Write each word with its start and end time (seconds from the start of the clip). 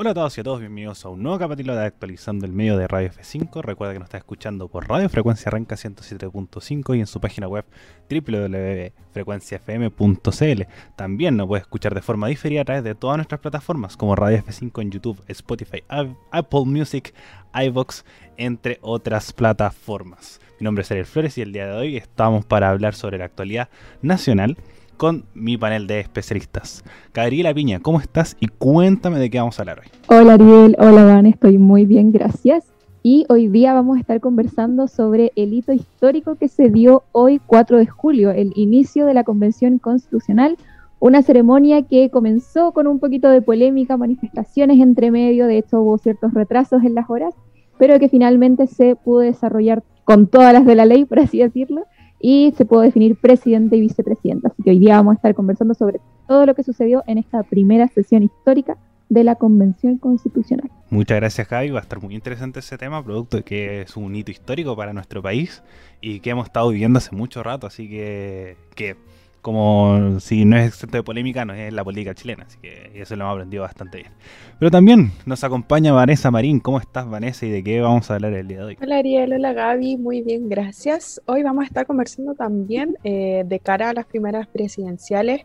Hola 0.00 0.10
a 0.10 0.14
todos 0.14 0.38
y 0.38 0.42
a 0.42 0.44
todos, 0.44 0.60
bienvenidos 0.60 1.04
a 1.04 1.08
un 1.08 1.24
nuevo 1.24 1.40
capítulo 1.40 1.74
de 1.74 1.84
Actualizando 1.84 2.46
el 2.46 2.52
Medio 2.52 2.78
de 2.78 2.86
Radio 2.86 3.10
F5. 3.10 3.62
Recuerda 3.62 3.94
que 3.94 3.98
nos 3.98 4.06
está 4.06 4.18
escuchando 4.18 4.68
por 4.68 4.88
Radio 4.88 5.08
Frecuencia 5.08 5.50
Renca 5.50 5.74
107.5 5.74 6.96
y 6.96 7.00
en 7.00 7.08
su 7.08 7.20
página 7.20 7.48
web 7.48 7.64
www.frecuenciafm.cl. 8.08 10.62
También 10.94 11.36
nos 11.36 11.48
puede 11.48 11.62
escuchar 11.62 11.96
de 11.96 12.02
forma 12.02 12.28
diferida 12.28 12.60
a 12.60 12.64
través 12.64 12.84
de 12.84 12.94
todas 12.94 13.16
nuestras 13.16 13.40
plataformas 13.40 13.96
como 13.96 14.14
Radio 14.14 14.38
F5 14.38 14.82
en 14.82 14.92
YouTube, 14.92 15.20
Spotify, 15.26 15.82
Apple 15.88 16.62
Music, 16.64 17.12
iVox, 17.52 18.04
entre 18.36 18.78
otras 18.82 19.32
plataformas. 19.32 20.40
Mi 20.60 20.64
nombre 20.64 20.82
es 20.82 20.92
Ariel 20.92 21.06
Flores 21.06 21.36
y 21.38 21.42
el 21.42 21.50
día 21.50 21.66
de 21.66 21.72
hoy 21.72 21.96
estamos 21.96 22.44
para 22.44 22.70
hablar 22.70 22.94
sobre 22.94 23.18
la 23.18 23.24
actualidad 23.24 23.68
nacional 24.00 24.56
con 24.98 25.24
mi 25.32 25.56
panel 25.56 25.86
de 25.86 26.00
especialistas. 26.00 26.84
Gabriela 27.14 27.54
Piña, 27.54 27.80
¿cómo 27.80 28.00
estás? 28.00 28.36
Y 28.40 28.48
cuéntame 28.48 29.18
de 29.18 29.30
qué 29.30 29.38
vamos 29.38 29.58
a 29.58 29.62
hablar 29.62 29.80
hoy. 29.80 29.86
Hola 30.08 30.34
Ariel, 30.34 30.76
hola 30.78 31.04
Van, 31.04 31.24
estoy 31.24 31.56
muy 31.56 31.86
bien, 31.86 32.12
gracias. 32.12 32.64
Y 33.02 33.24
hoy 33.28 33.48
día 33.48 33.72
vamos 33.72 33.96
a 33.96 34.00
estar 34.00 34.20
conversando 34.20 34.88
sobre 34.88 35.32
el 35.36 35.54
hito 35.54 35.72
histórico 35.72 36.34
que 36.34 36.48
se 36.48 36.68
dio 36.68 37.04
hoy 37.12 37.40
4 37.46 37.78
de 37.78 37.86
julio, 37.86 38.32
el 38.32 38.52
inicio 38.56 39.06
de 39.06 39.14
la 39.14 39.22
Convención 39.22 39.78
Constitucional, 39.78 40.56
una 40.98 41.22
ceremonia 41.22 41.82
que 41.82 42.10
comenzó 42.10 42.72
con 42.72 42.88
un 42.88 42.98
poquito 42.98 43.30
de 43.30 43.40
polémica, 43.40 43.96
manifestaciones 43.96 44.80
entre 44.80 45.12
medio, 45.12 45.46
de 45.46 45.58
hecho 45.58 45.80
hubo 45.80 45.96
ciertos 45.98 46.34
retrasos 46.34 46.82
en 46.82 46.96
las 46.96 47.08
horas, 47.08 47.34
pero 47.78 48.00
que 48.00 48.08
finalmente 48.08 48.66
se 48.66 48.96
pudo 48.96 49.20
desarrollar 49.20 49.84
con 50.04 50.26
todas 50.26 50.52
las 50.52 50.66
de 50.66 50.74
la 50.74 50.84
ley, 50.84 51.04
por 51.04 51.20
así 51.20 51.38
decirlo, 51.38 51.84
y 52.20 52.52
se 52.56 52.64
puede 52.64 52.86
definir 52.86 53.16
presidente 53.16 53.76
y 53.76 53.80
vicepresidenta. 53.80 54.48
Así 54.48 54.62
que 54.62 54.70
hoy 54.70 54.78
día 54.78 54.96
vamos 54.96 55.12
a 55.12 55.16
estar 55.16 55.34
conversando 55.34 55.74
sobre 55.74 56.00
todo 56.26 56.46
lo 56.46 56.54
que 56.54 56.62
sucedió 56.62 57.02
en 57.06 57.18
esta 57.18 57.42
primera 57.42 57.88
sesión 57.88 58.22
histórica 58.22 58.76
de 59.08 59.24
la 59.24 59.36
Convención 59.36 59.98
Constitucional. 59.98 60.70
Muchas 60.90 61.16
gracias 61.16 61.46
Javi, 61.48 61.70
va 61.70 61.78
a 61.78 61.82
estar 61.82 62.00
muy 62.02 62.14
interesante 62.14 62.60
ese 62.60 62.76
tema, 62.76 63.02
producto 63.02 63.38
de 63.38 63.42
que 63.42 63.82
es 63.82 63.96
un 63.96 64.14
hito 64.14 64.30
histórico 64.30 64.76
para 64.76 64.92
nuestro 64.92 65.22
país 65.22 65.62
y 66.00 66.20
que 66.20 66.30
hemos 66.30 66.46
estado 66.46 66.68
viviendo 66.70 66.98
hace 66.98 67.14
mucho 67.14 67.42
rato, 67.42 67.66
así 67.66 67.88
que, 67.88 68.56
que 68.74 68.96
como 69.40 70.20
si 70.20 70.44
no 70.44 70.56
es 70.56 70.68
exento 70.68 70.96
de 70.96 71.02
polémica, 71.02 71.44
no 71.44 71.54
es 71.54 71.72
la 71.72 71.84
política 71.84 72.14
chilena, 72.14 72.44
así 72.46 72.58
que 72.60 72.90
eso 72.94 73.16
lo 73.16 73.24
hemos 73.24 73.34
aprendido 73.34 73.62
bastante 73.62 73.98
bien. 73.98 74.10
Pero 74.58 74.70
también 74.70 75.12
nos 75.26 75.44
acompaña 75.44 75.92
Vanessa 75.92 76.30
Marín. 76.30 76.60
¿Cómo 76.60 76.78
estás, 76.78 77.08
Vanessa, 77.08 77.46
y 77.46 77.50
de 77.50 77.62
qué 77.62 77.80
vamos 77.80 78.10
a 78.10 78.14
hablar 78.14 78.32
el 78.32 78.48
día 78.48 78.58
de 78.58 78.64
hoy? 78.64 78.78
Hola, 78.82 78.96
Ariel. 78.96 79.32
Hola, 79.32 79.52
Gaby. 79.52 79.96
Muy 79.96 80.22
bien, 80.22 80.48
gracias. 80.48 81.20
Hoy 81.26 81.42
vamos 81.42 81.62
a 81.62 81.66
estar 81.66 81.86
conversando 81.86 82.34
también 82.34 82.96
eh, 83.04 83.44
de 83.46 83.60
cara 83.60 83.90
a 83.90 83.92
las 83.92 84.06
primeras 84.06 84.46
presidenciales. 84.48 85.42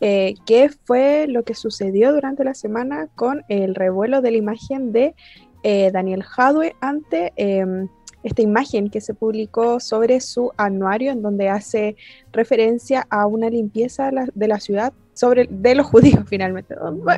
Eh, 0.00 0.34
qué 0.46 0.70
fue 0.84 1.26
lo 1.28 1.44
que 1.44 1.54
sucedió 1.54 2.12
durante 2.12 2.44
la 2.44 2.54
semana 2.54 3.08
con 3.14 3.44
el 3.48 3.74
revuelo 3.74 4.20
de 4.20 4.30
la 4.32 4.36
imagen 4.36 4.92
de 4.92 5.14
eh, 5.62 5.90
Daniel 5.92 6.22
Jadwe 6.22 6.76
ante 6.80 7.32
em, 7.36 7.88
esta 8.24 8.42
imagen 8.42 8.90
que 8.90 9.00
se 9.00 9.14
publicó 9.14 9.78
sobre 9.78 10.20
su 10.20 10.50
anuario 10.56 11.12
en 11.12 11.22
donde 11.22 11.48
hace 11.50 11.94
referencia 12.32 13.06
a 13.10 13.26
una 13.26 13.50
limpieza 13.50 14.10
de 14.34 14.48
la, 14.48 14.58
ciudad 14.58 14.92
sobre 15.12 15.46
de 15.48 15.74
los 15.74 15.86
judíos 15.86 16.24
finalmente. 16.26 16.74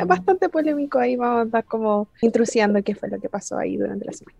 Bastante 0.06 0.48
polémico 0.48 0.98
ahí, 0.98 1.16
vamos 1.16 1.38
a 1.38 1.40
andar 1.42 1.64
como 1.64 2.08
intrusiando 2.20 2.82
qué 2.82 2.94
fue 2.94 3.08
lo 3.08 3.20
que 3.20 3.28
pasó 3.28 3.56
ahí 3.56 3.76
durante 3.76 4.04
la 4.04 4.12
semana. 4.12 4.36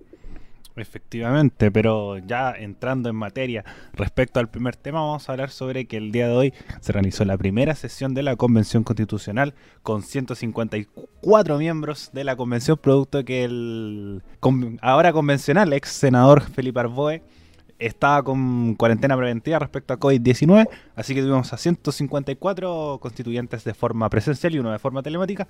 Efectivamente, 0.77 1.71
pero 1.71 2.19
ya 2.19 2.53
entrando 2.53 3.09
en 3.09 3.17
materia 3.17 3.65
respecto 3.95 4.41
al 4.41 4.51
primer 4.51 4.77
tema, 4.77 5.01
vamos 5.01 5.27
a 5.27 5.33
hablar 5.33 5.51
sobre 5.51 5.87
que 5.87 5.97
el 5.97 6.13
día 6.13 6.29
de 6.29 6.35
hoy 6.35 6.55
se 6.81 6.93
realizó 6.93 7.25
la 7.25 7.39
primera 7.39 7.75
sesión 7.75 8.13
de 8.13 8.23
la 8.23 8.37
Convención 8.37 8.85
Constitucional 8.85 9.55
con 9.83 10.03
154 10.03 11.59
miembros 11.59 12.11
de 12.13 12.25
la 12.25 12.37
Convención, 12.37 12.77
producto 12.77 13.25
que 13.25 13.45
el 13.45 14.23
ahora 14.83 15.13
convencional 15.15 15.73
ex 15.73 15.89
senador 15.89 16.43
Felipe 16.43 16.81
Arboe 16.81 17.23
estaba 17.79 18.23
con 18.23 18.75
cuarentena 18.75 19.17
preventiva 19.17 19.59
respecto 19.59 19.95
a 19.95 19.99
COVID-19, 19.99 20.69
así 20.95 21.15
que 21.15 21.23
tuvimos 21.23 21.53
a 21.53 21.57
154 21.57 22.99
constituyentes 23.01 23.65
de 23.65 23.75
forma 23.75 24.11
presencial 24.11 24.55
y 24.55 24.59
uno 24.59 24.73
de 24.73 24.79
forma 24.79 25.03
telemática, 25.03 25.49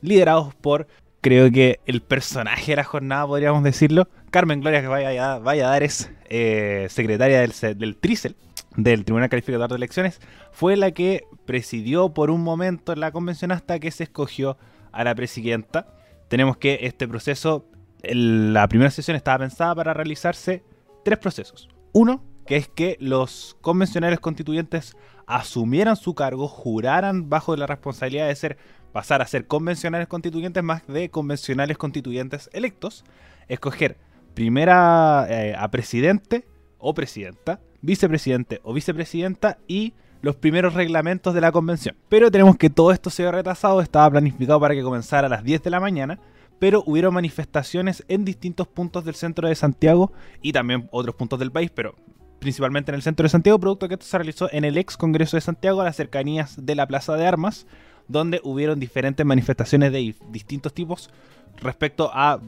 liderados 0.00 0.54
por 0.54 0.86
creo 1.22 1.50
que 1.50 1.80
el 1.86 2.02
personaje 2.02 2.72
de 2.72 2.76
la 2.76 2.84
jornada, 2.84 3.26
podríamos 3.26 3.62
decirlo, 3.62 4.08
Carmen 4.30 4.60
Gloria 4.60 4.82
que 4.82 4.88
vaya, 4.88 5.38
Valladares, 5.38 6.10
eh, 6.28 6.88
secretaria 6.90 7.40
del, 7.40 7.52
del 7.78 7.96
TRICEL, 7.96 8.36
del 8.76 9.04
Tribunal 9.04 9.30
Calificador 9.30 9.70
de 9.70 9.76
Elecciones, 9.76 10.20
fue 10.50 10.76
la 10.76 10.90
que 10.90 11.24
presidió 11.46 12.12
por 12.12 12.30
un 12.30 12.42
momento 12.42 12.94
la 12.96 13.12
convención 13.12 13.52
hasta 13.52 13.78
que 13.78 13.90
se 13.90 14.04
escogió 14.04 14.58
a 14.90 15.04
la 15.04 15.14
presidenta. 15.14 15.86
Tenemos 16.28 16.56
que 16.56 16.80
este 16.82 17.06
proceso, 17.06 17.66
la 18.02 18.66
primera 18.66 18.90
sesión 18.90 19.16
estaba 19.16 19.38
pensada 19.38 19.74
para 19.76 19.94
realizarse 19.94 20.64
tres 21.04 21.18
procesos. 21.18 21.68
Uno, 21.92 22.24
que 22.46 22.56
es 22.56 22.66
que 22.66 22.96
los 22.98 23.56
convencionales 23.60 24.18
constituyentes 24.18 24.96
asumieran 25.26 25.94
su 25.94 26.14
cargo, 26.14 26.48
juraran 26.48 27.30
bajo 27.30 27.54
la 27.54 27.66
responsabilidad 27.66 28.26
de 28.26 28.34
ser 28.34 28.58
pasar 28.92 29.22
a 29.22 29.26
ser 29.26 29.46
convencionales 29.46 30.08
constituyentes 30.08 30.62
más 30.62 30.86
de 30.86 31.10
convencionales 31.10 31.78
constituyentes 31.78 32.50
electos, 32.52 33.04
escoger 33.48 33.96
primera 34.34 35.26
eh, 35.28 35.54
a 35.56 35.70
presidente 35.70 36.46
o 36.78 36.94
presidenta, 36.94 37.60
vicepresidente 37.80 38.60
o 38.62 38.72
vicepresidenta 38.72 39.58
y 39.66 39.94
los 40.20 40.36
primeros 40.36 40.74
reglamentos 40.74 41.34
de 41.34 41.40
la 41.40 41.52
convención. 41.52 41.96
Pero 42.08 42.30
tenemos 42.30 42.56
que 42.56 42.70
todo 42.70 42.92
esto 42.92 43.10
se 43.10 43.26
ha 43.26 43.32
retrasado, 43.32 43.80
estaba 43.80 44.10
planificado 44.10 44.60
para 44.60 44.74
que 44.74 44.82
comenzara 44.82 45.26
a 45.26 45.30
las 45.30 45.44
10 45.44 45.64
de 45.64 45.70
la 45.70 45.80
mañana, 45.80 46.20
pero 46.58 46.84
hubieron 46.86 47.12
manifestaciones 47.12 48.04
en 48.06 48.24
distintos 48.24 48.68
puntos 48.68 49.04
del 49.04 49.16
centro 49.16 49.48
de 49.48 49.54
Santiago 49.56 50.12
y 50.40 50.52
también 50.52 50.88
otros 50.92 51.16
puntos 51.16 51.40
del 51.40 51.50
país, 51.50 51.72
pero 51.74 51.96
principalmente 52.38 52.90
en 52.90 52.96
el 52.96 53.02
centro 53.02 53.24
de 53.24 53.30
Santiago, 53.30 53.58
producto 53.58 53.88
que 53.88 53.94
esto 53.94 54.06
se 54.06 54.18
realizó 54.18 54.48
en 54.52 54.64
el 54.64 54.78
ex 54.78 54.96
Congreso 54.96 55.36
de 55.36 55.40
Santiago 55.40 55.80
a 55.80 55.84
las 55.84 55.96
cercanías 55.96 56.64
de 56.64 56.74
la 56.76 56.86
Plaza 56.86 57.16
de 57.16 57.26
Armas, 57.26 57.66
donde 58.08 58.40
hubieron 58.44 58.80
diferentes 58.80 59.24
manifestaciones 59.24 59.92
de 59.92 60.14
distintos 60.30 60.72
tipos 60.74 61.10
respecto 61.56 62.10
a 62.12 62.40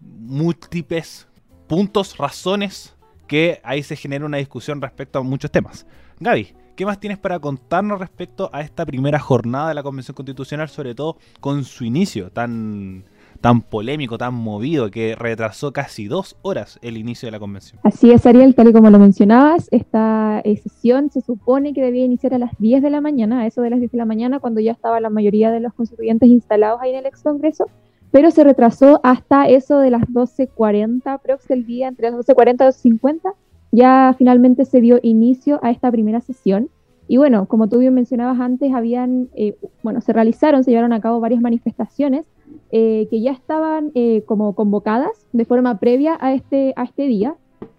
múltiples 0.00 1.28
puntos, 1.66 2.16
razones, 2.18 2.94
que 3.26 3.60
ahí 3.64 3.82
se 3.82 3.96
genera 3.96 4.26
una 4.26 4.36
discusión 4.36 4.80
respecto 4.80 5.18
a 5.18 5.22
muchos 5.22 5.50
temas. 5.50 5.86
Gaby, 6.20 6.54
¿qué 6.76 6.84
más 6.84 7.00
tienes 7.00 7.18
para 7.18 7.38
contarnos 7.38 7.98
respecto 7.98 8.50
a 8.52 8.60
esta 8.60 8.84
primera 8.84 9.18
jornada 9.18 9.68
de 9.68 9.74
la 9.74 9.82
Convención 9.82 10.14
Constitucional, 10.14 10.68
sobre 10.68 10.94
todo 10.94 11.16
con 11.40 11.64
su 11.64 11.84
inicio 11.84 12.30
tan 12.30 13.04
tan 13.42 13.60
polémico, 13.60 14.16
tan 14.16 14.34
movido, 14.34 14.90
que 14.90 15.16
retrasó 15.16 15.72
casi 15.72 16.06
dos 16.06 16.36
horas 16.42 16.78
el 16.80 16.96
inicio 16.96 17.26
de 17.26 17.32
la 17.32 17.40
convención. 17.40 17.80
Así 17.82 18.12
es, 18.12 18.24
Ariel, 18.24 18.54
tal 18.54 18.68
y 18.68 18.72
como 18.72 18.88
lo 18.88 19.00
mencionabas, 19.00 19.66
esta 19.72 20.40
eh, 20.44 20.56
sesión 20.56 21.10
se 21.10 21.20
supone 21.20 21.74
que 21.74 21.82
debía 21.82 22.04
iniciar 22.04 22.34
a 22.34 22.38
las 22.38 22.56
10 22.58 22.82
de 22.82 22.90
la 22.90 23.00
mañana, 23.00 23.40
a 23.40 23.46
eso 23.46 23.60
de 23.60 23.70
las 23.70 23.80
10 23.80 23.90
de 23.90 23.98
la 23.98 24.04
mañana, 24.04 24.38
cuando 24.38 24.60
ya 24.60 24.70
estaba 24.70 25.00
la 25.00 25.10
mayoría 25.10 25.50
de 25.50 25.58
los 25.58 25.74
constituyentes 25.74 26.28
instalados 26.28 26.80
ahí 26.80 26.90
en 26.90 27.00
el 27.00 27.06
ex 27.06 27.22
Congreso, 27.24 27.66
pero 28.12 28.30
se 28.30 28.44
retrasó 28.44 29.00
hasta 29.02 29.48
eso 29.48 29.80
de 29.80 29.90
las 29.90 30.02
12.40, 30.02 31.20
creo 31.20 31.38
que 31.44 31.52
el 31.52 31.66
día 31.66 31.88
entre 31.88 32.12
las 32.12 32.20
12.40 32.20 32.54
y 32.84 32.90
12.50, 32.98 33.34
ya 33.72 34.14
finalmente 34.16 34.64
se 34.66 34.80
dio 34.80 35.00
inicio 35.02 35.58
a 35.64 35.72
esta 35.72 35.90
primera 35.90 36.20
sesión. 36.20 36.70
Y 37.08 37.16
bueno, 37.16 37.46
como 37.46 37.68
tú 37.68 37.78
bien 37.78 37.92
mencionabas 37.92 38.38
antes, 38.38 38.72
habían, 38.72 39.30
eh, 39.34 39.56
bueno, 39.82 40.00
se 40.00 40.12
realizaron, 40.12 40.62
se 40.62 40.70
llevaron 40.70 40.92
a 40.92 41.00
cabo 41.00 41.18
varias 41.18 41.40
manifestaciones 41.40 42.24
eh, 42.70 43.06
que 43.10 43.20
ya 43.20 43.32
estaban 43.32 43.90
eh, 43.94 44.22
como 44.26 44.54
convocadas 44.54 45.26
de 45.32 45.44
forma 45.44 45.78
previa 45.78 46.16
a 46.20 46.34
este, 46.34 46.72
a 46.76 46.84
este 46.84 47.06
día 47.06 47.36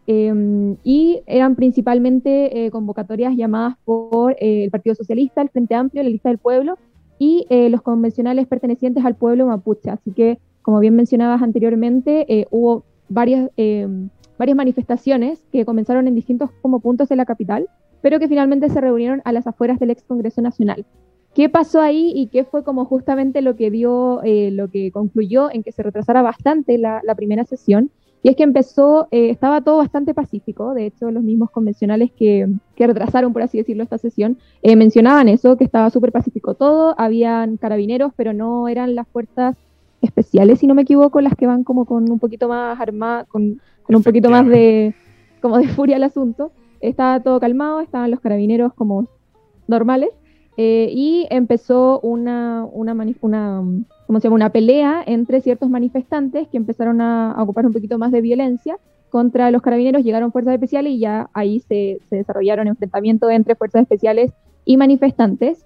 em, 0.08 0.76
y 0.84 1.22
eran 1.26 1.56
principalmente 1.56 2.66
eh, 2.66 2.72
convocatorias 2.72 3.36
llamadas 3.36 3.78
por 3.86 4.36
el 4.40 4.70
Partido 4.72 4.96
Socialista, 4.96 5.42
el 5.42 5.50
Frente 5.50 5.76
Amplio, 5.76 6.04
la 6.04 6.10
Lista 6.10 6.30
del 6.30 6.38
Pueblo 6.38 6.78
y 7.20 7.46
los 7.70 7.82
convencionales 7.82 8.48
pertenecientes 8.48 9.06
al 9.06 9.16
pueblo 9.16 9.46
mapuche. 9.46 9.90
Así 9.90 10.12
que, 10.12 10.40
como 10.62 10.80
bien 10.80 10.94
mencionabas 10.94 11.42
anteriormente, 11.42 12.48
hubo 12.52 12.84
varias, 13.08 13.50
em, 13.56 14.10
varias 14.38 14.58
manifestaciones 14.58 15.42
que 15.52 15.64
comenzaron 15.64 16.08
en 16.10 16.16
distintos 16.16 16.50
como 16.62 16.82
puntos 16.82 17.08
de 17.08 17.16
la 17.16 17.24
capital, 17.26 17.70
pero 18.02 18.20
que 18.20 18.28
finalmente 18.28 18.68
se 18.68 18.82
reunieron 18.82 19.22
a 19.24 19.32
las 19.32 19.48
afueras 19.48 19.80
del 19.80 19.92
ex 19.92 20.04
Congreso 20.04 20.42
Nacional. 20.42 20.86
¿Qué 21.34 21.50
pasó 21.50 21.82
ahí 21.82 22.12
y 22.16 22.28
qué 22.28 22.44
fue 22.44 22.64
como 22.64 22.86
justamente 22.86 23.42
lo 23.42 23.56
que 23.56 23.72
dio, 23.72 24.22
eh, 24.24 24.52
lo 24.52 24.70
que 24.70 24.92
concluyó 24.92 25.52
en 25.52 25.64
que 25.64 25.72
se 25.72 25.82
retrasara 25.82 26.22
bastante 26.22 26.78
la, 26.78 27.02
primera 27.16 27.44
sesión? 27.44 27.90
Y 28.22 28.30
es 28.30 28.36
que 28.36 28.44
empezó, 28.44 29.08
eh, 29.12 29.30
estaba 29.32 29.62
todo 29.62 29.78
bastante 29.78 30.14
pacífico, 30.14 30.74
de 30.74 30.86
hecho 30.86 31.12
los 31.12 31.24
mismos 31.24 31.50
convencionales 31.50 32.12
que, 32.12 32.48
que 32.76 32.88
retrasaron, 32.88 33.34
por 33.34 33.42
así 33.42 33.58
decirlo, 33.58 33.84
esta 33.84 33.98
sesión, 33.98 34.38
eh, 34.62 34.76
mencionaban 34.76 35.28
eso, 35.28 35.58
que 35.58 35.66
estaba 35.66 35.90
súper 35.90 36.12
pacífico 36.12 36.54
todo, 36.54 36.96
habían 36.98 37.58
carabineros, 37.58 38.14
pero 38.16 38.32
no 38.32 38.68
eran 38.70 38.96
las 38.96 39.08
fuerzas 39.08 39.58
especiales, 40.02 40.60
si 40.60 40.68
no 40.68 40.76
me 40.76 40.84
equivoco, 40.84 41.20
las 41.20 41.36
que 41.36 41.48
van 41.48 41.64
como 41.64 41.86
con 41.86 42.10
un 42.10 42.20
poquito 42.20 42.48
más 42.48 42.80
armada, 42.80 43.26
con, 43.26 43.60
con 43.84 43.96
un 43.96 44.04
poquito 44.04 44.30
más 44.30 44.48
de, 44.48 44.94
como 45.42 45.58
de 45.58 45.68
furia 45.68 45.96
al 45.96 46.04
asunto. 46.04 46.52
Estaba 46.80 47.22
todo 47.22 47.40
calmado, 47.40 47.82
estaban 47.82 48.12
los 48.12 48.20
carabineros 48.20 48.74
como 48.74 49.08
normales, 49.68 50.10
eh, 50.58 50.90
y 50.92 51.28
empezó 51.30 52.00
una, 52.02 52.66
una, 52.72 52.94
una, 53.22 53.64
como 54.06 54.20
se 54.20 54.24
llama, 54.24 54.36
una 54.36 54.52
pelea 54.52 55.04
entre 55.06 55.42
ciertos 55.42 55.70
manifestantes 55.70 56.48
que 56.48 56.58
empezaron 56.58 57.02
a, 57.02 57.36
ocupar 57.42 57.66
un 57.66 57.74
poquito 57.74 57.98
más 57.98 58.12
de 58.12 58.22
violencia 58.22 58.78
contra 59.10 59.52
los 59.52 59.62
carabineros, 59.62 60.04
llegaron 60.04 60.32
fuerzas 60.32 60.54
especiales 60.54 60.94
y 60.94 61.00
ya 61.00 61.30
ahí 61.34 61.60
se, 61.60 62.00
se 62.10 62.18
desarrollaron 62.18 62.68
enfrentamientos 62.68 63.32
entre 63.32 63.56
fuerzas 63.56 63.84
especiales 63.84 64.32
y 64.66 64.78
manifestantes. 64.78 65.66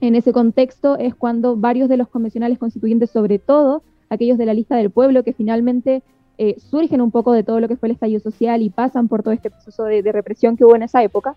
En 0.00 0.14
ese 0.14 0.32
contexto 0.32 0.96
es 0.96 1.14
cuando 1.14 1.56
varios 1.56 1.88
de 1.88 1.96
los 1.96 2.08
convencionales 2.08 2.58
constituyentes, 2.58 3.10
sobre 3.10 3.38
todo 3.38 3.82
aquellos 4.08 4.38
de 4.38 4.46
la 4.46 4.54
lista 4.54 4.76
del 4.76 4.90
pueblo, 4.90 5.22
que 5.22 5.32
finalmente 5.32 6.02
eh, 6.42 6.56
surgen 6.58 7.02
un 7.02 7.10
poco 7.10 7.32
de 7.32 7.44
todo 7.44 7.60
lo 7.60 7.68
que 7.68 7.76
fue 7.76 7.88
el 7.88 7.92
estallido 7.92 8.18
social 8.20 8.62
y 8.62 8.70
pasan 8.70 9.08
por 9.08 9.22
todo 9.22 9.34
este 9.34 9.50
proceso 9.50 9.84
de, 9.84 10.00
represión 10.10 10.56
que 10.56 10.64
hubo 10.64 10.74
en 10.74 10.82
esa 10.82 11.02
época, 11.02 11.36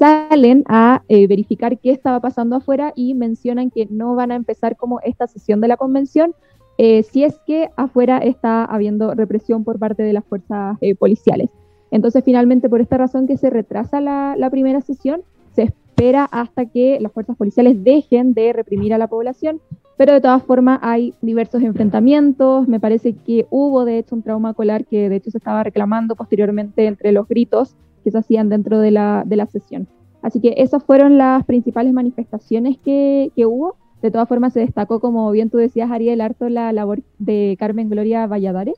salen 0.00 0.64
a 0.66 1.02
eh, 1.08 1.26
verificar 1.26 1.78
qué 1.78 1.92
estaba 1.92 2.20
pasando 2.20 2.56
afuera 2.56 2.92
y 2.96 3.14
mencionan 3.14 3.70
que 3.70 3.86
no 3.90 4.14
van 4.14 4.32
a 4.32 4.34
empezar 4.34 4.76
como 4.76 4.98
esta 5.00 5.26
sesión 5.26 5.60
de 5.60 5.68
la 5.68 5.76
convención 5.76 6.34
eh, 6.78 7.02
si 7.02 7.22
es 7.22 7.38
que 7.46 7.68
afuera 7.76 8.16
está 8.18 8.64
habiendo 8.64 9.14
represión 9.14 9.62
por 9.62 9.78
parte 9.78 10.02
de 10.02 10.14
las 10.14 10.24
fuerzas 10.24 10.78
policiales. 10.98 11.50
Entonces, 11.90 12.24
finalmente, 12.24 12.70
por 12.70 12.80
esta 12.80 12.96
razón 12.96 13.26
que 13.26 13.36
se 13.36 13.50
retrasa 13.50 14.00
la, 14.00 14.34
la 14.38 14.48
primera 14.48 14.80
sesión, 14.80 15.22
se 15.54 15.64
espera 15.64 16.24
hasta 16.24 16.64
que 16.64 16.98
las 16.98 17.12
fuerzas 17.12 17.36
policiales 17.36 17.84
dejen 17.84 18.32
de 18.32 18.54
reprimir 18.54 18.94
a 18.94 18.98
la 18.98 19.08
población 19.08 19.60
pero 20.00 20.14
de 20.14 20.22
todas 20.22 20.42
formas 20.44 20.78
hay 20.80 21.12
diversos 21.20 21.60
enfrentamientos. 21.62 22.66
Me 22.66 22.80
parece 22.80 23.12
que 23.12 23.46
hubo 23.50 23.84
de 23.84 23.98
hecho 23.98 24.14
un 24.14 24.22
trauma 24.22 24.54
colar 24.54 24.86
que 24.86 25.10
de 25.10 25.16
hecho 25.16 25.30
se 25.30 25.36
estaba 25.36 25.62
reclamando 25.62 26.16
posteriormente 26.16 26.86
entre 26.86 27.12
los 27.12 27.28
gritos 27.28 27.76
que 28.02 28.10
se 28.10 28.18
hacían 28.18 28.48
dentro 28.48 28.80
de 28.80 28.90
la, 28.90 29.22
de 29.26 29.36
la 29.36 29.46
sesión. 29.46 29.88
Así 30.22 30.40
que 30.40 30.54
esas 30.58 30.84
fueron 30.84 31.18
las 31.18 31.44
principales 31.44 31.92
manifestaciones 31.92 32.78
que, 32.78 33.32
que 33.34 33.46
hubo. 33.46 33.76
De 34.02 34.10
todas 34.10 34.28
formas 34.28 34.52
se 34.52 34.60
destacó, 34.60 35.00
como 35.00 35.30
bien 35.30 35.50
tú 35.50 35.58
decías, 35.58 35.90
Ariel, 35.90 36.20
harto 36.20 36.48
la 36.48 36.72
labor 36.72 37.02
de 37.18 37.56
Carmen 37.58 37.88
Gloria 37.90 38.26
Valladares, 38.26 38.76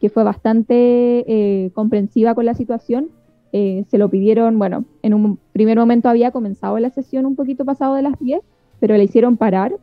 que 0.00 0.08
fue 0.08 0.24
bastante 0.24 1.24
eh, 1.26 1.70
comprensiva 1.74 2.34
con 2.34 2.44
la 2.44 2.54
situación. 2.54 3.08
Eh, 3.52 3.84
se 3.88 3.98
lo 3.98 4.08
pidieron, 4.08 4.58
bueno, 4.58 4.84
en 5.02 5.14
un 5.14 5.38
primer 5.52 5.78
momento 5.78 6.08
había 6.08 6.32
comenzado 6.32 6.78
la 6.80 6.90
sesión 6.90 7.24
un 7.24 7.36
poquito 7.36 7.64
pasado 7.64 7.94
de 7.94 8.02
las 8.02 8.18
10, 8.18 8.40
pero 8.80 8.96
le 8.96 9.04
hicieron 9.04 9.36
parar 9.36 9.76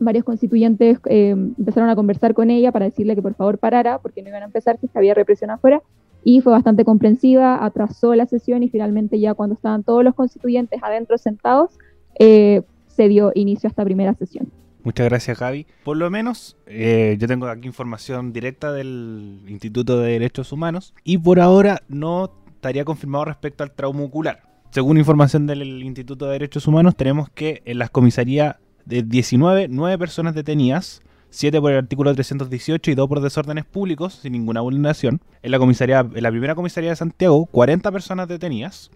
varios 0.00 0.24
constituyentes 0.24 0.98
eh, 1.06 1.30
empezaron 1.30 1.90
a 1.90 1.96
conversar 1.96 2.34
con 2.34 2.50
ella 2.50 2.72
para 2.72 2.86
decirle 2.86 3.14
que 3.14 3.22
por 3.22 3.34
favor 3.34 3.58
parara, 3.58 3.98
porque 3.98 4.22
no 4.22 4.28
iban 4.28 4.42
a 4.42 4.46
empezar, 4.46 4.78
que 4.78 4.88
había 4.94 5.14
represión 5.14 5.50
afuera, 5.50 5.82
y 6.24 6.40
fue 6.40 6.52
bastante 6.52 6.84
comprensiva, 6.84 7.64
atrasó 7.64 8.14
la 8.14 8.26
sesión 8.26 8.62
y 8.62 8.68
finalmente 8.68 9.18
ya 9.20 9.34
cuando 9.34 9.54
estaban 9.54 9.84
todos 9.84 10.04
los 10.04 10.14
constituyentes 10.14 10.82
adentro 10.82 11.18
sentados, 11.18 11.78
eh, 12.18 12.62
se 12.86 13.08
dio 13.08 13.32
inicio 13.34 13.68
a 13.68 13.70
esta 13.70 13.84
primera 13.84 14.14
sesión. 14.14 14.50
Muchas 14.82 15.08
gracias, 15.08 15.38
Gaby. 15.38 15.66
Por 15.84 15.96
lo 15.96 16.10
menos, 16.10 16.56
eh, 16.66 17.16
yo 17.18 17.28
tengo 17.28 17.46
aquí 17.46 17.66
información 17.66 18.32
directa 18.32 18.72
del 18.72 19.40
Instituto 19.48 19.98
de 20.00 20.12
Derechos 20.12 20.52
Humanos 20.52 20.94
y 21.04 21.18
por 21.18 21.40
ahora 21.40 21.82
no 21.88 22.32
estaría 22.48 22.84
confirmado 22.84 23.26
respecto 23.26 23.64
al 23.64 23.72
trauma 23.72 24.02
ocular. 24.02 24.42
Según 24.70 24.98
información 24.98 25.46
del 25.46 25.62
Instituto 25.82 26.26
de 26.26 26.32
Derechos 26.32 26.66
Humanos, 26.66 26.96
tenemos 26.96 27.30
que 27.30 27.62
en 27.64 27.78
las 27.78 27.90
comisarías 27.90 28.56
de 28.84 29.02
19, 29.02 29.68
9 29.68 29.98
personas 29.98 30.34
detenidas, 30.34 31.02
7 31.30 31.60
por 31.60 31.72
el 31.72 31.78
artículo 31.78 32.14
318 32.14 32.90
y 32.90 32.94
2 32.94 33.08
por 33.08 33.20
desórdenes 33.20 33.64
públicos 33.64 34.14
sin 34.22 34.32
ninguna 34.32 34.60
vulneración. 34.60 35.20
En 35.42 35.50
la, 35.50 35.58
comisaría, 35.58 36.00
en 36.00 36.22
la 36.22 36.30
primera 36.30 36.54
comisaría 36.54 36.90
de 36.90 36.96
Santiago, 36.96 37.46
40 37.46 37.92
personas 37.92 38.28
detenidas 38.28 38.90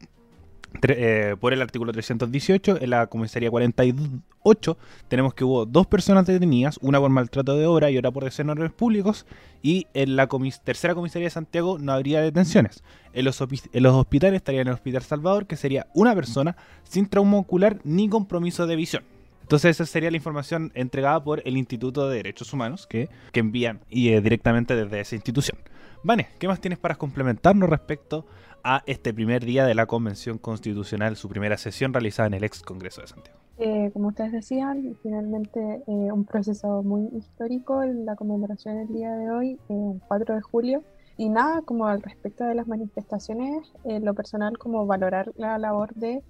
eh, 0.82 1.37
por 1.38 1.52
el 1.52 1.61
artículo 1.62 1.93
318. 1.93 2.79
En 2.81 2.90
la 2.90 3.06
comisaría 3.06 3.50
48 3.50 4.79
tenemos 5.08 5.34
que 5.34 5.44
hubo 5.44 5.67
dos 5.67 5.87
personas 5.87 6.26
detenidas, 6.26 6.79
una 6.81 6.99
por 6.99 7.11
maltrato 7.11 7.56
de 7.56 7.67
obra 7.67 7.90
y 7.90 7.99
otra 7.99 8.11
por 8.11 8.25
desórdenes 8.25 8.73
públicos. 8.73 9.26
Y 9.62 9.87
en 9.94 10.17
la 10.17 10.29
tercera 10.64 10.94
comisaría 10.94 11.26
de 11.26 11.31
Santiago 11.31 11.79
no 11.79 11.93
habría 11.93 12.20
detenciones. 12.23 12.82
En 13.12 13.25
los, 13.25 13.40
en 13.40 13.82
los 13.82 13.94
hospitales 13.94 14.37
estaría 14.37 14.62
en 14.62 14.69
el 14.69 14.75
Hospital 14.75 15.02
Salvador, 15.02 15.46
que 15.46 15.56
sería 15.56 15.87
una 15.94 16.14
persona 16.14 16.56
sin 16.82 17.06
trauma 17.06 17.37
ocular 17.37 17.79
ni 17.84 18.08
compromiso 18.08 18.67
de 18.67 18.76
visión. 18.76 19.05
Entonces 19.52 19.76
esa 19.76 19.84
sería 19.84 20.10
la 20.10 20.16
información 20.16 20.72
entregada 20.75 21.22
por 21.22 21.46
el 21.46 21.58
Instituto 21.58 22.08
de 22.08 22.16
Derechos 22.16 22.54
Humanos 22.54 22.87
que, 22.87 23.10
envían 23.34 23.81
y, 23.90 24.08
eh, 24.08 24.22
directamente 24.22 24.75
desde 24.75 25.00
esa 25.00 25.14
institución. 25.14 25.58
Vane, 26.02 26.28
¿qué 26.38 26.49
más 26.49 26.58
tienes 26.58 26.78
para 26.78 26.94
complementarnos 26.94 27.69
respecto 27.69 28.25
a 28.64 28.82
este 28.87 29.12
primer 29.12 29.44
día 29.44 29.66
de 29.66 29.75
la 29.75 29.84
Convención 29.84 30.38
Constitucional, 30.38 31.16
su 31.16 31.28
primera 31.28 31.58
sesión 31.58 31.93
realizada 31.93 32.28
en 32.28 32.32
el 32.32 32.44
ex 32.44 32.62
Congreso 32.62 33.02
de 33.02 33.08
Santiago? 33.08 33.38
Eh, 33.58 33.90
como 33.93 34.08
ustedes 34.08 34.32
decían, 34.32 34.96
finalmente 35.02 35.60
eh, 35.60 35.82
un 35.87 36.25
proceso 36.25 36.82
muy 36.82 37.10
histórico 37.14 37.82
en 37.82 38.06
la 38.06 38.16
conmemoración 38.16 38.78
del 38.78 38.88
día 38.88 39.10
de 39.10 39.31
hoy, 39.32 39.58
el 39.69 40.00
4 40.08 40.34
de 40.34 40.40
julio. 40.40 40.82
Y 41.19 41.28
nada, 41.28 41.60
como 41.60 41.87
al 41.87 42.00
respecto 42.00 42.44
de 42.44 42.55
las 42.55 42.66
manifestaciones, 42.66 43.70
lo 43.84 44.14
personal 44.14 44.56
como 44.56 44.87
valorar 44.87 45.31
la 45.37 45.58
labor 45.58 45.93
de 45.94 46.22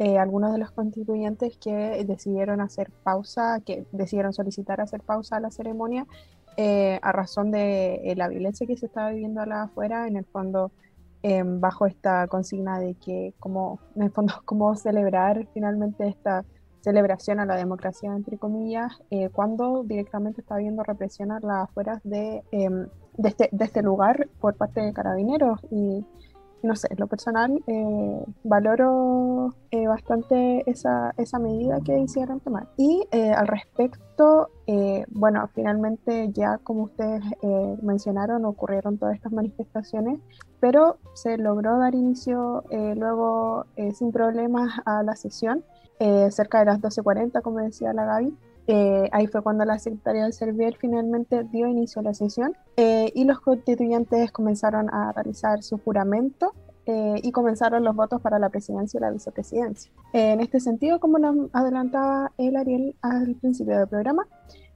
eh, 0.00 0.16
algunos 0.16 0.52
de 0.52 0.58
los 0.58 0.70
constituyentes 0.70 1.56
que 1.56 2.04
decidieron 2.06 2.60
hacer 2.60 2.88
pausa, 3.02 3.60
que 3.66 3.84
decidieron 3.90 4.32
solicitar 4.32 4.80
hacer 4.80 5.02
pausa 5.02 5.36
a 5.36 5.40
la 5.40 5.50
ceremonia 5.50 6.06
eh, 6.56 7.00
a 7.02 7.10
razón 7.10 7.50
de 7.50 7.96
eh, 8.04 8.14
la 8.14 8.28
violencia 8.28 8.64
que 8.64 8.76
se 8.76 8.86
estaba 8.86 9.10
viviendo 9.10 9.44
la 9.44 9.64
afuera, 9.64 10.06
en 10.06 10.16
el 10.16 10.24
fondo 10.24 10.70
em, 11.22 11.60
bajo 11.60 11.86
esta 11.86 12.28
consigna 12.28 12.78
de 12.78 12.94
que 12.94 13.34
en 13.96 14.02
el 14.02 14.10
fondo, 14.12 14.34
cómo 14.44 14.76
celebrar 14.76 15.48
finalmente 15.52 16.06
esta 16.06 16.44
celebración 16.80 17.40
a 17.40 17.44
la 17.44 17.56
democracia, 17.56 18.14
entre 18.14 18.38
comillas, 18.38 18.92
cuando 19.32 19.82
directamente 19.82 20.42
está 20.42 20.54
habiendo 20.54 20.84
represión 20.84 21.32
a 21.32 21.40
las 21.40 21.64
afueras 21.64 22.00
de, 22.04 22.44
em, 22.52 22.86
de, 23.16 23.28
este, 23.28 23.48
de 23.50 23.64
este 23.64 23.82
lugar 23.82 24.28
por 24.40 24.54
parte 24.54 24.80
de 24.80 24.92
carabineros. 24.92 25.58
Y 25.72 26.04
no 26.62 26.76
sé, 26.76 26.88
lo 26.96 27.06
personal 27.06 27.62
eh, 27.66 28.24
valoro 28.44 29.54
eh, 29.70 29.86
bastante 29.86 30.68
esa, 30.70 31.14
esa, 31.16 31.38
medida 31.38 31.80
que 31.84 31.98
hicieron 31.98 32.40
tomar. 32.40 32.68
Y 32.76 33.06
eh, 33.10 33.30
al 33.30 33.46
respecto, 33.46 34.50
bueno, 35.10 35.48
finalmente 35.54 36.30
ya 36.32 36.58
como 36.58 36.82
ustedes 36.82 37.22
mencionaron, 37.82 38.44
ocurrieron 38.44 38.98
todas 38.98 39.14
estas 39.14 39.32
manifestaciones, 39.32 40.20
pero 40.60 40.98
se 41.14 41.38
logró 41.38 41.78
dar 41.78 41.94
inicio 41.94 42.64
luego 42.70 43.64
sin 43.94 44.12
problemas 44.12 44.78
a 44.84 45.02
la 45.02 45.16
sesión, 45.16 45.64
cerca 46.30 46.58
de 46.58 46.66
las 46.66 46.80
12.40, 46.80 47.40
como 47.40 47.60
decía 47.60 47.94
la 47.94 48.04
Gaby. 48.04 48.36
Eh, 48.70 49.08
ahí 49.12 49.26
fue 49.26 49.42
cuando 49.42 49.64
la 49.64 49.78
Secretaría 49.78 50.24
del 50.24 50.34
Servier 50.34 50.76
finalmente 50.76 51.42
dio 51.44 51.66
inicio 51.66 52.00
a 52.00 52.02
la 52.02 52.12
sesión 52.12 52.54
eh, 52.76 53.10
y 53.14 53.24
los 53.24 53.40
constituyentes 53.40 54.30
comenzaron 54.30 54.92
a 54.92 55.10
realizar 55.12 55.62
su 55.62 55.78
juramento 55.78 56.52
eh, 56.84 57.14
y 57.22 57.32
comenzaron 57.32 57.82
los 57.82 57.96
votos 57.96 58.20
para 58.20 58.38
la 58.38 58.50
presidencia 58.50 58.98
y 58.98 59.00
la 59.00 59.10
vicepresidencia. 59.10 59.90
en 60.12 60.40
este 60.40 60.60
sentido, 60.60 61.00
como 61.00 61.18
nos 61.18 61.48
adelantaba 61.54 62.32
el 62.36 62.56
Ariel 62.56 62.94
al 63.00 63.34
principio 63.36 63.78
del 63.78 63.88
programa, 63.88 64.26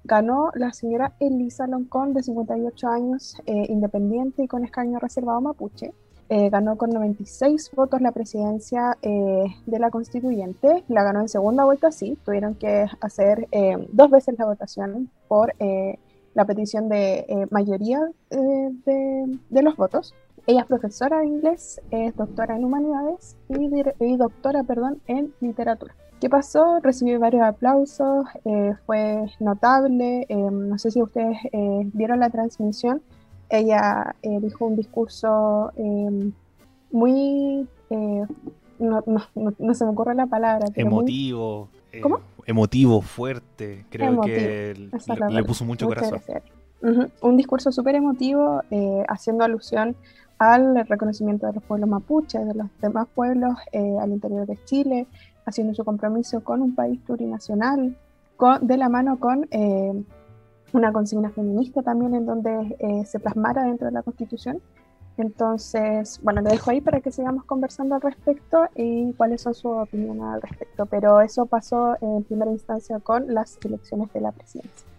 ganó 0.05 0.51
la 0.55 0.73
señora 0.73 1.15
Elisa 1.21 1.67
Loncón, 1.67 2.15
de 2.15 2.23
58 2.23 2.89
años, 2.89 3.37
independiente 3.47 4.43
y 4.43 4.49
con 4.49 4.65
escaño 4.65 4.99
reservado 5.01 5.41
mapuche. 5.43 5.93
Eh, 6.35 6.49
ganó 6.49 6.79
con 6.79 6.89
96 6.89 7.73
votos 7.77 8.01
la 8.01 8.11
presidencia 8.11 8.97
eh, 9.03 9.45
de 9.67 9.79
la 9.79 9.91
constituyente, 9.91 10.83
la 10.89 11.03
ganó 11.03 11.21
en 11.21 11.29
segunda 11.29 11.67
vuelta, 11.67 11.93
sí, 11.93 12.17
tuvieron 12.25 12.55
que 12.55 12.87
hacer 13.03 13.49
eh, 13.53 13.87
dos 13.93 14.11
veces 14.11 14.37
la 14.39 14.47
votación 14.47 15.11
por 15.29 15.53
la 16.33 16.47
petición 16.47 16.89
de 16.89 17.47
mayoría 17.51 18.01
de, 18.31 19.39
de, 19.51 19.63
los 19.63 19.77
votos. 19.77 20.15
Ella 20.47 20.61
es 20.61 20.67
profesora 20.67 21.19
de 21.19 21.27
inglés, 21.27 21.83
es 21.91 22.17
doctora 22.17 22.57
en 22.57 22.65
humanidades 22.65 23.37
y, 23.51 23.69
y 24.01 24.17
doctora 24.17 24.63
perdón, 24.63 25.03
en 25.09 25.35
literatura. 25.41 25.95
¿Qué 26.19 26.31
pasó? 26.31 26.81
Recibió 26.81 27.21
varios 27.21 27.43
aplausos, 27.43 28.25
fue 28.87 29.27
notable, 29.39 30.27
no 30.31 30.79
sé 30.79 30.93
si 30.93 31.03
ustedes 31.03 31.37
vieron 31.93 32.21
la 32.21 32.31
transmisión, 32.31 33.03
ella 33.53 34.17
eh, 34.23 34.41
dijo 34.41 34.67
un 34.67 34.77
discurso 34.77 35.73
em, 35.77 36.33
muy, 36.91 37.69
eh, 37.91 38.27
no, 38.79 39.05
no, 39.07 39.75
se 39.75 39.85
me 39.85 39.91
ocurre 39.91 40.15
la 40.15 40.27
palabra. 40.27 40.67
emotivo. 40.75 41.69
Eh, 41.93 42.01
¿Cómo? 42.01 42.21
Emotivo, 42.47 43.03
fuerte. 43.03 43.85
Creo 43.91 44.23
que 44.23 44.89
le, 45.29 45.45
puso 45.45 45.67
mucho 45.67 45.87
corazón. 45.87 46.21
Un 47.21 47.37
discurso 47.37 47.71
súper 47.71 47.95
emotivo, 47.95 48.63
haciendo 49.07 49.45
alusión 49.45 49.95
al 50.39 50.87
reconocimiento 50.89 51.47
de 51.47 51.53
los 51.53 51.63
pueblos 51.63 51.89
mapuches, 51.89 52.45
de 52.47 52.55
los 52.55 52.67
demás 52.81 53.07
pueblos 53.15 53.57
al 54.01 54.11
interior 54.11 54.47
de 54.47 54.59
Chile, 54.65 55.07
haciendo 55.45 55.75
su 55.75 55.85
compromiso 55.85 56.43
con 56.43 56.63
un 56.63 56.75
país 56.75 56.99
plurinacional, 57.07 57.97
con, 58.37 58.67
de 58.67 58.77
la 58.79 58.89
mano 58.89 59.21
con 59.21 59.47
una 60.73 60.93
consigna 60.93 61.31
feminista 61.31 61.83
también 61.83 62.15
en 62.15 62.27
donde 62.27 62.77
eh, 62.79 63.05
se 63.07 63.21
plasmara 63.21 63.65
dentro 63.65 63.87
de 63.87 63.93
la 63.93 64.03
Constitución. 64.03 64.61
Entonces, 65.19 66.21
bueno, 66.23 66.41
lo 66.41 66.51
dejo 66.51 66.71
ahí 66.71 66.81
para 66.81 67.01
que 67.01 67.11
sigamos 67.11 67.45
conversando 67.45 67.95
al 67.95 68.01
respecto 68.01 68.69
y 68.75 69.13
cuáles 69.13 69.43
son 69.43 69.55
sus 69.55 69.73
opiniones 69.73 70.25
al 70.25 70.43
respecto. 70.43 70.87
Pero 70.87 71.21
eso 71.21 71.47
pasó 71.47 71.97
en 72.01 72.25
primera 72.25 72.51
instancia 72.51 72.99
con 73.01 73.33
las 73.33 73.59
elecciones 73.63 74.13
de 74.13 74.21
la 74.21 74.33
presidencia. 74.33 74.92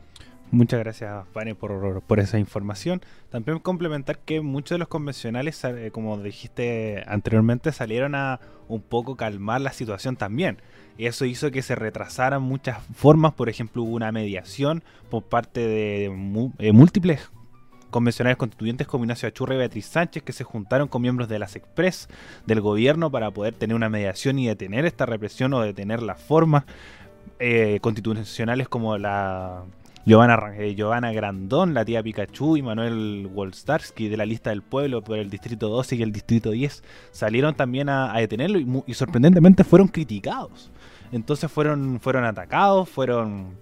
Muchas 0.54 0.82
gracias, 0.82 1.26
Vane, 1.34 1.56
por, 1.56 2.04
por, 2.04 2.20
esa 2.20 2.38
información. 2.38 3.02
También 3.32 3.58
complementar 3.58 4.20
que 4.20 4.40
muchos 4.40 4.76
de 4.76 4.78
los 4.78 4.88
convencionales, 4.88 5.64
eh, 5.64 5.90
como 5.92 6.16
dijiste 6.22 7.04
anteriormente, 7.08 7.72
salieron 7.72 8.14
a 8.14 8.40
un 8.68 8.84
poco 8.84 9.16
calmar 9.16 9.62
la 9.62 9.74
situación 9.74 10.16
también. 10.16 10.62
Eso 11.00 11.26
hizo 11.26 11.50
que 11.50 11.64
se 11.64 11.74
retrasaran 11.74 12.44
muchas 12.44 12.78
formas. 12.94 13.34
Por 13.34 13.50
ejemplo, 13.50 13.82
hubo 13.82 13.96
una 13.96 14.12
mediación 14.12 14.84
por 15.10 15.24
parte 15.24 15.60
de 15.60 16.06
eh, 16.60 16.72
múltiples 16.72 17.32
convencionales 17.90 18.38
constituyentes 18.38 18.86
como 18.86 19.06
Ignacio 19.06 19.28
Achurra 19.28 19.56
y 19.56 19.58
Beatriz 19.58 19.88
Sánchez 19.88 20.22
que 20.22 20.34
se 20.34 20.44
juntaron 20.44 20.88
con 20.88 21.02
miembros 21.02 21.30
de 21.30 21.40
las 21.40 21.56
Express 21.56 22.10
del 22.46 22.62
gobierno 22.62 23.10
para 23.10 23.32
poder 23.32 23.56
tener 23.56 23.76
una 23.76 23.90
mediación 23.90 24.38
y 24.38 24.46
detener 24.46 24.86
esta 24.86 25.08
represión 25.08 25.52
o 25.56 25.62
detener 25.62 26.04
las 26.04 26.22
formas 26.22 26.66
eh, 27.40 27.80
constitucionales 27.82 28.70
como 28.70 29.00
la 29.00 29.64
Giovanna, 30.06 31.14
Grandón, 31.14 31.74
la 31.74 31.86
tía 31.86 32.04
Pikachu 32.04 32.58
y 32.58 32.62
Manuel 32.62 33.30
Wolstarsky 33.32 34.10
de 34.10 34.18
la 34.18 34.26
lista 34.26 34.50
del 34.50 34.62
pueblo 34.62 35.02
por 35.02 35.18
el 35.18 35.30
distrito 35.30 35.70
12 35.70 35.96
y 35.96 36.02
el 36.02 36.12
distrito 36.12 36.52
10 36.52 36.84
salieron 37.12 37.56
también 37.56 37.88
a, 37.88 38.14
detenerlo 38.18 38.60
y, 38.86 38.94
sorprendentemente 38.94 39.64
fueron 39.64 39.88
criticados. 39.88 40.72
Entonces 41.14 41.50
fueron, 41.52 42.00
fueron 42.00 42.26
atacados, 42.26 42.90
fueron... 42.90 43.58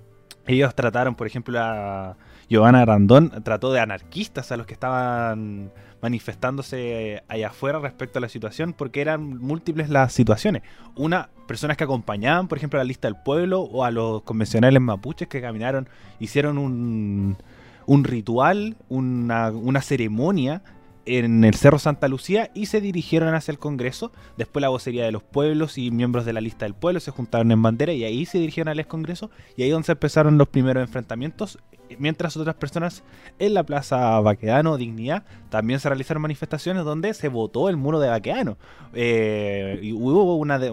Ellos 0.48 0.74
trataron, 0.74 1.14
por 1.14 1.28
ejemplo, 1.28 1.60
a 1.60 2.18
Giovanna 2.50 2.82
Grandón, 2.82 3.30
trató 3.44 3.72
de 3.72 3.80
anarquistas 3.80 4.52
a 4.52 4.58
los 4.58 4.66
que 4.66 4.74
estaban 4.74 5.72
manifestándose 6.01 7.24
allá 7.27 7.50
afuera 7.50 7.79
respecto 7.79 8.20
a 8.20 8.22
la 8.22 8.29
situación 8.29 8.74
porque 8.74 9.01
eran 9.01 9.38
múltiples 9.38 9.89
las 9.89 10.13
situaciones. 10.13 10.63
Una, 10.96 11.29
personas 11.48 11.77
que 11.77 11.84
acompañaban, 11.84 12.48
por 12.48 12.58
ejemplo, 12.58 12.79
a 12.79 12.84
la 12.84 12.88
lista 12.88 13.08
del 13.08 13.17
pueblo 13.17 13.62
o 13.62 13.84
a 13.84 13.91
los 13.91 14.24
convencionales 14.24 14.81
mapuches 14.81 15.27
que 15.27 15.41
caminaron, 15.41 15.88
hicieron 16.20 16.58
un, 16.58 17.38
un 17.86 18.03
ritual, 18.03 18.77
una, 18.89 19.81
ceremonia 19.81 20.62
en 21.05 21.43
el 21.43 21.55
Cerro 21.55 21.79
Santa 21.79 22.08
Lucía 22.08 22.51
y 22.53 22.67
se 22.67 22.79
dirigieron 22.79 23.34
hacia 23.34 23.51
el 23.51 23.60
Congreso. 23.60 24.12
Después 24.38 24.62
la 24.62 24.70
vocería 24.70 25.03
de 25.03 25.12
los 25.12 25.24
pueblos 25.24 25.77
y 25.77 25.91
miembros 25.91 26.25
de 26.25 26.34
la 26.34 26.41
lista 26.41 26.65
del 26.65 26.75
pueblo 26.75 27.00
se 27.00 27.12
juntaron 27.12 27.51
en 27.51 27.62
bandera 27.62 27.91
y 27.91 28.03
ahí 28.03 28.25
se 28.25 28.38
dirigieron 28.38 28.70
al 28.70 28.88
Congreso 28.88 29.31
y 29.58 29.63
ahí 29.63 29.70
donde 29.72 29.88
se 29.88 29.91
empezaron 29.93 30.38
los 30.38 30.48
primeros 30.48 30.84
enfrentamientos. 30.84 31.60
Mientras 32.00 32.38
otras 32.38 32.56
personas 32.56 33.04
en 33.40 33.54
la 33.54 33.64
Plaza 33.64 34.20
Baquedano, 34.20 34.78
Dignidad, 34.78 35.24
también 35.50 35.80
se 35.80 35.90
realizaron 35.90 36.22
manifestaciones 36.22 36.84
donde 36.84 37.14
se 37.14 37.28
votó 37.28 37.70
el 37.70 37.78
muro 37.78 38.00
de 38.00 38.10
Baquedano. 38.10 38.58
Eh, 38.94 39.80
y 39.82 39.94
hubo 39.94 40.36
una 40.36 40.60
de, 40.60 40.72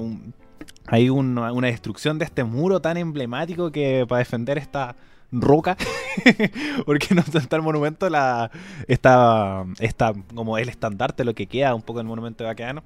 hay 0.86 1.10
una 1.10 1.66
destrucción 1.66 2.18
de 2.18 2.24
este 2.24 2.44
muro 2.44 2.80
tan 2.80 2.96
emblemático 2.96 3.70
que 3.70 4.06
para 4.08 4.20
defender 4.20 4.58
esta 4.58 4.96
roca, 5.30 5.76
porque 6.86 7.14
no 7.14 7.22
está 7.22 7.56
el 7.56 7.62
monumento, 7.62 8.08
la, 8.08 8.50
está, 8.86 9.66
está 9.78 10.14
como 10.34 10.56
el 10.58 10.68
estandarte, 10.68 11.24
lo 11.24 11.34
que 11.34 11.46
queda 11.46 11.74
un 11.74 11.82
poco 11.82 11.98
del 11.98 12.06
monumento 12.06 12.44
de 12.44 12.48
Baqueano, 12.48 12.82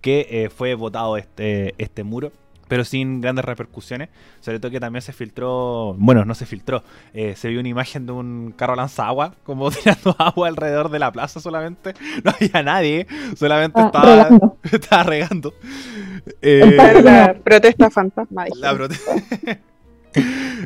que 0.00 0.26
eh, 0.30 0.50
fue 0.50 0.74
votado 0.74 1.16
este, 1.16 1.74
este 1.78 2.04
muro 2.04 2.32
pero 2.70 2.84
sin 2.84 3.20
grandes 3.20 3.44
repercusiones. 3.44 4.10
Sobre 4.38 4.60
todo 4.60 4.70
que 4.70 4.78
también 4.78 5.02
se 5.02 5.12
filtró, 5.12 5.96
bueno, 5.98 6.24
no 6.24 6.36
se 6.36 6.46
filtró, 6.46 6.84
eh, 7.12 7.34
se 7.36 7.48
vio 7.48 7.58
una 7.58 7.68
imagen 7.68 8.06
de 8.06 8.12
un 8.12 8.54
carro 8.56 8.80
agua 8.98 9.34
como 9.42 9.70
tirando 9.72 10.14
agua 10.16 10.46
alrededor 10.46 10.88
de 10.88 11.00
la 11.00 11.10
plaza 11.10 11.40
solamente. 11.40 11.94
No 12.24 12.32
había 12.32 12.62
nadie, 12.62 13.06
solamente 13.36 13.80
ah, 13.80 13.86
estaba, 13.86 14.04
regando. 14.06 14.56
estaba 14.72 15.02
regando. 15.02 15.54
la 16.42 17.34
protesta 17.42 17.90
fantasma. 17.90 18.44
La 18.56 18.74
protesta. 18.74 19.12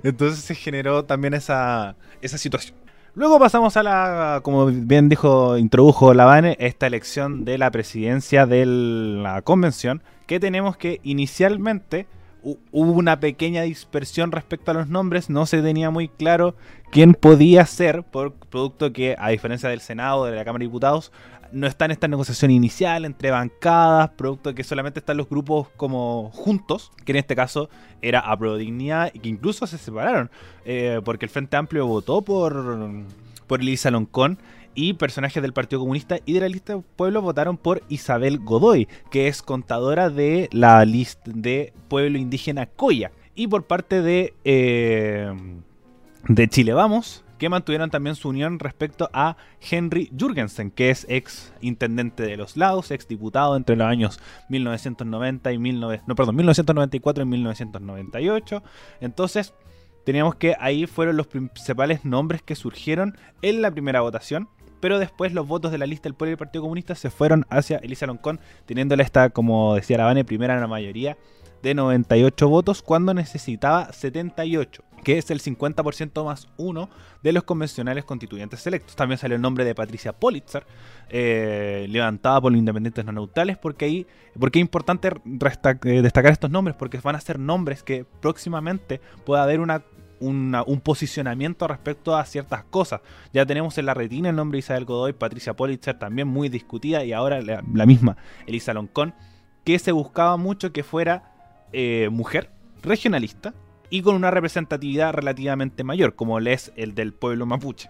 Entonces 0.02 0.40
se 0.40 0.54
generó 0.54 1.04
también 1.04 1.32
esa, 1.32 1.96
esa 2.20 2.36
situación. 2.36 2.76
Luego 3.14 3.38
pasamos 3.38 3.76
a 3.76 3.82
la, 3.82 4.40
como 4.42 4.66
bien 4.66 5.08
dijo, 5.08 5.56
introdujo 5.56 6.12
Lavane, 6.12 6.56
esta 6.58 6.86
elección 6.86 7.44
de 7.44 7.56
la 7.56 7.70
presidencia 7.70 8.44
de 8.44 8.66
la 8.66 9.40
convención, 9.42 10.02
que 10.26 10.40
tenemos 10.40 10.76
que 10.76 11.00
inicialmente 11.02 12.06
hubo 12.44 12.92
una 12.92 13.20
pequeña 13.20 13.62
dispersión 13.62 14.30
respecto 14.30 14.70
a 14.70 14.74
los 14.74 14.88
nombres, 14.88 15.30
no 15.30 15.46
se 15.46 15.62
tenía 15.62 15.90
muy 15.90 16.08
claro 16.08 16.54
quién 16.90 17.14
podía 17.14 17.64
ser, 17.66 18.02
por 18.02 18.34
producto 18.34 18.92
que, 18.92 19.16
a 19.18 19.30
diferencia 19.30 19.68
del 19.68 19.80
Senado, 19.80 20.26
de 20.26 20.36
la 20.36 20.44
Cámara 20.44 20.60
de 20.62 20.66
Diputados, 20.66 21.10
no 21.52 21.66
está 21.66 21.84
en 21.84 21.92
esta 21.92 22.08
negociación 22.08 22.50
inicial 22.50 23.04
entre 23.04 23.30
bancadas, 23.30 24.10
producto 24.10 24.50
de 24.50 24.54
que 24.54 24.64
solamente 24.64 24.98
están 24.98 25.16
los 25.16 25.28
grupos 25.28 25.68
como 25.76 26.30
juntos, 26.34 26.90
que 27.04 27.12
en 27.12 27.16
este 27.16 27.36
caso 27.36 27.70
era 28.02 28.20
a 28.20 28.36
Dignidad, 28.36 29.10
y 29.14 29.20
que 29.20 29.28
incluso 29.28 29.66
se 29.66 29.78
separaron, 29.78 30.30
eh, 30.64 31.00
porque 31.04 31.26
el 31.26 31.30
Frente 31.30 31.56
Amplio 31.56 31.86
votó 31.86 32.22
por, 32.22 33.04
por 33.46 33.60
Elisa 33.60 33.90
Loncón 33.90 34.38
y 34.74 34.94
personajes 34.94 35.42
del 35.42 35.52
Partido 35.52 35.80
Comunista 35.80 36.18
y 36.24 36.32
de 36.32 36.40
la 36.40 36.48
lista 36.48 36.78
pueblo 36.96 37.22
votaron 37.22 37.56
por 37.56 37.82
Isabel 37.88 38.38
Godoy, 38.38 38.88
que 39.10 39.28
es 39.28 39.42
contadora 39.42 40.10
de 40.10 40.48
la 40.52 40.84
lista 40.84 41.30
de 41.34 41.72
pueblo 41.88 42.18
indígena 42.18 42.66
Coya. 42.66 43.12
Y 43.34 43.48
por 43.48 43.64
parte 43.64 44.02
de, 44.02 44.34
eh, 44.44 45.32
de 46.28 46.48
Chile 46.48 46.72
Vamos, 46.72 47.24
que 47.38 47.48
mantuvieron 47.48 47.90
también 47.90 48.16
su 48.16 48.28
unión 48.28 48.58
respecto 48.58 49.10
a 49.12 49.36
Henry 49.60 50.10
Jürgensen, 50.16 50.70
que 50.70 50.90
es 50.90 51.06
ex 51.08 51.52
intendente 51.60 52.22
de 52.22 52.36
los 52.36 52.56
lados, 52.56 52.90
ex 52.90 53.08
diputado 53.08 53.56
entre 53.56 53.76
los 53.76 53.86
años 53.86 54.20
1990 54.48 55.52
y 55.52 55.58
19, 55.58 56.02
no, 56.06 56.14
perdón, 56.14 56.36
1994 56.36 57.22
y 57.22 57.26
1998. 57.26 58.62
Entonces, 59.00 59.52
teníamos 60.04 60.36
que 60.36 60.54
ahí 60.58 60.86
fueron 60.86 61.16
los 61.16 61.26
principales 61.26 62.04
nombres 62.04 62.42
que 62.42 62.54
surgieron 62.54 63.18
en 63.42 63.62
la 63.62 63.70
primera 63.70 64.00
votación. 64.00 64.48
Pero 64.84 64.98
después 64.98 65.32
los 65.32 65.48
votos 65.48 65.72
de 65.72 65.78
la 65.78 65.86
lista 65.86 66.10
del 66.10 66.14
pueblo 66.14 66.34
y 66.34 66.36
Partido 66.36 66.60
Comunista 66.60 66.94
se 66.94 67.08
fueron 67.08 67.46
hacia 67.48 67.78
Elisa 67.78 68.04
Loncón, 68.04 68.38
teniéndola 68.66 69.02
esta, 69.02 69.30
como 69.30 69.76
decía 69.76 69.96
Lavane, 69.96 70.26
primera 70.26 70.52
en 70.52 70.60
la 70.60 70.66
mayoría 70.66 71.16
de 71.62 71.72
98 71.72 72.46
votos 72.50 72.82
cuando 72.82 73.14
necesitaba 73.14 73.90
78 73.94 74.84
que 75.02 75.16
es 75.16 75.30
el 75.30 75.40
50% 75.40 76.24
más 76.24 76.48
uno 76.58 76.90
de 77.22 77.32
los 77.32 77.44
convencionales 77.44 78.04
constituyentes 78.04 78.66
electos. 78.66 78.94
También 78.94 79.18
salió 79.18 79.36
el 79.36 79.42
nombre 79.42 79.64
de 79.64 79.74
Patricia 79.74 80.12
Politzer, 80.12 80.66
eh, 81.08 81.86
levantada 81.88 82.40
por 82.40 82.52
los 82.52 82.58
independientes 82.58 83.04
no 83.04 83.12
neutrales, 83.12 83.56
porque 83.56 83.84
ahí, 83.84 84.06
porque 84.38 84.58
es 84.58 84.62
importante 84.62 85.08
eh, 85.08 86.02
destacar 86.02 86.32
estos 86.32 86.50
nombres, 86.50 86.76
porque 86.76 86.98
van 86.98 87.16
a 87.16 87.20
ser 87.20 87.38
nombres 87.38 87.82
que 87.82 88.04
próximamente 88.20 89.00
pueda 89.24 89.44
haber 89.44 89.60
una 89.60 89.82
un 90.20 90.80
posicionamiento 90.82 91.66
respecto 91.68 92.16
a 92.16 92.24
ciertas 92.24 92.64
cosas. 92.64 93.00
Ya 93.32 93.44
tenemos 93.46 93.76
en 93.78 93.86
la 93.86 93.94
retina 93.94 94.30
el 94.30 94.36
nombre 94.36 94.56
de 94.56 94.60
Isabel 94.60 94.84
Godoy, 94.84 95.12
Patricia 95.12 95.54
Politzer, 95.54 95.98
también 95.98 96.28
muy 96.28 96.48
discutida, 96.48 97.04
y 97.04 97.12
ahora 97.12 97.40
la, 97.42 97.86
misma 97.86 98.16
Elisa 98.46 98.74
Loncón, 98.74 99.14
que 99.64 99.78
se 99.78 99.92
buscaba 99.92 100.36
mucho 100.36 100.72
que 100.72 100.82
fuera 100.82 101.32
eh, 101.72 102.08
mujer, 102.10 102.50
regionalista, 102.82 103.54
y 103.90 104.02
con 104.02 104.14
una 104.14 104.30
representatividad 104.30 105.12
relativamente 105.12 105.84
mayor, 105.84 106.14
como 106.14 106.38
es 106.38 106.72
el 106.76 106.94
del 106.94 107.12
pueblo 107.12 107.46
mapuche. 107.46 107.88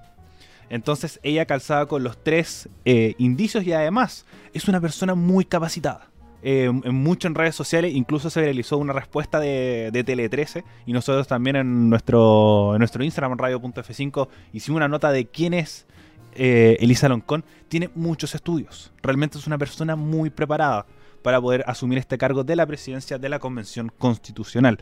Entonces 0.68 1.20
ella 1.22 1.46
calzaba 1.46 1.86
con 1.86 2.02
los 2.02 2.22
tres 2.22 2.68
eh, 2.84 3.14
indicios 3.18 3.64
y 3.64 3.72
además 3.72 4.26
es 4.52 4.68
una 4.68 4.80
persona 4.80 5.14
muy 5.14 5.44
capacitada. 5.44 6.10
Eh, 6.46 6.70
mucho 6.70 7.26
en 7.26 7.34
redes 7.34 7.54
sociales, 7.54 7.94
incluso 7.94 8.28
se 8.28 8.42
realizó 8.42 8.76
una 8.76 8.92
respuesta 8.92 9.40
de, 9.40 10.02
Tele 10.04 10.28
13 10.28 10.62
y 10.84 10.92
nosotros 10.92 11.26
también 11.26 11.56
en 11.56 11.88
nuestro, 11.88 12.74
en 12.74 12.80
nuestro 12.80 13.02
Instagram 13.02 13.38
radio.f5 13.38 14.28
hicimos 14.52 14.76
una 14.76 14.88
nota 14.88 15.10
de 15.10 15.24
quién 15.24 15.54
es 15.54 15.86
eh, 16.34 16.76
Elisa 16.80 17.08
Loncón. 17.08 17.46
Tiene 17.68 17.88
muchos 17.94 18.34
estudios, 18.34 18.92
realmente 19.02 19.38
es 19.38 19.46
una 19.46 19.56
persona 19.56 19.96
muy 19.96 20.28
preparada 20.28 20.84
para 21.22 21.40
poder 21.40 21.64
asumir 21.66 21.96
este 21.96 22.18
cargo 22.18 22.44
de 22.44 22.56
la 22.56 22.66
presidencia 22.66 23.16
de 23.16 23.30
la 23.30 23.38
Convención 23.38 23.90
Constitucional. 23.96 24.78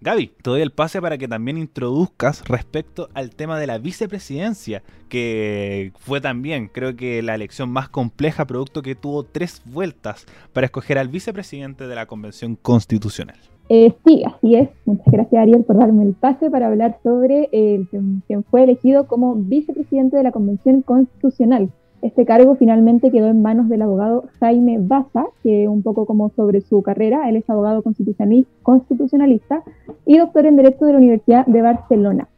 Gaby, 0.00 0.28
te 0.42 0.50
doy 0.50 0.60
el 0.60 0.70
pase 0.70 1.00
para 1.02 1.18
que 1.18 1.26
también 1.26 1.58
introduzcas 1.58 2.46
respecto 2.46 3.08
al 3.14 3.30
tema 3.30 3.58
de 3.58 3.66
la 3.66 3.78
vicepresidencia, 3.78 4.84
que 5.08 5.92
fue 5.98 6.20
también, 6.20 6.70
creo 6.72 6.94
que 6.94 7.20
la 7.20 7.34
elección 7.34 7.68
más 7.70 7.88
compleja, 7.88 8.46
producto 8.46 8.80
que 8.80 8.94
tuvo 8.94 9.24
tres 9.24 9.60
vueltas 9.64 10.24
para 10.52 10.66
escoger 10.66 10.98
al 10.98 11.08
vicepresidente 11.08 11.88
de 11.88 11.94
la 11.96 12.06
Convención 12.06 12.54
Constitucional. 12.54 13.38
Eh, 13.70 13.92
sí, 14.06 14.22
así 14.24 14.54
es. 14.54 14.68
Muchas 14.84 15.12
gracias, 15.12 15.42
Ariel, 15.42 15.64
por 15.64 15.78
darme 15.78 16.04
el 16.04 16.14
pase 16.14 16.48
para 16.48 16.68
hablar 16.68 17.00
sobre 17.02 17.48
eh, 17.50 17.84
quien 17.90 18.44
fue 18.44 18.62
elegido 18.62 19.08
como 19.08 19.34
vicepresidente 19.34 20.16
de 20.16 20.22
la 20.22 20.30
Convención 20.30 20.80
Constitucional. 20.82 21.72
Este 22.00 22.24
cargo 22.24 22.54
finalmente 22.54 23.10
quedó 23.10 23.26
en 23.26 23.42
manos 23.42 23.68
del 23.68 23.82
abogado 23.82 24.24
Jaime 24.38 24.78
Baza, 24.80 25.26
que 25.42 25.66
un 25.66 25.82
poco 25.82 26.06
como 26.06 26.30
sobre 26.30 26.60
su 26.60 26.80
carrera, 26.82 27.28
él 27.28 27.36
es 27.36 27.50
abogado 27.50 27.82
constitucionalista 27.82 29.64
y 30.06 30.18
doctor 30.18 30.46
en 30.46 30.56
Derecho 30.56 30.84
de 30.86 30.92
la 30.92 30.98
Universidad 30.98 31.46
de 31.46 31.60
Barcelona. 31.60 32.28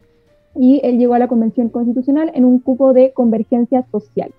Y 0.54 0.80
él 0.82 0.98
llegó 0.98 1.14
a 1.14 1.18
la 1.18 1.28
Convención 1.28 1.68
Constitucional 1.68 2.32
en 2.34 2.46
un 2.46 2.58
cupo 2.58 2.94
de 2.94 3.12
convergencia 3.12 3.84
social. 3.92 4.32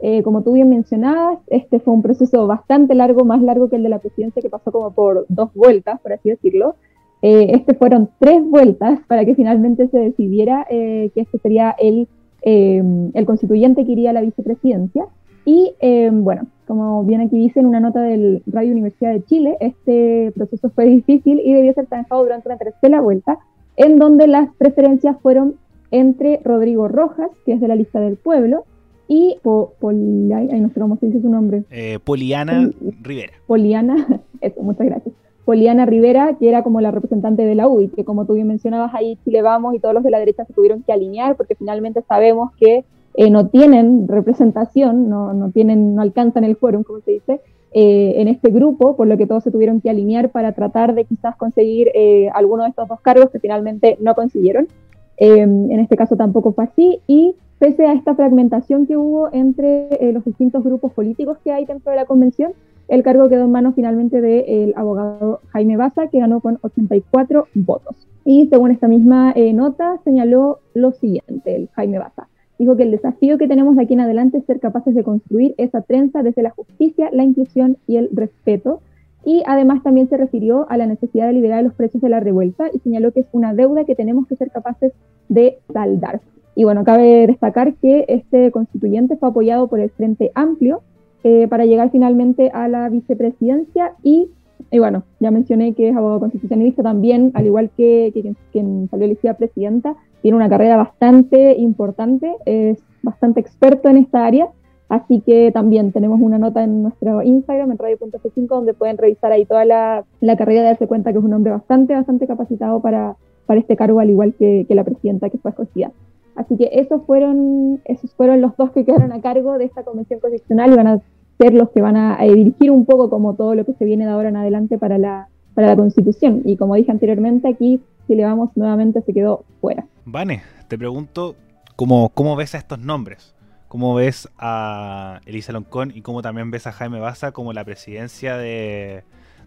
Eh, 0.00 0.22
como 0.22 0.42
tú 0.42 0.52
bien 0.52 0.68
mencionabas, 0.68 1.40
este 1.48 1.80
fue 1.80 1.92
un 1.92 2.02
proceso 2.02 2.46
bastante 2.46 2.94
largo, 2.94 3.24
más 3.24 3.42
largo 3.42 3.68
que 3.68 3.76
el 3.76 3.82
de 3.82 3.88
la 3.88 3.98
presidencia, 3.98 4.40
que 4.40 4.48
pasó 4.48 4.70
como 4.70 4.92
por 4.92 5.26
dos 5.28 5.52
vueltas, 5.54 6.00
por 6.00 6.12
así 6.12 6.30
decirlo. 6.30 6.76
este 7.20 7.74
fueron 7.74 8.10
tres 8.20 8.40
vueltas 8.48 9.00
para 9.08 9.24
que 9.24 9.34
finalmente 9.34 9.88
se 9.88 9.98
decidiera 9.98 10.64
que 10.70 11.10
este 11.16 11.38
sería 11.38 11.74
el, 11.80 12.06
el 12.42 13.26
constituyente 13.26 13.84
que 13.84 13.92
iría 13.92 14.10
a 14.10 14.12
la 14.14 14.20
vicepresidencia. 14.22 15.06
Y 15.44 15.72
bueno, 16.12 16.46
como 16.66 17.02
bien 17.04 17.22
aquí 17.22 17.38
dice 17.38 17.60
en 17.60 17.66
una 17.66 17.80
nota 17.80 18.02
del 18.02 18.42
Radio 18.46 18.72
Universidad 18.72 19.12
de 19.12 19.24
Chile, 19.24 19.56
este 19.60 20.30
proceso 20.34 20.70
fue 20.70 20.84
difícil 20.86 21.40
y 21.42 21.54
debió 21.54 21.72
ser 21.72 21.86
zanjado 21.86 22.22
durante 22.22 22.48
una 22.48 22.58
tercera 22.58 23.00
vuelta, 23.00 23.38
en 23.76 23.98
donde 23.98 24.26
las 24.26 24.54
preferencias 24.56 25.16
fueron 25.22 25.54
entre 25.90 26.40
Rodrigo 26.44 26.88
Rojas, 26.88 27.30
que 27.46 27.52
es 27.52 27.60
de 27.60 27.68
la 27.68 27.76
lista 27.76 28.00
del 28.00 28.16
pueblo, 28.16 28.64
y 29.08 29.38
no 29.42 29.72
sé 29.80 30.80
cómo 30.80 30.96
se 30.98 31.06
dice 31.06 31.22
su 31.22 31.30
nombre. 31.30 31.64
Eh, 31.70 31.98
Poliana 32.04 32.70
Rivera. 33.00 33.32
Poliana, 33.46 34.20
eso, 34.42 34.62
muchas 34.62 34.86
gracias. 34.86 35.14
Poliana 35.48 35.86
Rivera, 35.86 36.36
que 36.38 36.46
era 36.46 36.62
como 36.62 36.82
la 36.82 36.90
representante 36.90 37.46
de 37.46 37.54
la 37.54 37.68
UDI, 37.68 37.88
que 37.88 38.04
como 38.04 38.26
tú 38.26 38.34
bien 38.34 38.46
mencionabas, 38.46 38.94
ahí 38.94 39.16
Chile 39.24 39.40
Vamos 39.40 39.74
y 39.74 39.78
todos 39.78 39.94
los 39.94 40.04
de 40.04 40.10
la 40.10 40.18
derecha 40.18 40.44
se 40.44 40.52
tuvieron 40.52 40.82
que 40.82 40.92
alinear, 40.92 41.36
porque 41.36 41.54
finalmente 41.54 42.02
sabemos 42.02 42.52
que 42.60 42.84
eh, 43.14 43.30
no 43.30 43.48
tienen 43.48 44.08
representación, 44.08 45.08
no, 45.08 45.32
no, 45.32 45.50
tienen, 45.50 45.94
no 45.94 46.02
alcanzan 46.02 46.44
el 46.44 46.58
quórum, 46.58 46.82
como 46.82 47.00
se 47.00 47.12
dice, 47.12 47.40
eh, 47.72 48.16
en 48.16 48.28
este 48.28 48.50
grupo, 48.50 48.94
por 48.94 49.06
lo 49.06 49.16
que 49.16 49.26
todos 49.26 49.42
se 49.42 49.50
tuvieron 49.50 49.80
que 49.80 49.88
alinear 49.88 50.28
para 50.28 50.52
tratar 50.52 50.94
de 50.94 51.06
quizás 51.06 51.34
conseguir 51.36 51.92
eh, 51.94 52.28
alguno 52.34 52.64
de 52.64 52.68
estos 52.68 52.86
dos 52.86 53.00
cargos 53.00 53.30
que 53.30 53.40
finalmente 53.40 53.96
no 54.02 54.14
consiguieron. 54.14 54.68
en 55.16 55.80
este 55.80 55.96
caso 55.96 56.14
tampoco 56.14 56.52
fue 56.52 56.64
así 56.64 57.00
y 57.06 57.34
pese 57.58 57.86
a 57.86 57.94
esta 57.94 58.14
fragmentación 58.14 58.86
que 58.86 58.98
hubo 58.98 59.30
entre 59.32 59.88
los 60.12 60.26
distintos 60.26 60.62
grupos 60.62 60.92
políticos 60.92 61.38
que 61.42 61.52
hay 61.52 61.64
dentro 61.64 61.90
de 61.90 61.96
la 61.96 62.04
convención, 62.04 62.52
el 62.88 63.02
cargo 63.02 63.28
quedó 63.28 63.44
en 63.44 63.52
manos 63.52 63.74
finalmente 63.74 64.20
del 64.20 64.72
abogado 64.76 65.40
Jaime 65.48 65.76
Baza, 65.76 66.08
que 66.08 66.18
ganó 66.18 66.40
con 66.40 66.58
84 66.62 67.46
votos. 67.54 68.08
Y 68.24 68.48
según 68.48 68.70
esta 68.70 68.88
misma 68.88 69.34
nota, 69.54 69.98
señaló 70.04 70.60
lo 70.74 70.92
siguiente, 70.92 71.54
el 71.54 71.68
Jaime 71.74 71.98
Baza 71.98 72.28
dijo 72.58 72.76
que 72.76 72.82
el 72.82 72.90
desafío 72.90 73.38
que 73.38 73.48
tenemos 73.48 73.76
de 73.76 73.82
aquí 73.82 73.94
en 73.94 74.00
adelante 74.00 74.38
es 74.38 74.44
ser 74.44 74.60
capaces 74.60 74.94
de 74.94 75.04
construir 75.04 75.54
esa 75.58 75.82
trenza 75.82 76.22
desde 76.22 76.42
la 76.42 76.50
justicia, 76.50 77.08
la 77.12 77.24
inclusión 77.24 77.78
y 77.86 77.96
el 77.96 78.10
respeto. 78.12 78.80
Y 79.24 79.42
además 79.46 79.82
también 79.82 80.08
se 80.08 80.16
refirió 80.16 80.66
a 80.70 80.76
la 80.76 80.86
necesidad 80.86 81.26
de 81.26 81.34
liberar 81.34 81.62
los 81.62 81.74
precios 81.74 82.02
de 82.02 82.08
la 82.08 82.20
revuelta 82.20 82.68
y 82.72 82.78
señaló 82.78 83.12
que 83.12 83.20
es 83.20 83.26
una 83.32 83.54
deuda 83.54 83.84
que 83.84 83.94
tenemos 83.94 84.26
que 84.26 84.36
ser 84.36 84.50
capaces 84.50 84.92
de 85.28 85.58
saldar. 85.72 86.20
Y 86.54 86.64
bueno, 86.64 86.84
cabe 86.84 87.26
destacar 87.26 87.74
que 87.74 88.04
este 88.08 88.50
constituyente 88.50 89.16
fue 89.16 89.28
apoyado 89.28 89.68
por 89.68 89.80
el 89.80 89.90
Frente 89.90 90.32
Amplio 90.34 90.82
eh, 91.24 91.48
para 91.48 91.66
llegar 91.66 91.90
finalmente 91.90 92.50
a 92.52 92.68
la 92.68 92.88
vicepresidencia 92.88 93.92
y, 94.02 94.30
y, 94.70 94.78
bueno, 94.78 95.04
ya 95.20 95.30
mencioné 95.30 95.74
que 95.74 95.88
es 95.88 95.96
abogado 95.96 96.20
constitucionalista 96.20 96.82
también, 96.82 97.32
al 97.34 97.46
igual 97.46 97.70
que, 97.76 98.10
que 98.14 98.34
quien 98.52 98.88
salió 98.90 99.06
elegida 99.06 99.34
presidenta, 99.34 99.96
tiene 100.22 100.36
una 100.36 100.48
carrera 100.48 100.76
bastante 100.76 101.56
importante, 101.58 102.34
es 102.44 102.78
bastante 103.02 103.40
experto 103.40 103.88
en 103.88 103.98
esta 103.98 104.26
área, 104.26 104.48
así 104.88 105.20
que 105.20 105.50
también 105.52 105.92
tenemos 105.92 106.20
una 106.20 106.38
nota 106.38 106.64
en 106.64 106.82
nuestro 106.82 107.22
Instagram, 107.22 107.72
en 107.72 107.78
radio.f5, 107.78 108.46
donde 108.46 108.74
pueden 108.74 108.98
revisar 108.98 109.32
ahí 109.32 109.44
toda 109.44 109.64
la, 109.64 110.04
carrera 110.36 110.62
y 110.62 110.64
darse 110.64 110.86
cuenta 110.86 111.12
que 111.12 111.18
es 111.18 111.24
un 111.24 111.34
hombre 111.34 111.52
bastante, 111.52 111.94
bastante 111.94 112.26
capacitado 112.26 112.80
para, 112.80 113.16
para 113.46 113.60
este 113.60 113.76
cargo, 113.76 114.00
al 114.00 114.10
igual 114.10 114.34
que, 114.34 114.66
la 114.68 114.84
presidenta 114.84 115.30
que 115.30 115.38
fue 115.38 115.50
escogida. 115.50 115.92
Así 116.38 116.56
que 116.56 116.70
esos 116.72 117.02
fueron, 117.04 117.80
esos 117.84 118.14
fueron 118.14 118.40
los 118.40 118.56
dos 118.56 118.70
que 118.70 118.84
quedaron 118.84 119.12
a 119.12 119.20
cargo 119.20 119.58
de 119.58 119.64
esta 119.64 119.82
convención 119.82 120.20
constitucional 120.20 120.72
y 120.72 120.76
van 120.76 120.86
a 120.86 121.00
ser 121.36 121.52
los 121.52 121.70
que 121.70 121.82
van 121.82 121.96
a, 121.96 122.18
dirigir 122.22 122.70
un 122.70 122.84
poco 122.84 123.10
como 123.10 123.34
todo 123.34 123.56
lo 123.56 123.64
que 123.64 123.72
se 123.74 123.84
viene 123.84 124.06
de 124.06 124.12
ahora 124.12 124.28
en 124.28 124.36
adelante 124.36 124.78
para 124.78 124.98
la, 124.98 125.28
para 125.54 125.66
la 125.66 125.76
constitución. 125.76 126.42
Y 126.44 126.56
como 126.56 126.76
dije 126.76 126.92
anteriormente, 126.92 127.48
aquí 127.48 127.82
si 128.06 128.14
le 128.14 128.24
vamos 128.24 128.50
nuevamente 128.54 129.02
se 129.02 129.12
quedó 129.12 129.44
fuera. 129.60 129.84
Vane, 130.04 130.42
te 130.68 130.78
pregunto 130.78 131.34
cómo, 131.74 132.10
cómo 132.10 132.36
ves 132.36 132.54
a 132.54 132.58
estos 132.58 132.78
nombres. 132.78 133.34
¿Cómo 133.66 133.94
ves 133.94 134.28
a 134.38 135.20
Elisa 135.26 135.52
Loncón 135.52 135.92
y 135.94 136.02
cómo 136.02 136.22
también 136.22 136.52
ves 136.52 136.68
a 136.68 136.72
Jaime 136.72 137.00
Baza 137.00 137.32
como 137.32 137.52
la 137.52 137.64
presidencia 137.64 138.36
de, 138.38 139.02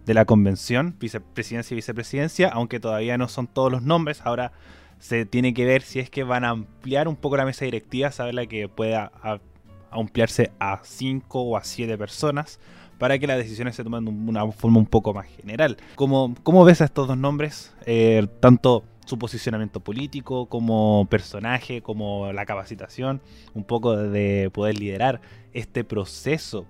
la 0.05 0.25
convención, 0.25 0.95
vicepresidencia 0.99 1.73
y 1.73 1.77
vicepresidencia, 1.77 2.49
aunque 2.49 2.79
todavía 2.79 3.17
no 3.17 3.29
son 3.29 3.47
todos 3.47 3.71
los 3.71 3.81
nombres. 3.81 4.21
Ahora 4.23 4.51
se 5.01 5.25
tiene 5.25 5.55
que 5.55 5.65
ver 5.65 5.81
si 5.81 5.99
es 5.99 6.11
que 6.11 6.23
van 6.23 6.45
a 6.45 6.49
ampliar 6.49 7.07
un 7.07 7.15
poco 7.15 7.35
la 7.35 7.43
mesa 7.43 7.65
directiva, 7.65 8.11
saberla 8.11 8.45
que 8.45 8.69
pueda 8.69 9.11
ampliarse 9.89 10.51
a 10.59 10.79
cinco 10.83 11.41
o 11.41 11.57
a 11.57 11.63
siete 11.63 11.97
personas 11.97 12.59
para 12.99 13.17
que 13.17 13.25
las 13.25 13.39
decisiones 13.39 13.75
se 13.75 13.83
tomen 13.83 14.05
de 14.05 14.11
una 14.11 14.49
forma 14.51 14.77
un 14.77 14.85
poco 14.85 15.11
más 15.11 15.25
general. 15.25 15.75
¿Cómo, 15.95 16.35
cómo 16.43 16.63
ves 16.63 16.81
a 16.81 16.85
estos 16.85 17.07
dos 17.07 17.17
nombres? 17.17 17.73
Eh, 17.87 18.27
tanto 18.39 18.83
su 19.07 19.17
posicionamiento 19.17 19.79
político, 19.79 20.45
como 20.45 21.07
personaje, 21.09 21.81
como 21.81 22.31
la 22.31 22.45
capacitación, 22.45 23.21
un 23.55 23.63
poco 23.63 23.97
de 23.97 24.51
poder 24.53 24.77
liderar 24.77 25.19
este 25.51 25.83
proceso 25.83 26.67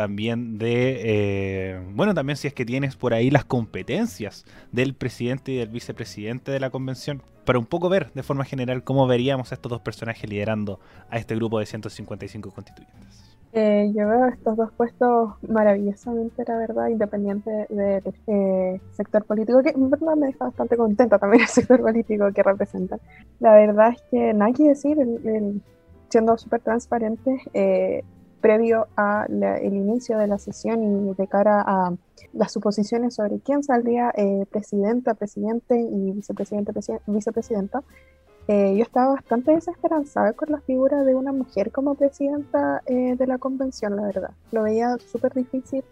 también 0.00 0.56
de, 0.56 1.00
eh, 1.04 1.80
bueno, 1.92 2.14
también 2.14 2.38
si 2.38 2.48
es 2.48 2.54
que 2.54 2.64
tienes 2.64 2.96
por 2.96 3.12
ahí 3.12 3.30
las 3.30 3.44
competencias 3.44 4.46
del 4.72 4.94
presidente 4.94 5.52
y 5.52 5.56
del 5.56 5.68
vicepresidente 5.68 6.50
de 6.50 6.58
la 6.58 6.70
convención, 6.70 7.22
para 7.44 7.58
un 7.58 7.66
poco 7.66 7.90
ver 7.90 8.10
de 8.14 8.22
forma 8.22 8.46
general 8.46 8.82
cómo 8.82 9.06
veríamos 9.06 9.52
a 9.52 9.56
estos 9.56 9.68
dos 9.68 9.82
personajes 9.82 10.30
liderando 10.30 10.80
a 11.10 11.18
este 11.18 11.34
grupo 11.34 11.58
de 11.58 11.66
155 11.66 12.50
constituyentes. 12.50 13.36
Eh, 13.52 13.92
yo 13.94 14.08
veo 14.08 14.28
estos 14.28 14.56
dos 14.56 14.72
puestos 14.72 15.34
maravillosamente, 15.46 16.44
la 16.46 16.56
verdad, 16.56 16.86
independiente 16.88 17.50
del 17.68 18.02
eh, 18.26 18.80
sector 18.92 19.26
político, 19.26 19.62
que 19.62 19.70
en 19.70 19.90
verdad 19.90 20.16
me 20.16 20.28
deja 20.28 20.46
bastante 20.46 20.78
contenta 20.78 21.18
también 21.18 21.42
el 21.42 21.48
sector 21.48 21.82
político 21.82 22.32
que 22.32 22.42
representan. 22.42 23.00
La 23.38 23.52
verdad 23.52 23.90
es 23.90 24.02
que 24.10 24.32
nada 24.32 24.50
que 24.54 24.68
decir, 24.68 24.96
siendo 26.08 26.38
súper 26.38 26.62
transparente, 26.62 27.42
eh, 27.52 28.02
previo 28.40 28.88
al 28.96 29.62
inicio 29.62 30.18
de 30.18 30.26
la 30.26 30.38
sesión 30.38 30.82
y 30.82 31.14
de 31.14 31.26
cara 31.28 31.62
a 31.66 31.92
las 32.32 32.52
suposiciones 32.52 33.14
sobre 33.14 33.40
quién 33.40 33.62
saldría 33.62 34.12
presidenta, 34.50 35.14
presidente 35.14 35.78
y 35.78 36.12
vicepresidente, 36.12 36.72
vicepresidenta, 37.06 37.82
eh, 38.52 38.74
yo 38.76 38.82
estaba 38.82 39.12
bastante 39.12 39.52
desesperanzada 39.52 40.32
con 40.32 40.50
la 40.50 40.60
figura 40.60 41.04
de 41.04 41.14
una 41.14 41.30
mujer 41.30 41.70
como 41.70 41.94
presidenta 41.94 42.82
eh, 42.86 43.14
de 43.16 43.26
la 43.28 43.38
convención, 43.38 43.94
la 43.94 44.02
verdad. 44.02 44.30
Lo 44.50 44.64
veía 44.64 44.96
súper 45.12 45.34
difícil. 45.34 45.84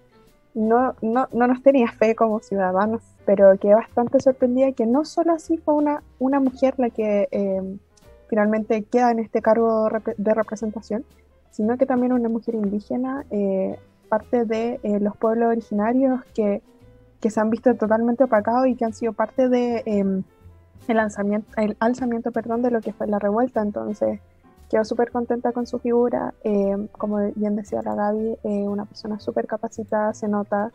No, 0.54 0.94
no, 1.00 1.28
no 1.32 1.46
nos 1.46 1.62
tenía 1.62 1.86
fe 1.92 2.16
como 2.16 2.40
ciudadanos, 2.40 3.02
pero 3.24 3.56
quedé 3.58 3.74
bastante 3.74 4.18
sorprendida 4.18 4.72
que 4.72 4.86
no 4.86 5.04
solo 5.04 5.34
así 5.34 5.58
fue 5.58 5.74
una, 5.74 6.02
una 6.18 6.40
mujer 6.40 6.74
la 6.78 6.90
que 6.90 7.28
eh, 7.30 7.78
finalmente 8.28 8.82
queda 8.82 9.12
en 9.12 9.20
este 9.20 9.40
cargo 9.40 9.88
de 10.16 10.34
representación, 10.34 11.04
sino 11.50 11.76
que 11.76 11.86
también 11.86 12.12
una 12.12 12.28
mujer 12.28 12.54
indígena, 12.54 13.24
parte 14.08 14.44
de 14.44 14.80
los 15.00 15.16
pueblos 15.16 15.48
originarios 15.50 16.24
que, 16.34 16.62
que 17.20 17.30
se 17.30 17.40
han 17.40 17.50
visto 17.50 17.74
totalmente 17.74 18.24
opacados 18.24 18.66
y 18.68 18.76
que 18.76 18.84
han 18.84 18.92
sido 18.92 19.12
parte 19.12 19.48
de 19.48 19.82
em, 19.86 20.22
el, 20.86 20.96
lanzamiento, 20.96 21.48
el 21.56 21.76
alzamiento 21.80 22.30
perdón, 22.32 22.62
de 22.62 22.70
lo 22.70 22.80
que 22.80 22.92
fue 22.92 23.06
la 23.06 23.18
revuelta. 23.18 23.60
Entonces, 23.60 24.20
quedó 24.68 24.84
súper 24.84 25.10
contenta 25.10 25.52
con 25.52 25.66
su 25.66 25.78
figura. 25.78 26.34
Eh, 26.44 26.88
como 26.92 27.18
bien 27.34 27.56
decía 27.56 27.82
la 27.82 27.94
Gaby, 27.94 28.38
eh, 28.44 28.68
una 28.68 28.84
persona 28.84 29.18
súper 29.18 29.46
capacitada, 29.46 30.14
se 30.14 30.28
nota, 30.28 30.70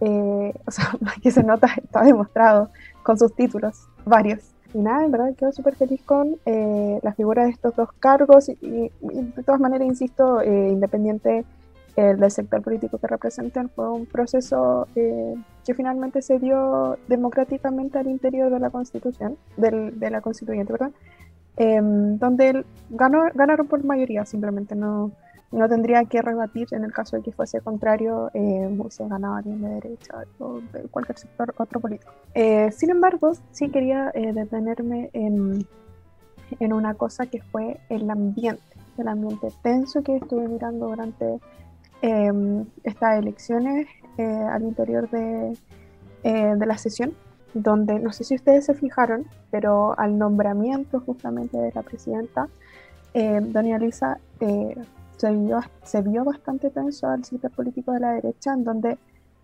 eh, 0.00 0.54
o 0.66 0.70
sea, 0.70 0.92
más 1.00 1.18
que 1.22 1.30
se 1.30 1.42
nota, 1.42 1.68
está 1.76 2.02
demostrado 2.02 2.70
con 3.02 3.18
sus 3.18 3.34
títulos, 3.34 3.88
varios. 4.04 4.40
Y 4.72 4.78
nada, 4.78 5.04
en 5.04 5.10
verdad 5.10 5.34
quedo 5.34 5.52
súper 5.52 5.74
feliz 5.74 6.02
con 6.02 6.36
la 6.46 7.12
figura 7.14 7.44
de 7.44 7.50
estos 7.50 7.74
dos 7.76 7.92
cargos 7.98 8.48
y, 8.48 8.90
de 9.00 9.42
todas 9.44 9.60
maneras, 9.60 9.88
insisto, 9.88 10.42
independiente 10.44 11.44
del 11.96 12.30
sector 12.30 12.62
político 12.62 12.98
que 12.98 13.06
representan, 13.06 13.68
fue 13.68 13.90
un 13.90 14.06
proceso 14.06 14.86
que 14.94 15.74
finalmente 15.74 16.22
se 16.22 16.38
dio 16.38 16.96
democráticamente 17.08 17.98
al 17.98 18.06
interior 18.06 18.50
de 18.50 18.60
la 18.60 18.70
constitución, 18.70 19.36
de 19.56 20.10
la 20.10 20.20
constituyente, 20.20 20.72
¿verdad? 20.72 20.92
Em, 21.56 22.16
donde 22.18 22.64
ganó, 22.90 23.24
ganaron 23.34 23.66
por 23.66 23.84
mayoría, 23.84 24.24
simplemente 24.24 24.74
no, 24.74 25.10
no 25.52 25.68
tendría 25.68 26.04
que 26.04 26.22
rebatir 26.22 26.68
en 26.72 26.84
el 26.84 26.92
caso 26.92 27.16
de 27.16 27.22
que 27.22 27.32
fuese 27.32 27.60
contrario, 27.60 28.30
eh, 28.34 28.68
se 28.90 29.06
ganaba 29.08 29.38
alguien 29.38 29.60
de 29.62 29.68
derecha 29.68 30.24
o 30.38 30.60
de 30.72 30.82
cualquier 30.90 31.18
sector 31.18 31.54
otro 31.58 31.80
político. 31.80 32.12
Eh, 32.34 32.70
sin 32.70 32.90
embargo, 32.90 33.32
sí 33.50 33.68
quería 33.68 34.10
eh, 34.14 34.32
detenerme 34.32 35.10
en, 35.12 35.66
en 36.60 36.72
una 36.72 36.94
cosa 36.94 37.26
que 37.26 37.42
fue 37.42 37.80
el 37.88 38.08
ambiente, 38.10 38.62
el 38.96 39.08
ambiente 39.08 39.48
tenso 39.62 40.02
que 40.02 40.16
estuve 40.16 40.46
mirando 40.46 40.88
durante 40.88 41.40
em, 42.02 42.64
estas 42.84 43.18
elecciones 43.18 43.88
eh, 44.18 44.24
al 44.24 44.62
interior 44.62 45.10
de, 45.10 45.56
eh, 46.22 46.54
de 46.56 46.66
la 46.66 46.78
sesión, 46.78 47.14
donde 47.54 47.98
no 47.98 48.12
sé 48.12 48.22
si 48.22 48.36
ustedes 48.36 48.66
se 48.66 48.74
fijaron, 48.74 49.26
pero 49.50 49.98
al 49.98 50.16
nombramiento 50.16 51.00
justamente 51.00 51.58
de 51.58 51.72
la 51.74 51.82
presidenta, 51.82 52.48
eh, 53.14 53.40
doña 53.42 53.78
Lisa 53.78 54.20
se, 55.20 55.30
vio, 55.32 55.60
se 55.82 56.00
vio 56.00 56.24
bastante 56.24 56.70
tenso 56.70 57.06
al 57.06 57.24
sector 57.24 57.50
político 57.50 57.92
de 57.92 58.00
la 58.00 58.12
derecha, 58.12 58.54
en 58.54 58.64
donde 58.64 58.98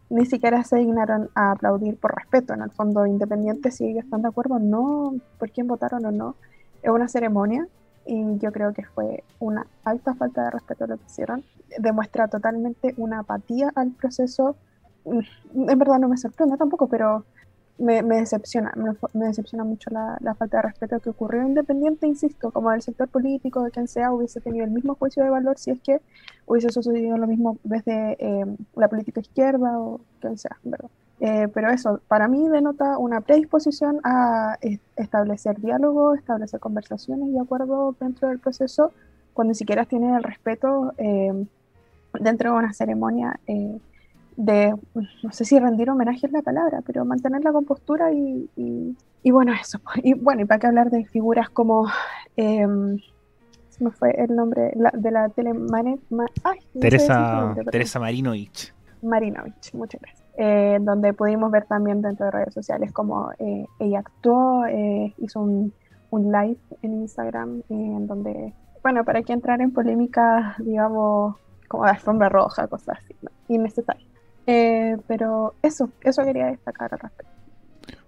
ni 0.08 0.24
siquiera 0.24 0.64
se 0.64 0.76
dignaron 0.76 1.28
a 1.34 1.52
aplaudir 1.52 1.98
por 1.98 2.14
respeto, 2.14 2.54
en 2.54 2.62
el 2.62 2.70
fondo 2.70 3.04
independiente 3.04 3.70
si 3.70 3.84
ellos 3.84 4.04
están 4.04 4.22
de 4.22 4.28
acuerdo 4.28 4.54
o 4.54 4.58
no, 4.58 5.14
por 5.38 5.50
quién 5.50 5.66
votaron 5.66 6.06
o 6.06 6.12
no, 6.12 6.36
es 6.82 6.90
una 6.90 7.08
ceremonia 7.08 7.68
y 8.06 8.38
yo 8.38 8.52
creo 8.52 8.72
que 8.72 8.84
fue 8.84 9.22
una 9.38 9.66
alta 9.84 10.14
falta 10.14 10.44
de 10.44 10.50
respeto 10.50 10.86
lo 10.86 10.96
que 10.96 11.04
hicieron, 11.04 11.44
demuestra 11.78 12.28
totalmente 12.28 12.94
una 12.96 13.18
apatía 13.18 13.70
al 13.74 13.90
proceso, 13.90 14.56
mm, 15.04 15.68
en 15.68 15.78
verdad 15.78 15.98
no 15.98 16.08
me 16.08 16.16
sorprende 16.16 16.56
tampoco, 16.56 16.86
pero 16.86 17.26
me, 17.78 18.02
decepciona, 18.02 18.72
me, 19.12 19.26
decepciona 19.26 19.64
mucho 19.64 19.90
la, 19.90 20.34
falta 20.34 20.58
de 20.58 20.62
respeto 20.62 21.00
que 21.00 21.10
ocurrió 21.10 21.42
independiente, 21.42 22.06
insisto, 22.06 22.50
como 22.50 22.70
del 22.70 22.82
sector 22.82 23.08
político, 23.08 23.62
de 23.62 23.70
quien 23.70 23.88
sea, 23.88 24.12
hubiese 24.12 24.40
tenido 24.40 24.64
el 24.64 24.70
mismo 24.70 24.94
juicio 24.94 25.22
de 25.22 25.30
valor 25.30 25.58
si 25.58 25.70
es 25.70 25.80
que 25.80 26.00
hubiese 26.46 26.70
sucedido 26.70 27.16
lo 27.18 27.26
mismo 27.26 27.58
desde 27.64 28.16
eh, 28.18 28.46
la 28.74 28.88
política 28.88 29.20
izquierda 29.20 29.78
o 29.78 30.00
quien 30.20 30.38
sea, 30.38 30.56
¿verdad? 30.62 30.90
Eh, 31.20 31.48
pero 31.52 31.70
eso, 31.70 32.00
para 32.08 32.28
mí 32.28 32.46
denota 32.48 32.98
una 32.98 33.22
predisposición 33.22 34.00
a 34.04 34.58
establecer 34.96 35.58
diálogo, 35.60 36.14
establecer 36.14 36.60
conversaciones 36.60 37.28
y 37.30 37.38
acuerdos 37.38 37.98
dentro 37.98 38.28
del 38.28 38.38
proceso, 38.38 38.92
cuando 39.32 39.52
ni 39.52 39.54
siquiera 39.54 39.86
tiene 39.86 40.14
el 40.14 40.22
respeto 40.22 40.92
eh, 40.98 41.46
dentro 42.20 42.52
de 42.52 42.58
una 42.58 42.72
ceremonia 42.72 43.40
de, 44.36 44.74
no 44.94 45.32
sé 45.32 45.44
si 45.44 45.58
rendir 45.58 45.90
homenaje 45.90 46.26
es 46.26 46.32
la 46.32 46.42
palabra, 46.42 46.82
pero 46.86 47.04
mantener 47.04 47.42
la 47.42 47.52
compostura 47.52 48.12
y, 48.12 48.48
y, 49.22 49.30
bueno, 49.30 49.52
eso. 49.52 49.80
Y 50.02 50.14
bueno, 50.14 50.42
y 50.42 50.44
para 50.44 50.60
qué 50.60 50.66
hablar 50.66 50.90
de 50.90 51.04
figuras 51.04 51.48
como, 51.50 51.86
eh, 52.36 52.66
se 53.76 53.84
me 53.84 53.90
fue 53.90 54.10
el 54.16 54.34
nombre 54.34 54.72
de 54.92 55.10
la 55.10 55.28
tele, 55.28 55.52
Teresa, 56.80 57.54
Teresa 57.70 58.00
Marinovich. 58.00 58.72
Marinovich, 59.02 59.72
muchas 59.74 60.00
gracias. 60.00 60.26
Eh, 60.38 60.78
donde 60.80 61.14
pudimos 61.14 61.50
ver 61.50 61.64
también 61.64 62.02
dentro 62.02 62.26
de 62.26 62.32
redes 62.32 62.52
sociales 62.52 62.92
como 62.92 63.30
eh, 63.38 63.66
ella 63.78 64.00
actuó, 64.00 64.66
eh, 64.66 65.14
hizo 65.18 65.40
un, 65.40 65.72
un, 66.10 66.30
live 66.30 66.58
en 66.82 66.92
Instagram 67.00 67.62
en 67.70 68.06
donde, 68.06 68.52
bueno, 68.82 69.02
para 69.04 69.22
que 69.22 69.32
entrar 69.32 69.62
en 69.62 69.72
polémica, 69.72 70.56
digamos, 70.58 71.36
como 71.68 71.84
de 71.84 71.90
alfombra 71.90 72.28
roja, 72.28 72.66
cosas 72.68 72.98
así, 72.98 73.14
¿no? 73.22 73.30
innecesarias. 73.48 74.15
Eh, 74.46 74.96
pero 75.06 75.54
eso, 75.62 75.90
eso 76.02 76.22
quería 76.22 76.46
destacar 76.46 76.92
al 76.92 77.00
respecto. 77.00 77.32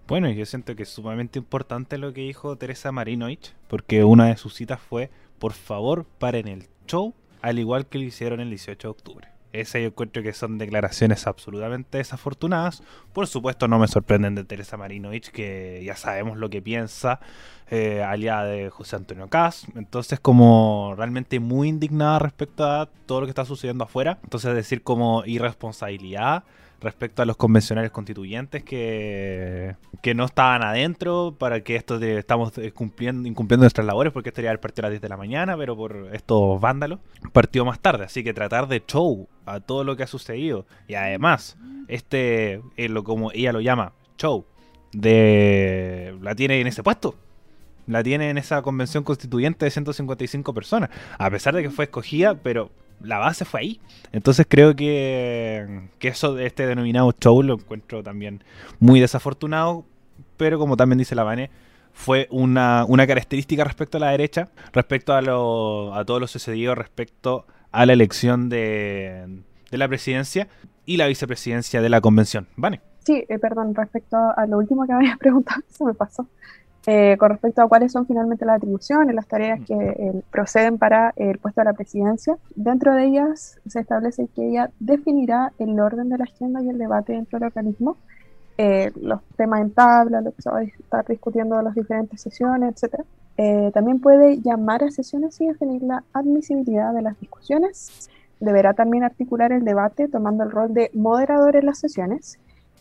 Bueno, 0.07 0.31
yo 0.31 0.47
siento 0.47 0.75
que 0.75 0.85
es 0.85 0.89
sumamente 0.89 1.39
importante 1.39 1.99
lo 1.99 2.15
que 2.15 2.23
dijo 2.23 2.57
Teresa 2.57 2.93
Marinovich, 2.93 3.55
porque 3.69 4.05
una 4.05 4.29
de 4.29 4.37
sus 4.37 4.55
citas 4.55 4.81
fue, 4.81 5.11
por 5.39 5.53
favor, 5.53 6.07
paren 6.19 6.49
el 6.49 6.69
show, 6.87 7.13
al 7.43 7.59
igual 7.59 7.87
que 7.87 7.99
lo 7.99 8.05
hicieron 8.05 8.41
el 8.41 8.49
18 8.49 8.89
de 8.89 8.91
octubre. 8.91 9.38
Ese 9.53 9.81
yo 9.81 9.89
encuentro 9.89 10.23
que 10.23 10.33
son 10.33 10.59
declaraciones 10.59 11.27
absolutamente 11.27 11.99
desafortunadas. 11.99 12.83
Por 13.13 13.27
supuesto 13.27 13.67
no 13.69 13.79
me 13.79 13.89
sorprenden 13.89 14.35
de 14.35 14.45
Teresa 14.45 14.77
Marinovich, 14.77 15.31
que 15.31 15.83
ya 15.85 15.97
sabemos 15.97 16.37
lo 16.37 16.51
que 16.51 16.61
piensa, 16.61 17.21
eh, 17.71 18.03
aliada 18.03 18.45
de 18.45 18.71
José 18.71 18.97
Antonio 18.97 19.29
Cas. 19.29 19.67
Entonces 19.75 20.21
como 20.21 20.95
realmente 20.97 21.41
muy 21.41 21.69
indignada 21.69 22.19
respecto 22.19 22.65
a 22.65 22.87
todo 23.07 23.21
lo 23.21 23.27
que 23.27 23.31
está 23.31 23.45
sucediendo 23.45 23.85
afuera. 23.85 24.19
Entonces 24.23 24.55
decir 24.55 24.83
como 24.83 25.25
irresponsabilidad 25.25 26.45
respecto 26.81 27.23
a 27.23 27.27
los 27.27 27.37
convencionales 27.37 27.91
constituyentes 27.91 28.63
que, 28.63 29.77
que 30.03 30.15
no 30.15 30.25
estaban 30.25 30.63
adentro 30.63 31.35
para 31.39 31.63
que 31.63 31.77
esto 31.77 31.99
de, 31.99 32.19
estamos 32.19 32.53
cumpliendo, 32.75 33.29
incumpliendo 33.29 33.65
nuestras 33.65 33.87
labores 33.87 34.13
porque 34.13 34.29
esto 34.29 34.41
el 34.41 34.61
partido 34.61 34.87
a 34.87 34.89
las 34.89 34.93
10 34.93 35.03
de 35.03 35.09
la 35.09 35.17
mañana, 35.17 35.57
pero 35.57 35.77
por 35.77 36.11
estos 36.13 36.61
vándalos 36.61 37.01
partió 37.33 37.65
más 37.65 37.81
tarde. 37.81 38.05
Así 38.05 38.23
que 38.23 38.33
tratar 38.33 38.69
de 38.69 38.83
show 38.87 39.29
a 39.47 39.61
todo 39.61 39.85
lo 39.85 39.97
que 39.97 40.05
ha 40.05 40.07
sucedido. 40.07 40.67
Y 40.87 40.95
además 40.95 41.57
este, 41.89 42.63
eh, 42.77 42.89
lo, 42.89 43.03
como 43.03 43.33
ella 43.33 43.53
lo 43.53 43.61
llama, 43.61 43.93
show, 44.19 44.45
de 44.93 46.17
la 46.23 46.35
tiene 46.35 46.61
en 46.61 46.67
ese 46.67 46.83
puesto. 46.83 47.15
La 47.87 48.03
tiene 48.03 48.29
en 48.29 48.37
esa 48.37 48.61
convención 48.61 49.03
constituyente 49.03 49.65
de 49.65 49.71
155 49.71 50.53
personas, 50.53 50.91
a 51.19 51.31
pesar 51.31 51.55
de 51.55 51.63
que 51.63 51.71
fue 51.71 51.87
escogida, 51.87 52.35
pero 52.35 52.71
la 53.03 53.19
base 53.19 53.45
fue 53.45 53.61
ahí. 53.61 53.81
Entonces 54.13 54.47
creo 54.49 54.75
que, 54.75 55.89
que 55.99 56.09
eso 56.09 56.35
de 56.35 56.47
este 56.47 56.67
denominado 56.67 57.13
show 57.13 57.43
lo 57.43 57.55
encuentro 57.55 58.03
también 58.03 58.43
muy 58.79 59.01
desafortunado, 59.01 59.85
pero 60.37 60.59
como 60.59 60.77
también 60.77 60.99
dice 60.99 61.15
la 61.15 61.25
Vane, 61.25 61.51
fue 61.93 62.29
una, 62.31 62.85
una, 62.87 63.07
característica 63.07 63.65
respecto 63.65 63.97
a 63.97 64.01
la 64.01 64.11
derecha, 64.11 64.51
respecto 64.73 65.15
a, 65.15 65.21
lo, 65.21 65.95
a 65.95 66.05
todo 66.05 66.21
lo 66.21 66.27
sucedido 66.27 66.75
respecto 66.75 67.47
a 67.73 67.87
la 67.87 67.93
elección 67.93 68.49
de, 68.49 69.43
de 69.71 69.79
la 69.79 69.89
presidencia 69.89 70.49
y 70.87 70.97
la 70.97 71.07
vicepresidencia 71.07 71.83
de 71.83 71.89
la 71.89 72.01
convención. 72.01 72.47
Vane. 72.57 72.81
Sí, 73.05 73.25
eh, 73.29 73.39
perdón, 73.39 73.75
respecto 73.75 74.17
a 74.17 74.47
lo 74.47 74.59
último 74.59 74.87
que 74.87 74.93
me 74.93 74.99
habías 74.99 75.19
preguntado, 75.19 75.63
eso 75.71 75.85
me 75.85 75.95
pasó. 75.95 76.27
Eh, 76.91 77.19
con 77.19 77.29
respecto 77.29 77.61
a 77.61 77.69
cuáles 77.69 77.93
son 77.93 78.07
finalmente 78.07 78.47
las 78.47 78.57
atribuciones, 78.57 79.15
las 79.15 79.27
tareas 79.27 79.61
que 79.61 79.75
eh, 79.75 80.23
proceden 80.31 80.79
para 80.79 81.13
el 81.17 81.37
puesto 81.37 81.61
de 81.61 81.67
la 81.67 81.75
presidencia. 81.75 82.39
Dentro 82.57 82.95
de 82.95 83.05
ellas 83.05 83.61
se 83.67 83.81
establece 83.81 84.27
que 84.35 84.49
ella 84.49 84.71
definirá 84.81 85.53
el 85.59 85.79
orden 85.79 86.09
de 86.09 86.17
la 86.17 86.25
agenda 86.25 86.63
y 86.63 86.71
el 86.71 86.79
debate 86.79 87.13
dentro 87.13 87.39
del 87.39 87.49
organismo, 87.49 87.99
eh, 88.57 88.91
los 89.03 89.23
temas 89.37 89.61
en 89.61 89.71
tabla, 89.73 90.23
lo 90.23 90.33
que 90.33 90.41
se 90.41 90.49
va 90.49 90.61
a 90.61 90.63
estar 90.63 91.07
discutiendo 91.07 91.59
en 91.59 91.67
las 91.67 91.75
diferentes 91.75 92.23
sesiones, 92.23 92.83
etc. 92.83 93.05
también 93.75 94.01
puede 94.01 94.41
llamar 94.41 94.83
a 94.83 94.91
sesiones 94.91 95.39
y 95.43 95.47
definir 95.47 95.83
la 95.83 96.05
admisibilidad 96.15 96.95
de 96.95 97.03
las 97.03 97.21
discusiones. 97.21 98.09
Deberá 98.41 98.73
también 98.73 99.05
articular 99.05 99.53
el 99.53 99.67
debate 99.67 100.09
tomando 100.09 100.43
el 100.43 100.51
rol 100.51 100.73
de 100.73 100.91
moderador 100.95 101.55
en 101.55 101.67
las 101.67 101.81
sesiones 101.81 102.39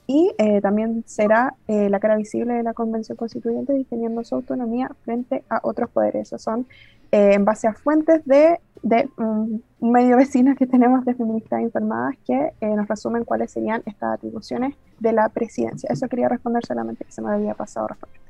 y 0.07 0.31
eh, 0.37 0.61
también 0.61 1.03
será 1.05 1.53
eh, 1.67 1.89
la 1.89 1.99
cara 1.99 2.15
visible 2.15 2.53
de 2.53 2.63
la 2.63 2.73
Convención 2.73 3.17
Constituyente 3.17 3.73
definiendo 3.73 4.23
su 4.23 4.35
autonomía 4.35 4.89
frente 5.03 5.43
a 5.49 5.59
otros 5.63 5.89
poderes. 5.89 6.29
Esos 6.29 6.41
son 6.41 6.65
eh, 7.11 7.33
en 7.33 7.43
base 7.43 7.67
a 7.67 7.73
fuentes 7.73 8.25
de, 8.25 8.61
de 8.83 9.09
un 9.17 9.61
medio 9.81 10.15
vecino 10.15 10.55
que 10.55 10.65
tenemos 10.65 11.03
de 11.03 11.13
feministas 11.13 11.61
informadas 11.61 12.15
que 12.25 12.51
nos 12.61 12.87
resumen 12.87 13.25
cuáles 13.25 13.51
serían 13.51 13.83
estas 13.85 14.13
atribuciones 14.13 14.75
de 14.99 15.11
la 15.11 15.27
presidencia. 15.27 15.89
Eso 15.91 16.07
quería 16.07 16.29
responder 16.29 16.65
solamente 16.65 17.03
que 17.03 17.11
se 17.11 17.21
me 17.21 17.33
había 17.33 17.53
pasado 17.53 17.89
responder. 17.89 18.21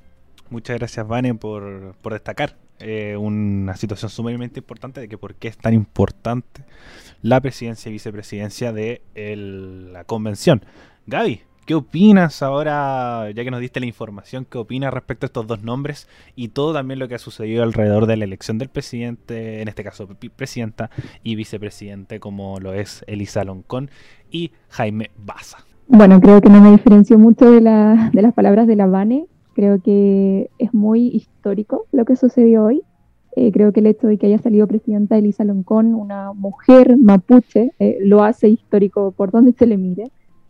Muchas 0.50 0.80
gracias, 0.80 1.08
Vane, 1.08 1.36
por, 1.36 1.96
por 2.02 2.14
destacar 2.14 2.56
una 3.20 3.76
situación 3.76 4.10
sumamente 4.10 4.60
importante 4.60 5.02
de 5.02 5.08
que 5.08 5.18
por 5.18 5.34
qué 5.34 5.48
es 5.48 5.58
tan 5.58 5.74
importante 5.74 6.64
la 7.24 7.42
presidencia 7.42 7.90
y 7.90 7.94
vicepresidencia 7.94 8.72
de 8.72 9.02
la 9.92 10.04
convención. 10.04 10.64
Gaby, 11.08 11.42
¿Qué 11.68 11.76
opinas 11.76 12.44
ahora, 12.44 13.30
ya 13.32 13.44
que 13.44 13.52
nos 13.52 13.60
diste 13.60 13.82
la 13.82 13.88
información, 13.88 14.48
qué 14.50 14.58
opinas 14.58 14.94
respecto 14.94 15.26
a 15.26 15.28
estos 15.28 15.48
dos 15.48 15.64
nombres 15.64 16.08
y 16.34 16.48
todo 16.48 16.72
también 16.72 16.98
lo 16.98 17.10
que 17.10 17.16
ha 17.16 17.20
sucedido 17.20 17.62
alrededor 17.62 18.06
de 18.06 18.16
la 18.16 18.24
elección 18.24 18.58
del 18.58 18.70
presidente, 18.70 19.62
en 19.62 19.68
este 19.68 19.84
caso 19.84 20.08
presidenta 20.38 20.90
y 21.24 21.36
vicepresidente, 21.36 22.22
como 22.22 22.62
lo 22.62 22.72
es 22.72 23.04
Elisa 23.06 23.44
Loncón 23.44 23.90
y 24.32 24.52
Jaime 24.70 25.12
Baza? 25.18 25.58
Bueno, 25.90 26.22
creo 26.22 26.40
que 26.40 26.48
no 26.48 26.62
me 26.62 26.72
diferencio 26.72 27.20
mucho 27.20 27.52
de, 27.52 27.60
la, 27.60 28.12
de 28.14 28.22
las 28.22 28.34
palabras 28.34 28.66
de 28.66 28.78
la 28.78 28.86
Vane. 28.86 29.26
Creo 29.54 29.82
que 29.82 30.50
es 30.60 30.74
muy 30.74 31.08
histórico 31.08 31.86
lo 31.92 32.06
que 32.06 32.16
sucedió 32.16 32.64
hoy. 32.64 32.82
Eh, 33.36 33.52
creo 33.52 33.74
que 33.74 33.82
el 33.82 33.88
hecho 33.88 34.08
de 34.08 34.18
que 34.18 34.28
haya 34.28 34.38
salido 34.38 34.68
presidenta 34.68 35.18
Elisa 35.18 35.44
Loncón, 35.44 35.96
una 35.96 36.32
mujer 36.32 36.96
mapuche, 36.96 37.74
eh, 37.80 37.98
lo 38.00 38.24
hace 38.24 38.48
histórico 38.48 39.12
por 39.12 39.32
donde 39.32 39.52
se 39.52 39.68
le 39.68 39.76
mire. 39.76 40.06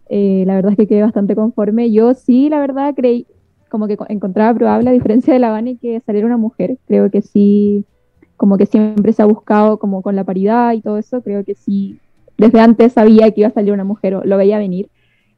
Eh, 0.10 0.44
la 0.46 0.56
verdad 0.56 0.72
es 0.72 0.78
que 0.78 0.88
quedé 0.88 1.02
bastante 1.02 1.36
conforme. 1.36 1.92
Yo 1.92 2.14
sí, 2.14 2.50
la 2.50 2.60
verdad, 2.60 2.94
creí, 2.96 3.28
como 3.70 3.88
que 3.88 3.98
encontraba 4.10 4.58
probable, 4.58 4.90
a 4.90 4.94
diferencia 4.94 5.34
de 5.34 5.40
la 5.40 5.52
Vani, 5.52 5.78
que 5.78 6.00
saliera 6.02 6.28
una 6.28 6.38
mujer. 6.38 6.78
Creo 6.88 7.12
que 7.12 7.22
sí, 7.22 7.86
como 8.38 8.58
que 8.58 8.66
siempre 8.66 9.14
se 9.14 9.22
ha 9.22 9.26
buscado 9.26 9.80
como 9.80 10.02
con 10.02 10.16
la 10.16 10.24
paridad 10.24 10.74
y 10.74 10.82
todo 10.82 10.98
eso. 10.98 11.22
Creo 11.22 11.44
que 11.44 11.56
sí, 11.56 12.00
desde 12.38 12.60
antes 12.60 12.94
sabía 12.94 13.32
que 13.32 13.42
iba 13.42 13.50
a 13.50 13.54
salir 13.54 13.74
una 13.74 13.84
mujer, 13.84 14.16
o 14.16 14.24
lo 14.24 14.38
veía 14.38 14.58
venir. 14.58 14.90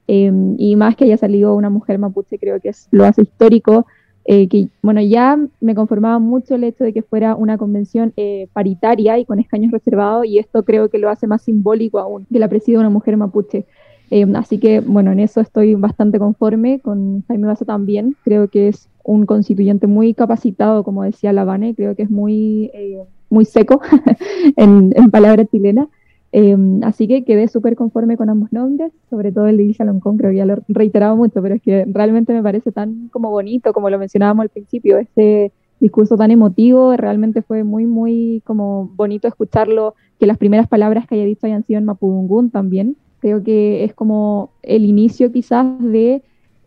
Em, 0.08 0.56
y 0.58 0.76
más 0.76 0.96
que 0.96 1.06
haya 1.06 1.18
salido 1.18 1.56
una 1.56 1.70
mujer 1.70 2.00
mapuche, 2.00 2.40
creo 2.40 2.60
que 2.60 2.70
es, 2.70 2.88
lo 2.92 3.06
hace 3.06 3.22
histórico. 3.24 3.86
Eh, 4.26 4.48
que, 4.48 4.68
bueno, 4.84 5.02
ya 5.02 5.40
me 5.60 5.74
conformaba 5.74 6.20
mucho 6.20 6.56
el 6.56 6.64
hecho 6.64 6.84
de 6.84 6.94
que 6.94 7.02
fuera 7.02 7.36
una 7.36 7.58
convención 7.58 8.14
eh, 8.16 8.48
paritaria 8.54 9.18
y 9.18 9.26
con 9.26 9.40
escaños 9.40 9.72
reservados, 9.72 10.26
y 10.26 10.38
esto 10.38 10.64
creo 10.64 10.90
que 10.90 11.00
lo 11.00 11.10
hace 11.10 11.26
más 11.26 11.42
simbólico 11.42 12.00
aún, 12.00 12.28
que 12.32 12.38
la 12.38 12.48
presida 12.48 12.80
una 12.80 12.90
mujer 12.90 13.18
mapuche. 13.18 13.66
Eh, 14.12 14.26
así 14.36 14.58
que, 14.58 14.80
bueno, 14.80 15.12
en 15.12 15.20
eso 15.20 15.42
estoy 15.42 15.76
bastante 15.76 16.20
conforme, 16.20 16.80
con 16.80 17.24
Jaime 17.28 17.48
Baza 17.48 17.66
también. 17.66 18.16
Creo 18.24 18.48
que 18.48 18.70
es 18.70 18.90
un 19.04 19.26
constituyente 19.26 19.88
muy 19.88 20.14
capacitado, 20.14 20.84
como 20.84 21.04
decía 21.04 21.34
Lavane, 21.34 21.76
creo 21.76 21.96
que 21.96 22.04
es 22.04 22.12
muy, 22.12 22.72
eh, 22.74 23.04
muy 23.30 23.46
seco 23.46 23.82
en, 24.56 24.94
en, 24.96 25.12
palabras 25.12 25.48
chilenas. 25.52 25.88
Eh, 26.32 26.56
así 26.84 27.08
que 27.08 27.24
quedé 27.24 27.48
súper 27.48 27.76
conforme 27.76 28.18
con 28.18 28.30
ambos 28.30 28.54
nombres, 28.54 28.92
sobre 29.10 29.32
todo 29.32 29.48
el 29.48 29.58
de 29.58 29.64
Ilsa 29.64 29.84
Loncón, 29.84 30.18
creo 30.18 30.30
que 30.30 30.38
ya 30.38 30.46
lo 30.46 30.54
he 30.54 30.58
reiterado 30.68 31.16
mucho, 31.16 31.42
pero 31.42 31.56
es 31.56 31.62
que 31.62 31.86
realmente 31.88 32.34
me 32.34 32.44
parece 32.44 32.72
tan 32.72 33.10
como 33.12 33.32
bonito, 33.32 33.74
como 33.74 33.90
lo 33.90 33.98
mencionábamos 33.98 34.44
al 34.44 34.50
principio, 34.50 35.00
ese 35.00 35.52
discurso 35.80 36.18
tan 36.18 36.30
emotivo, 36.30 36.96
realmente 36.96 37.42
fue 37.42 37.64
muy, 37.64 37.86
muy 37.88 38.44
como 38.46 38.92
bonito 38.96 39.28
escucharlo, 39.28 39.96
que 40.20 40.28
las 40.28 40.38
primeras 40.38 40.68
palabras 40.68 41.08
que 41.08 41.16
haya 41.16 41.26
dicho 41.26 41.48
hayan 41.48 41.64
sido 41.64 41.80
en 41.80 41.86
Mapudungún 41.86 42.52
también, 42.52 42.96
Creo 43.20 43.44
que 43.44 43.84
es 43.84 43.94
como 43.94 44.52
el 44.62 44.86
inicio 44.86 45.32
quizás 45.32 45.66
de 45.80 46.24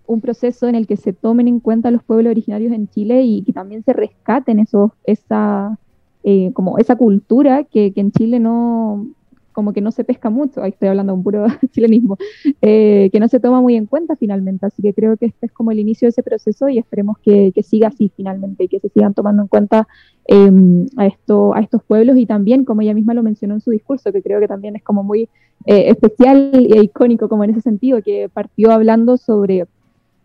un 0.07 0.21
proceso 0.21 0.69
en 0.69 0.75
el 0.75 0.87
que 0.87 0.97
se 0.97 1.13
tomen 1.13 1.49
en 1.49 1.61
cuenta 1.61 1.91
los 1.91 2.03
pueblos 2.03 2.31
originarios 2.31 2.73
en 2.73 2.89
Chile 2.89 3.23
y 3.23 3.43
que 3.43 3.53
también 3.53 3.83
se 3.83 3.93
rescaten 3.93 4.59
esos, 4.59 4.91
esa, 5.05 5.79
eh, 6.25 6.53
como 6.53 6.79
esa 6.79 6.97
cultura 6.97 7.65
que, 7.65 7.93
que, 7.93 8.01
en 8.01 8.13
Chile 8.13 8.39
no, 8.39 9.07
como 9.53 9.73
que 9.73 9.81
no 9.81 9.93
se 9.93 10.05
pesca 10.05 10.31
mucho, 10.31 10.63
ahí 10.63 10.71
estoy 10.71 10.89
hablando 10.89 11.15
un 11.15 11.23
puro 11.23 11.47
chilenismo, 11.73 12.17
eh, 12.61 13.11
que 13.13 13.21
no 13.21 13.29
se 13.29 13.41
toma 13.41 13.61
muy 13.61 13.77
en 13.77 13.87
cuenta 13.87 14.17
finalmente. 14.17 14.67
Así 14.67 14.83
que 14.83 14.95
creo 14.95 15.17
que 15.17 15.27
este 15.27 15.47
es 15.47 15.53
como 15.53 15.71
el 15.71 15.79
inicio 15.79 16.07
de 16.07 16.11
ese 16.11 16.23
proceso 16.23 16.69
y 16.69 16.79
esperemos 16.79 17.19
que, 17.19 17.53
que 17.55 17.63
siga 17.63 17.89
así 17.89 18.11
finalmente 18.17 18.65
y 18.65 18.69
que 18.69 18.81
se 18.81 18.89
sigan 18.89 19.15
tomando 19.15 19.43
en 19.43 19.49
cuenta 19.49 19.87
eh, 20.29 20.87
a, 20.97 21.07
esto, 21.07 21.55
a 21.55 21.61
estos 21.61 21.83
pueblos 21.83 22.17
y 22.17 22.27
también, 22.27 22.65
como 22.65 22.81
ella 22.81 22.95
misma 22.95 23.15
lo 23.15 23.23
mencionó 23.23 23.55
en 23.55 23.61
su 23.61 23.71
discurso, 23.71 24.13
que 24.13 24.23
creo 24.23 24.41
que 24.41 24.49
también 24.49 24.77
es 24.77 24.83
como 24.83 25.03
muy 25.03 25.29
eh, 25.67 25.89
especial 25.89 26.51
e 26.55 26.83
icónico 26.83 27.29
como 27.29 27.45
en 27.45 27.51
ese 27.51 27.61
sentido, 27.61 28.03
que 28.03 28.29
partió 28.29 28.71
hablando 28.71 29.17
sobre 29.17 29.67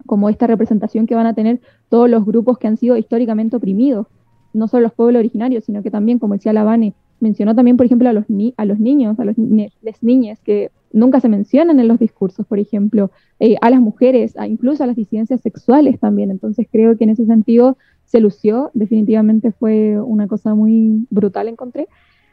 como 0.05 0.29
esta 0.29 0.47
representación 0.47 1.05
que 1.05 1.15
van 1.15 1.27
a 1.27 1.33
tener 1.33 1.59
todos 1.89 2.09
los 2.09 2.25
grupos 2.25 2.57
que 2.57 2.67
han 2.67 2.77
sido 2.77 2.97
históricamente 2.97 3.55
oprimidos, 3.55 4.07
no 4.53 4.67
solo 4.67 4.83
los 4.83 4.93
pueblos 4.93 5.19
originarios, 5.19 5.65
sino 5.65 5.83
que 5.83 5.91
también, 5.91 6.19
como 6.19 6.35
decía 6.35 6.53
Lavane, 6.53 6.93
mencionó 7.19 7.55
también, 7.55 7.77
por 7.77 7.85
ejemplo, 7.85 8.09
a 8.09 8.13
los, 8.13 8.29
ni 8.29 8.53
a 8.57 8.65
los 8.65 8.79
niños, 8.79 9.19
a 9.19 9.25
los 9.25 9.35
las 9.81 10.03
niñas 10.03 10.39
que 10.41 10.71
nunca 10.93 11.19
se 11.19 11.29
mencionan 11.29 11.79
en 11.79 11.87
los 11.87 11.99
discursos, 11.99 12.45
por 12.45 12.59
ejemplo, 12.59 13.11
eh, 13.39 13.55
a 13.61 13.69
las 13.69 13.81
mujeres, 13.81 14.37
a, 14.37 14.47
incluso 14.47 14.83
a 14.83 14.87
las 14.87 14.95
disidencias 14.95 15.41
sexuales 15.41 15.99
también. 15.99 16.31
Entonces 16.31 16.67
creo 16.71 16.97
que 16.97 17.03
en 17.03 17.11
ese 17.11 17.25
sentido 17.25 17.77
se 18.05 18.19
lució, 18.19 18.71
definitivamente 18.73 19.51
fue 19.51 19.99
una 19.99 20.27
cosa 20.27 20.55
muy 20.55 21.05
brutal, 21.09 21.47
encontré. 21.47 21.87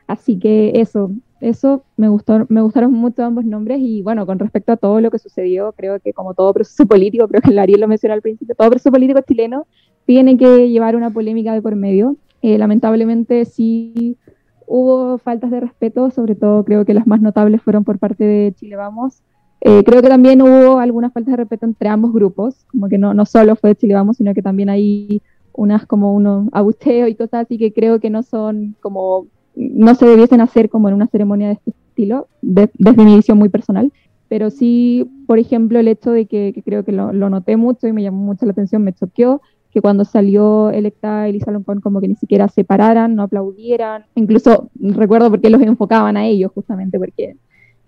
Así 0.06 0.38
que 0.38 0.72
eso, 0.74 1.10
eso 1.40 1.84
me 1.96 2.08
gustó, 2.08 2.46
me 2.48 2.60
gustaron 2.60 2.92
mucho 2.92 3.24
ambos 3.24 3.44
nombres 3.44 3.80
y 3.80 4.02
bueno, 4.02 4.26
con 4.26 4.38
respecto 4.38 4.72
a 4.72 4.76
todo 4.76 5.00
lo 5.00 5.10
que 5.10 5.18
sucedió, 5.18 5.72
creo 5.72 5.98
que 5.98 6.12
como 6.12 6.34
todo 6.34 6.52
proceso 6.52 6.86
político, 6.86 7.26
creo 7.26 7.40
que 7.40 7.50
el 7.50 7.58
Ariel 7.58 7.80
lo 7.80 7.88
mencionó 7.88 8.14
al 8.14 8.22
principio, 8.22 8.54
todo 8.54 8.70
proceso 8.70 8.90
político 8.90 9.20
chileno 9.26 9.66
tiene 10.04 10.36
que 10.36 10.68
llevar 10.68 10.96
una 10.96 11.10
polémica 11.10 11.54
de 11.54 11.62
por 11.62 11.76
medio. 11.76 12.16
Eh, 12.42 12.58
lamentablemente 12.58 13.46
sí 13.46 14.18
hubo 14.66 15.18
faltas 15.18 15.50
de 15.50 15.60
respeto, 15.60 16.10
sobre 16.10 16.34
todo 16.34 16.64
creo 16.64 16.84
que 16.84 16.94
las 16.94 17.06
más 17.06 17.20
notables 17.20 17.62
fueron 17.62 17.84
por 17.84 17.98
parte 17.98 18.24
de 18.24 18.52
Chile 18.56 18.76
Vamos. 18.76 19.22
Eh, 19.60 19.82
creo 19.84 20.02
que 20.02 20.08
también 20.08 20.42
hubo 20.42 20.78
algunas 20.78 21.12
faltas 21.12 21.32
de 21.32 21.36
respeto 21.38 21.64
entre 21.66 21.88
ambos 21.88 22.12
grupos, 22.12 22.64
como 22.70 22.88
que 22.88 22.98
no, 22.98 23.14
no 23.14 23.24
solo 23.24 23.56
fue 23.56 23.70
de 23.70 23.76
Chile 23.76 23.94
Vamos, 23.94 24.18
sino 24.18 24.34
que 24.34 24.42
también 24.42 24.68
hay 24.68 25.22
unas 25.54 25.86
como 25.86 26.12
unos 26.12 26.48
abucheos 26.52 27.08
y 27.08 27.14
cosas 27.14 27.44
así 27.44 27.58
que 27.58 27.72
creo 27.72 28.00
que 28.00 28.10
no 28.10 28.22
son 28.22 28.76
como, 28.80 29.26
no 29.54 29.94
se 29.94 30.06
debiesen 30.06 30.40
hacer 30.40 30.68
como 30.68 30.88
en 30.88 30.94
una 30.94 31.06
ceremonia 31.06 31.48
de 31.48 31.54
este 31.54 31.70
estilo, 31.70 32.28
desde 32.42 33.04
mi 33.04 33.16
visión 33.16 33.38
muy 33.38 33.48
personal. 33.48 33.92
Pero 34.28 34.50
sí, 34.50 35.08
por 35.26 35.38
ejemplo, 35.38 35.78
el 35.78 35.86
hecho 35.86 36.10
de 36.10 36.26
que, 36.26 36.52
que 36.54 36.62
creo 36.62 36.84
que 36.84 36.92
lo, 36.92 37.12
lo, 37.12 37.30
noté 37.30 37.56
mucho 37.56 37.86
y 37.86 37.92
me 37.92 38.02
llamó 38.02 38.24
mucho 38.24 38.46
la 38.46 38.52
atención, 38.52 38.82
me 38.82 38.92
choqueó, 38.92 39.40
que 39.74 39.82
cuando 39.82 40.04
salió 40.04 40.70
electa 40.70 41.26
Elisa 41.26 41.50
Loncón 41.50 41.80
como 41.80 42.00
que 42.00 42.06
ni 42.06 42.14
siquiera 42.14 42.46
se 42.46 42.62
pararan, 42.62 43.16
no 43.16 43.24
aplaudieran, 43.24 44.04
incluso 44.14 44.70
recuerdo 44.80 45.30
porque 45.30 45.50
los 45.50 45.60
enfocaban 45.60 46.16
a 46.16 46.26
ellos 46.26 46.52
justamente 46.54 46.96
porque 46.96 47.36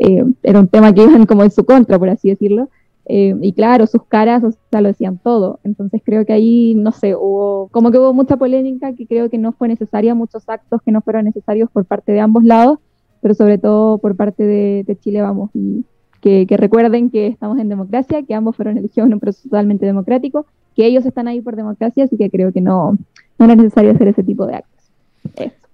eh, 0.01 0.25
era 0.43 0.59
un 0.59 0.67
tema 0.67 0.93
que 0.93 1.05
iban 1.05 1.27
como 1.27 1.45
en 1.45 1.53
su 1.53 1.65
contra, 1.65 1.97
por 1.97 2.09
así 2.09 2.29
decirlo, 2.29 2.69
eh, 3.05 3.37
y 3.41 3.53
claro, 3.53 3.87
sus 3.87 4.03
caras, 4.03 4.43
o 4.43 4.51
sea, 4.69 4.81
lo 4.81 4.89
decían 4.89 5.19
todo, 5.23 5.61
entonces 5.63 6.03
creo 6.05 6.27
que 6.27 6.33
ahí, 6.33 6.75
no 6.75 6.91
sé, 6.91 7.15
hubo, 7.15 7.69
como 7.69 7.93
que 7.93 7.99
hubo 7.99 8.13
mucha 8.13 8.37
polémica 8.37 8.93
que 8.93 9.07
creo 9.07 9.31
que 9.31 9.39
no 9.39 9.53
fue 9.53 9.69
necesaria, 9.69 10.13
muchos 10.17 10.49
actos 10.49 10.83
que 10.83 10.91
no 10.91 11.03
fueron 11.03 11.25
necesarios 11.25 11.71
por 11.71 11.85
parte 11.85 12.11
de 12.11 12.19
ambos 12.19 12.43
lados, 12.43 12.81
pero 13.23 13.35
sobre 13.35 13.59
todo 13.59 13.99
por 13.99 14.17
parte 14.17 14.43
de, 14.43 14.83
de 14.85 14.99
Chile 14.99 15.23
Vamos, 15.23 15.51
y 15.55 15.85
que, 16.21 16.49
que 16.49 16.57
recuerden 16.57 17.11
que 17.11 17.29
estamos 17.29 17.61
en 17.61 17.69
democracia, 17.69 18.25
que 18.25 18.35
ambos 18.35 18.57
fueron 18.57 18.77
elegidos 18.77 19.07
en 19.07 19.15
un 19.15 19.21
proceso 19.21 19.49
totalmente 19.49 19.87
democrático, 19.87 20.47
que 20.77 20.87
ellos 20.87 21.07
están 21.07 21.27
ahí 21.27 21.41
por 21.41 21.57
democracia, 21.57 22.05
así 22.05 22.17
que 22.17 22.31
creo 22.31 22.53
que 22.53 22.61
no, 22.61 22.99
no 23.39 23.51
es 23.51 23.57
necesario 23.57 23.93
hacer 23.93 24.09
ese 24.09 24.23
tipo 24.23 24.47
de 24.47 24.57
actos. 24.57 24.93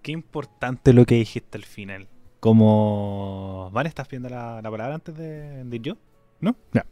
Qué 0.01 0.13
importante 0.13 0.93
lo 0.93 1.05
que 1.05 1.17
dijiste 1.17 1.59
al 1.59 1.65
final. 1.65 2.09
Como... 2.41 3.71
¿Vale? 3.73 3.89
¿Estás 3.89 4.09
viendo 4.09 4.29
la, 4.29 4.63
la 4.63 4.71
palabra 4.71 4.95
antes 4.95 5.17
de, 5.17 5.65
de 5.65 5.81
yo? 5.81 5.97
¿No? 6.41 6.57
Ya. 6.73 6.87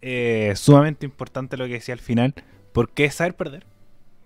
Eh, 0.00 0.52
sumamente 0.56 1.04
importante 1.04 1.56
lo 1.56 1.66
que 1.66 1.74
decía 1.74 1.94
al 1.94 2.00
final, 2.00 2.34
porque 2.72 3.04
es 3.04 3.14
saber 3.14 3.34
perder. 3.34 3.66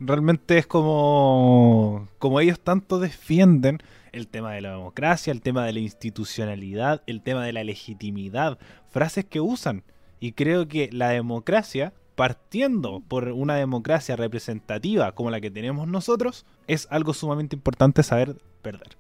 Realmente 0.01 0.59
es 0.59 0.67
como, 0.67 2.09
como 2.19 2.41
ellos 2.41 2.61
tanto 2.61 2.99
defienden 2.99 3.79
el 4.13 4.29
tema 4.29 4.53
de 4.53 4.61
la 4.61 4.71
democracia, 4.73 5.33
el 5.33 5.41
tema 5.41 5.65
de 5.65 5.73
la 5.73 5.81
institucionalidad, 5.81 7.03
el 7.07 7.23
tema 7.23 7.45
de 7.45 7.53
la 7.53 7.65
legitimidad, 7.65 8.59
frases 8.89 9.25
que 9.25 9.41
usan. 9.41 9.83
Y 10.21 10.33
creo 10.33 10.69
que 10.69 10.91
la 10.93 11.11
democracia 11.11 11.93
partiendo 12.15 13.03
por 13.07 13.29
una 13.29 13.57
democracia 13.57 14.17
representativa 14.17 15.13
como 15.13 15.31
la 15.31 15.41
que 15.41 15.51
tenemos 15.51 15.89
nosotros, 15.89 16.47
es 16.67 16.87
algo 16.91 17.15
sumamente 17.15 17.57
importante 17.57 18.03
saber 18.03 18.37
perder. 18.63 18.97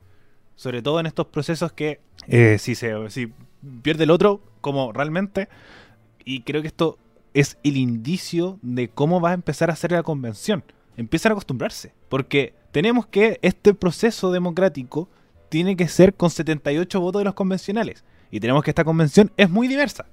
Sobre 0.56 0.82
todo 0.82 1.00
en 1.00 1.06
estos 1.06 1.26
procesos 1.26 1.72
que 1.72 2.00
eh, 2.28 2.58
si, 2.58 2.74
se, 2.74 3.10
si 3.10 3.32
pierde 3.82 4.04
el 4.04 4.10
otro, 4.10 4.40
como 4.60 4.92
realmente, 4.92 5.48
y 6.24 6.42
creo 6.42 6.62
que 6.62 6.68
esto 6.68 6.98
es 7.34 7.58
el 7.64 7.76
indicio 7.76 8.58
de 8.62 8.88
cómo 8.88 9.20
va 9.20 9.30
a 9.30 9.34
empezar 9.34 9.70
a 9.70 9.76
ser 9.76 9.92
la 9.92 10.02
convención. 10.02 10.62
Empiezan 10.96 11.32
a 11.32 11.34
acostumbrarse, 11.34 11.92
porque 12.08 12.54
tenemos 12.70 13.06
que 13.06 13.38
este 13.42 13.74
proceso 13.74 14.30
democrático 14.30 15.08
tiene 15.48 15.76
que 15.76 15.88
ser 15.88 16.14
con 16.14 16.30
78 16.30 17.00
votos 17.00 17.20
de 17.20 17.24
los 17.24 17.34
convencionales. 17.34 18.04
Y 18.30 18.40
tenemos 18.40 18.62
que 18.64 18.70
esta 18.70 18.84
convención 18.84 19.32
es 19.36 19.50
muy 19.50 19.68
diversa 19.68 20.06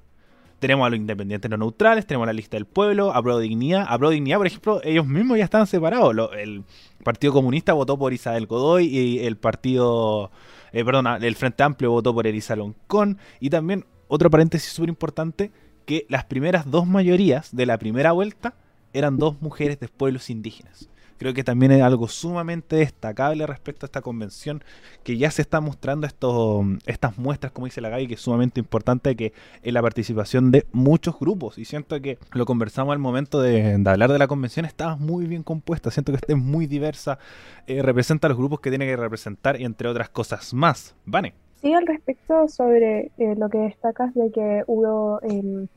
tenemos 0.62 0.86
a 0.86 0.92
los 0.92 1.00
independientes 1.00 1.50
no 1.50 1.58
neutrales, 1.58 2.06
tenemos 2.06 2.28
la 2.28 2.34
lista 2.34 2.56
del 2.56 2.68
pueblo, 2.68 3.12
a 3.16 3.40
Dignidad. 3.40 3.84
A 3.90 3.98
Pro 3.98 4.12
Dignidad, 4.12 4.38
por 4.38 4.46
ejemplo, 4.46 4.82
ellos 4.84 5.08
mismos 5.08 5.40
ya 5.40 5.44
están 5.44 5.66
separados. 5.66 6.16
el 6.38 6.64
Partido 7.04 7.34
Comunista 7.34 7.74
votó 7.74 7.98
por 7.98 8.14
Isabel 8.14 8.46
Godoy 8.46 8.86
y 8.86 9.26
el 9.26 9.38
Partido, 9.38 10.30
eh, 10.72 10.86
perdón, 10.86 11.08
el 11.24 11.36
Frente 11.36 11.64
Amplio 11.64 11.90
votó 11.90 12.14
por 12.14 12.28
Elisa 12.28 12.56
Loncón. 12.56 13.18
Y 13.40 13.50
también, 13.50 13.86
otro 14.08 14.30
paréntesis 14.30 14.72
súper 14.72 14.90
importante, 14.90 15.52
que 15.88 16.06
las 16.10 16.26
primeras 16.26 16.70
dos 16.70 16.86
mayorías 16.86 17.56
de 17.56 17.66
la 17.66 17.80
primera 17.80 18.12
vuelta 18.12 18.54
eran 18.94 19.18
dos 19.18 19.42
mujeres 19.42 19.80
de 19.80 19.88
pueblos 19.88 20.30
indígenas. 20.30 20.90
Creo 21.22 21.36
que 21.36 21.44
también 21.44 21.72
es 21.72 21.84
algo 21.84 22.08
sumamente 22.08 22.78
destacable 22.78 23.46
respecto 23.46 23.86
a 23.86 23.88
esta 23.88 24.02
convención, 24.02 24.64
que 25.04 25.20
ya 25.20 25.30
se 25.30 25.44
está 25.44 25.62
mostrando 25.62 26.08
estos, 26.08 26.66
estas 26.88 27.20
muestras, 27.20 27.52
como 27.52 27.68
dice 27.68 27.80
la 27.80 27.90
Gaby, 27.90 28.08
que 28.08 28.16
es 28.16 28.22
sumamente 28.22 28.60
importante 28.60 29.16
que 29.16 29.32
en 29.62 29.76
la 29.76 29.84
participación 29.84 30.50
de 30.50 30.66
muchos 30.72 31.20
grupos. 31.20 31.60
Y 31.60 31.66
siento 31.66 32.02
que 32.02 32.18
lo 32.32 32.46
conversamos 32.46 32.94
al 32.94 32.98
momento 32.98 33.40
de, 33.40 33.80
hablar 33.86 34.12
de 34.12 34.18
la 34.18 34.26
convención, 34.26 34.66
está 34.66 34.96
muy 34.96 35.28
bien 35.28 35.44
compuesta, 35.44 35.92
siento 35.92 36.12
que 36.12 36.16
está 36.16 36.36
muy 36.36 36.66
diversa, 36.66 37.20
eh, 37.68 37.84
representa 37.84 38.28
los 38.28 38.40
grupos 38.40 38.60
que 38.60 38.72
tiene 38.72 38.88
que 38.88 38.98
representar 38.98 39.62
y 39.62 39.66
entre 39.66 39.90
otras 39.90 40.10
cosas 40.10 40.56
más. 40.56 40.96
Vane. 41.06 41.36
Sí, 41.62 41.72
al 41.72 41.86
respecto 41.86 42.48
sobre 42.48 43.12
eh, 43.20 43.36
lo 43.38 43.48
que 43.48 43.60
destacas 43.60 44.12
de 44.16 44.32
que 44.32 44.64
hubo 44.66 45.20
eh, 45.22 45.68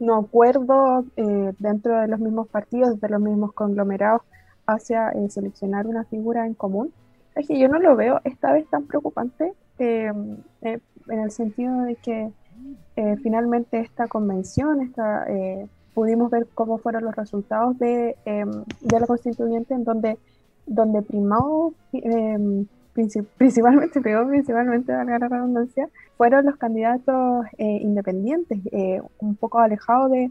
no 0.00 0.16
acuerdo 0.16 1.06
eh, 1.16 1.54
dentro 1.58 1.98
de 1.98 2.08
los 2.08 2.20
mismos 2.20 2.48
partidos, 2.48 3.00
de 3.00 3.08
los 3.08 3.22
mismos 3.22 3.54
conglomerados 3.54 4.20
hacia 4.66 5.10
eh, 5.10 5.30
seleccionar 5.30 5.86
una 5.86 6.04
figura 6.04 6.46
en 6.46 6.54
común, 6.54 6.92
es 7.34 7.46
que 7.46 7.58
yo 7.58 7.68
no 7.68 7.78
lo 7.78 7.96
veo 7.96 8.20
esta 8.24 8.52
vez 8.52 8.68
tan 8.68 8.86
preocupante 8.86 9.52
em, 9.78 10.38
eh, 10.62 10.78
en 11.08 11.20
el 11.20 11.30
sentido 11.30 11.82
de 11.82 11.96
que 11.96 12.30
eh, 12.96 13.16
finalmente 13.22 13.78
esta 13.78 14.08
convención, 14.08 14.80
esta, 14.80 15.26
pudimos 15.94 16.30
ver 16.30 16.46
cómo 16.54 16.78
fueron 16.78 17.04
los 17.04 17.14
resultados 17.14 17.78
de, 17.78 18.16
em, 18.24 18.50
de 18.80 19.00
la 19.00 19.06
constituyente 19.06 19.74
en 19.74 19.84
donde, 19.84 20.18
donde 20.66 21.02
primó 21.02 21.74
em, 21.92 22.66
principalmente, 22.92 24.00
pegó 24.02 24.26
principalmente, 24.26 24.92
a 24.92 25.04
la 25.04 25.18
redundancia, 25.18 25.88
fueron 26.16 26.46
los 26.46 26.56
candidatos 26.56 27.46
independientes, 27.58 28.58
un 29.20 29.36
poco 29.36 29.58
alejados 29.58 30.10
de, 30.10 30.30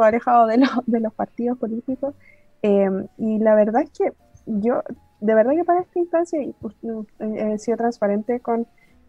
alejado 0.00 0.48
de, 0.48 0.66
de 0.86 1.00
los 1.00 1.14
partidos 1.14 1.56
políticos 1.56 2.14
Em, 2.62 3.06
y 3.16 3.38
la 3.38 3.54
verdad 3.54 3.82
es 3.82 3.90
que 3.90 4.12
yo, 4.46 4.82
de 5.20 5.34
verdad 5.34 5.52
que 5.52 5.64
para 5.64 5.80
esta 5.80 5.98
instancia, 5.98 6.40
pues, 6.60 6.74
he 7.20 7.58
sido 7.58 7.76
transparente 7.76 8.40
con 8.40 8.66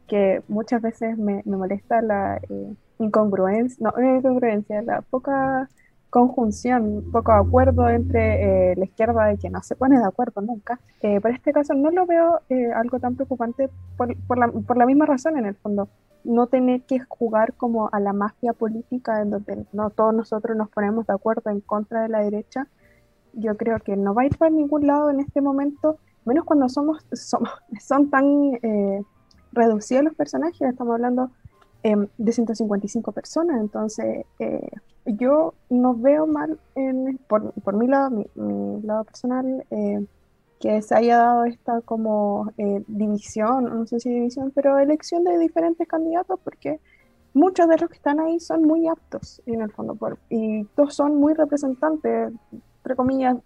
que 0.08 0.42
muchas 0.48 0.82
veces 0.82 1.18
me, 1.18 1.42
me 1.46 1.58
molesta 1.58 2.02
la 2.02 2.38
eh, 2.50 2.74
incongruencia, 3.00 3.78
no, 3.80 3.94
la 3.98 4.18
incongruencia, 4.18 4.82
la 4.82 5.02
poca 5.02 5.70
conjunción, 6.12 7.06
poco 7.12 7.32
acuerdo 7.32 7.90
entre 7.90 8.72
eh, 8.72 8.76
la 8.76 8.84
izquierda 8.84 9.34
y 9.34 9.38
que 9.38 9.50
no 9.50 9.64
se 9.64 9.76
pone 9.76 9.98
de 9.98 10.06
acuerdo 10.06 10.42
nunca. 10.42 10.80
Eh, 11.02 11.20
pero 11.22 11.34
este 11.34 11.54
caso 11.54 11.74
no 11.74 11.90
lo 11.90 12.06
veo 12.06 12.42
eh, 12.50 12.72
algo 12.74 13.00
tan 13.00 13.16
preocupante 13.16 13.70
por, 13.98 14.16
por, 14.28 14.38
la, 14.38 14.50
por, 14.50 14.78
la, 14.78 14.86
misma 14.86 15.06
razón 15.06 15.38
en 15.38 15.46
el 15.46 15.56
fondo. 15.56 15.88
No 16.26 16.48
tener 16.48 16.82
que 16.82 17.00
jugar 17.00 17.54
como 17.54 17.90
a 17.92 18.00
la 18.02 18.14
mafia 18.14 18.52
política 18.54 19.22
en 19.22 19.32
donde 19.32 19.66
no 19.72 19.90
todos 19.90 20.14
nosotros 20.14 20.56
nos 20.58 20.70
ponemos 20.70 21.08
de 21.08 21.14
acuerdo 21.14 21.50
en 21.50 21.62
contra 21.62 22.04
de 22.04 22.10
la 22.10 22.20
derecha, 22.20 22.68
yo 23.34 23.58
creo 23.58 23.80
que 23.80 23.96
no 23.96 24.14
va 24.14 24.24
a 24.24 24.26
ir 24.26 24.38
para 24.38 24.52
ningún 24.52 24.88
lado 24.88 25.10
en 25.10 25.20
este 25.20 25.42
momento, 25.42 25.98
menos 26.26 26.46
cuando 26.46 26.70
somos, 26.70 27.06
somos 27.14 27.50
son 27.82 28.10
tan 28.10 28.26
eh, 28.62 29.02
reducidos 29.52 30.04
los 30.04 30.16
personajes, 30.16 30.62
estamos 30.62 30.94
hablando 30.94 31.32
em, 31.84 32.08
de 32.18 32.32
155 32.32 33.12
personas. 33.12 33.60
Entonces, 33.60 34.26
eh, 34.40 34.70
yo 35.06 35.54
no 35.70 35.96
veo 35.96 36.28
mal, 36.28 36.60
en, 36.76 37.20
por, 37.28 37.54
por 37.54 37.76
mi 37.76 37.88
lado, 37.88 38.26
mi, 38.36 38.82
lado 38.84 39.04
personal, 39.04 39.66
eh, 39.72 40.06
que 40.60 40.82
se 40.82 40.96
haya 40.96 41.18
dado 41.18 41.46
esta 41.46 41.82
como 41.82 42.52
eh, 42.58 42.84
división, 42.88 43.66
no 43.66 43.88
sé 43.88 44.00
si 44.00 44.10
división, 44.10 44.52
pero 44.54 44.78
elección 44.78 45.24
de 45.24 45.38
diferentes 45.40 45.88
candidatos, 45.88 46.40
porque 46.44 46.80
muchos 47.34 47.68
de 47.68 47.78
los 47.78 47.90
que 47.90 47.96
están 47.96 48.20
ahí 48.20 48.40
son 48.40 48.64
muy 48.64 48.88
aptos 48.88 49.42
en 49.48 49.62
el 49.62 49.72
fondo, 49.72 49.96
por, 49.96 50.20
y 50.30 50.66
todos 50.76 50.94
son 50.94 51.16
muy 51.16 51.34
representantes, 51.34 52.32
entre 52.82 52.96
comillas, 52.96 53.38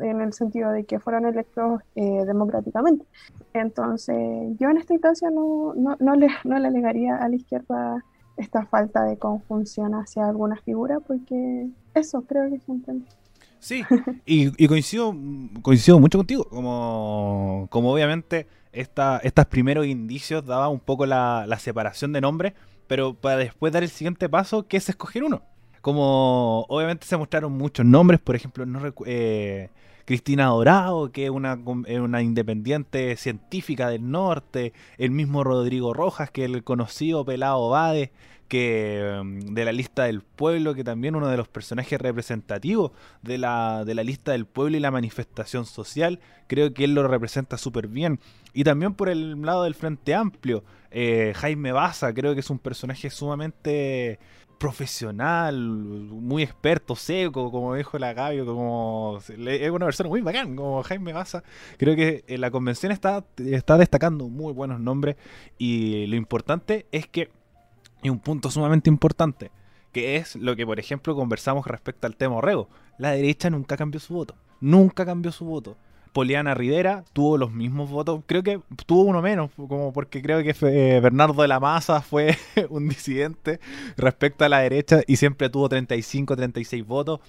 en 0.00 0.20
el 0.20 0.34
sentido 0.34 0.70
de 0.70 0.84
que 0.84 1.00
fueron 1.00 1.24
electos 1.24 1.80
eh, 1.94 2.24
democráticamente. 2.26 3.06
Entonces, 3.54 4.16
yo 4.58 4.68
en 4.68 4.76
esta 4.76 4.92
instancia 4.92 5.30
no, 5.30 5.72
no, 5.74 5.96
no, 5.98 6.14
le, 6.14 6.28
no 6.44 6.58
le 6.58 6.68
alegaría 6.68 7.16
a 7.16 7.28
la 7.28 7.36
izquierda 7.36 8.04
esta 8.36 8.66
falta 8.66 9.04
de 9.04 9.16
conjunción 9.16 9.94
hacia 9.94 10.28
alguna 10.28 10.56
figura, 10.56 11.00
porque 11.00 11.68
eso 11.94 12.22
creo 12.22 12.50
que 12.50 12.60
se 12.60 12.72
entiende. 12.72 13.06
Sí, 13.58 13.82
y, 14.26 14.66
coincido, 14.66 15.14
coincido 15.62 15.98
mucho 15.98 16.18
contigo, 16.18 16.44
como, 16.44 17.68
como 17.70 17.92
obviamente 17.92 18.46
esta, 18.72 19.18
estos 19.22 19.46
primeros 19.46 19.86
indicios 19.86 20.44
daba 20.44 20.68
un 20.68 20.80
poco 20.80 21.06
la, 21.06 21.46
la 21.46 21.58
separación 21.58 22.12
de 22.12 22.20
nombres, 22.20 22.52
pero 22.88 23.14
para 23.14 23.36
después 23.36 23.72
dar 23.72 23.82
el 23.82 23.88
siguiente 23.88 24.28
paso, 24.28 24.66
que 24.66 24.76
es 24.76 24.86
escoger 24.88 25.24
uno. 25.24 25.42
Como 25.82 26.64
obviamente 26.68 27.06
se 27.06 27.16
mostraron 27.16 27.52
muchos 27.52 27.84
nombres, 27.84 28.20
por 28.20 28.36
ejemplo, 28.36 28.64
no 28.64 28.80
eh, 29.04 29.68
Cristina 30.04 30.46
Dorado, 30.46 31.10
que 31.12 31.24
es 31.24 31.30
una, 31.30 31.54
una, 31.54 32.22
independiente 32.22 33.16
científica 33.16 33.88
del 33.90 34.10
norte, 34.10 34.72
el 34.96 35.10
mismo 35.10 35.44
Rodrigo 35.44 35.92
Rojas, 35.92 36.30
que 36.30 36.44
el 36.44 36.62
conocido 36.64 37.24
Pelado 37.24 37.68
Bade, 37.68 38.12
que 38.46 39.20
mm, 39.24 39.54
de 39.54 39.64
la 39.64 39.72
lista 39.72 40.04
del 40.04 40.22
pueblo, 40.22 40.74
que 40.74 40.84
también 40.84 41.16
uno 41.16 41.28
de 41.28 41.36
los 41.36 41.48
personajes 41.48 42.00
representativos 42.00 42.92
de 43.22 43.38
la, 43.38 43.84
de 43.84 43.94
la 43.94 44.04
lista 44.04 44.32
del 44.32 44.46
pueblo 44.46 44.76
y 44.76 44.80
la 44.80 44.90
manifestación 44.90 45.66
social, 45.66 46.20
creo 46.46 46.74
que 46.74 46.84
él 46.84 46.94
lo 46.94 47.08
representa 47.08 47.58
súper 47.58 47.88
bien. 47.88 48.20
Y 48.52 48.64
también 48.64 48.94
por 48.94 49.08
el 49.08 49.40
lado 49.42 49.64
del 49.64 49.74
Frente 49.74 50.14
Amplio, 50.14 50.62
eh, 50.90 51.32
Jaime 51.34 51.72
Baza, 51.72 52.12
creo 52.12 52.34
que 52.34 52.40
es 52.40 52.50
un 52.50 52.58
personaje 52.58 53.08
sumamente 53.08 54.18
profesional, 54.62 55.58
muy 55.58 56.44
experto, 56.44 56.94
seco, 56.94 57.50
como 57.50 57.74
dijo 57.74 57.98
la 57.98 58.12
Gabio, 58.12 58.46
como 58.46 59.18
es 59.18 59.70
una 59.72 59.86
persona 59.86 60.08
muy 60.08 60.20
bacán, 60.20 60.54
como 60.54 60.84
Jaime 60.84 61.12
Baza. 61.12 61.42
Creo 61.78 61.96
que 61.96 62.22
eh, 62.28 62.38
la 62.38 62.52
convención 62.52 62.92
está, 62.92 63.24
está 63.38 63.76
destacando 63.76 64.28
muy 64.28 64.52
buenos 64.52 64.78
nombres 64.78 65.16
y 65.58 66.06
lo 66.06 66.14
importante 66.14 66.86
es 66.92 67.08
que, 67.08 67.28
y 68.04 68.08
un 68.08 68.20
punto 68.20 68.52
sumamente 68.52 68.88
importante, 68.88 69.50
que 69.90 70.14
es 70.14 70.36
lo 70.36 70.54
que 70.54 70.64
por 70.64 70.78
ejemplo 70.78 71.16
conversamos 71.16 71.66
respecto 71.66 72.06
al 72.06 72.14
tema 72.14 72.36
Orrego, 72.36 72.68
la 72.98 73.10
derecha 73.10 73.50
nunca 73.50 73.76
cambió 73.76 73.98
su 73.98 74.14
voto, 74.14 74.36
nunca 74.60 75.04
cambió 75.04 75.32
su 75.32 75.44
voto. 75.44 75.76
Poliana 76.12 76.54
Rivera 76.54 77.04
tuvo 77.12 77.38
los 77.38 77.52
mismos 77.52 77.90
votos, 77.90 78.22
creo 78.26 78.42
que 78.42 78.60
tuvo 78.86 79.02
uno 79.02 79.22
menos, 79.22 79.50
como 79.56 79.92
porque 79.92 80.20
creo 80.20 80.42
que 80.42 80.54
eh, 80.68 81.00
Bernardo 81.00 81.40
de 81.40 81.48
la 81.48 81.58
Maza 81.58 82.00
fue 82.02 82.36
un 82.68 82.88
disidente 82.88 83.60
respecto 83.96 84.44
a 84.44 84.48
la 84.48 84.58
derecha 84.60 85.00
y 85.06 85.16
siempre 85.16 85.48
tuvo 85.48 85.68
35, 85.68 86.36
36 86.36 86.86
votos. 86.86 87.20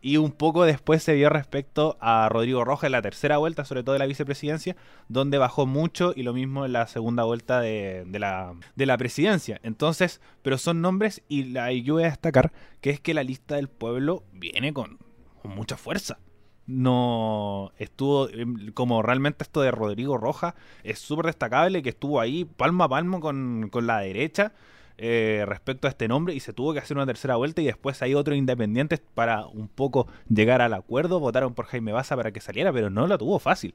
Y 0.00 0.16
un 0.16 0.32
poco 0.32 0.64
después 0.64 1.02
se 1.02 1.14
vio 1.14 1.28
respecto 1.28 1.96
a 2.00 2.28
Rodrigo 2.28 2.64
Rojas 2.64 2.88
en 2.88 2.92
la 2.92 3.02
tercera 3.02 3.36
vuelta, 3.36 3.64
sobre 3.64 3.84
todo 3.84 3.92
de 3.92 4.00
la 4.00 4.06
vicepresidencia, 4.06 4.76
donde 5.08 5.38
bajó 5.38 5.66
mucho 5.66 6.12
y 6.16 6.24
lo 6.24 6.32
mismo 6.32 6.64
en 6.64 6.72
la 6.72 6.88
segunda 6.88 7.24
vuelta 7.24 7.60
de, 7.60 8.04
la, 8.18 8.54
de 8.74 8.86
la 8.86 8.98
presidencia. 8.98 9.60
Entonces, 9.62 10.20
pero 10.42 10.58
son 10.58 10.80
nombres 10.80 11.22
y 11.28 11.44
la, 11.44 11.70
yo 11.72 11.94
voy 11.94 12.04
a 12.04 12.10
destacar 12.10 12.52
que 12.80 12.90
es 12.90 12.98
que 12.98 13.14
la 13.14 13.22
lista 13.22 13.56
del 13.56 13.68
pueblo 13.68 14.24
viene 14.32 14.72
con 14.72 14.98
mucha 15.44 15.76
fuerza 15.76 16.18
no 16.66 17.72
estuvo 17.78 18.28
em, 18.28 18.72
como 18.72 19.02
realmente 19.02 19.42
esto 19.42 19.62
de 19.62 19.70
Rodrigo 19.70 20.16
Rojas 20.16 20.54
es 20.84 20.98
súper 20.98 21.26
destacable 21.26 21.82
que 21.82 21.90
estuvo 21.90 22.20
ahí 22.20 22.44
palmo 22.44 22.84
a 22.84 22.88
palmo 22.88 23.20
con, 23.20 23.70
la 23.82 23.98
derecha 23.98 24.52
eh, 24.98 25.44
respecto 25.46 25.88
a 25.88 25.90
este 25.90 26.06
nombre 26.06 26.34
y 26.34 26.40
se 26.40 26.52
tuvo 26.52 26.72
que 26.72 26.78
hacer 26.78 26.96
una 26.96 27.06
tercera 27.06 27.36
vuelta 27.36 27.62
y 27.62 27.66
después 27.66 28.00
hay 28.02 28.14
otros 28.14 28.36
independientes 28.36 29.02
para 29.14 29.46
un 29.46 29.68
poco 29.68 30.06
llegar 30.28 30.62
al 30.62 30.74
acuerdo 30.74 31.18
votaron 31.18 31.54
por 31.54 31.66
Jaime 31.66 31.92
Baza 31.92 32.16
para 32.16 32.30
que 32.30 32.40
saliera 32.40 32.72
pero 32.72 32.90
no 32.90 33.06
la 33.06 33.18
tuvo 33.18 33.38
fácil. 33.38 33.74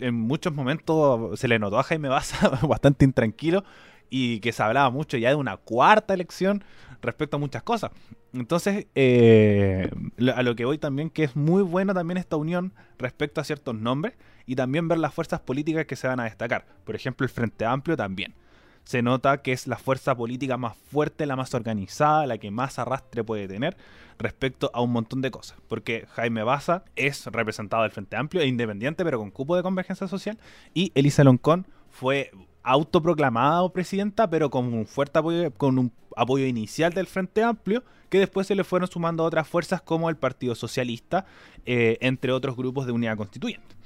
En 0.00 0.14
muchos 0.14 0.54
momentos 0.54 1.38
se 1.38 1.48
le 1.48 1.58
notó 1.58 1.78
a 1.78 1.82
Jaime 1.82 2.08
Baza 2.08 2.48
bastante 2.66 3.04
intranquilo 3.04 3.64
y 4.10 4.40
que 4.40 4.52
se 4.52 4.62
hablaba 4.62 4.90
mucho 4.90 5.16
ya 5.16 5.30
de 5.30 5.34
una 5.34 5.56
cuarta 5.56 6.14
elección 6.14 6.64
respecto 7.02 7.36
a 7.36 7.40
muchas 7.40 7.62
cosas. 7.62 7.90
Entonces, 8.32 8.86
eh, 8.94 9.90
a 10.34 10.42
lo 10.42 10.56
que 10.56 10.64
voy 10.64 10.78
también, 10.78 11.10
que 11.10 11.24
es 11.24 11.36
muy 11.36 11.62
bueno 11.62 11.94
también 11.94 12.18
esta 12.18 12.36
unión 12.36 12.72
respecto 12.98 13.40
a 13.40 13.44
ciertos 13.44 13.74
nombres 13.74 14.14
y 14.46 14.56
también 14.56 14.88
ver 14.88 14.98
las 14.98 15.14
fuerzas 15.14 15.40
políticas 15.40 15.86
que 15.86 15.96
se 15.96 16.08
van 16.08 16.20
a 16.20 16.24
destacar. 16.24 16.66
Por 16.84 16.96
ejemplo, 16.96 17.24
el 17.24 17.30
Frente 17.30 17.64
Amplio 17.64 17.96
también. 17.96 18.34
Se 18.84 19.02
nota 19.02 19.42
que 19.42 19.52
es 19.52 19.66
la 19.66 19.76
fuerza 19.76 20.16
política 20.16 20.56
más 20.56 20.74
fuerte, 20.74 21.26
la 21.26 21.36
más 21.36 21.52
organizada, 21.52 22.26
la 22.26 22.38
que 22.38 22.50
más 22.50 22.78
arrastre 22.78 23.22
puede 23.22 23.46
tener 23.46 23.76
respecto 24.18 24.70
a 24.72 24.80
un 24.80 24.92
montón 24.92 25.20
de 25.20 25.30
cosas. 25.30 25.58
Porque 25.68 26.06
Jaime 26.12 26.42
Baza 26.42 26.84
es 26.96 27.26
representado 27.26 27.82
del 27.82 27.92
Frente 27.92 28.16
Amplio 28.16 28.42
e 28.42 28.46
independiente, 28.46 29.04
pero 29.04 29.18
con 29.18 29.30
cupo 29.30 29.56
de 29.56 29.62
convergencia 29.62 30.08
social. 30.08 30.38
Y 30.72 30.92
Elisa 30.94 31.22
Loncón 31.22 31.66
fue 31.90 32.30
autoproclamada 32.68 33.66
presidenta, 33.70 34.28
pero 34.28 34.50
con 34.50 34.72
un 34.72 34.86
fuerte 34.86 35.18
apoyo, 35.18 35.50
con 35.54 35.78
un 35.78 35.92
apoyo 36.16 36.44
inicial 36.44 36.92
del 36.92 37.06
Frente 37.06 37.42
Amplio, 37.42 37.82
que 38.10 38.18
después 38.18 38.46
se 38.46 38.54
le 38.54 38.64
fueron 38.64 38.90
sumando 38.90 39.24
otras 39.24 39.48
fuerzas 39.48 39.80
como 39.80 40.10
el 40.10 40.16
Partido 40.16 40.54
Socialista, 40.54 41.24
eh, 41.64 41.96
entre 42.00 42.32
otros 42.32 42.56
grupos 42.56 42.86
de 42.86 42.92
unidad 42.92 43.16
constituyente. 43.16 43.76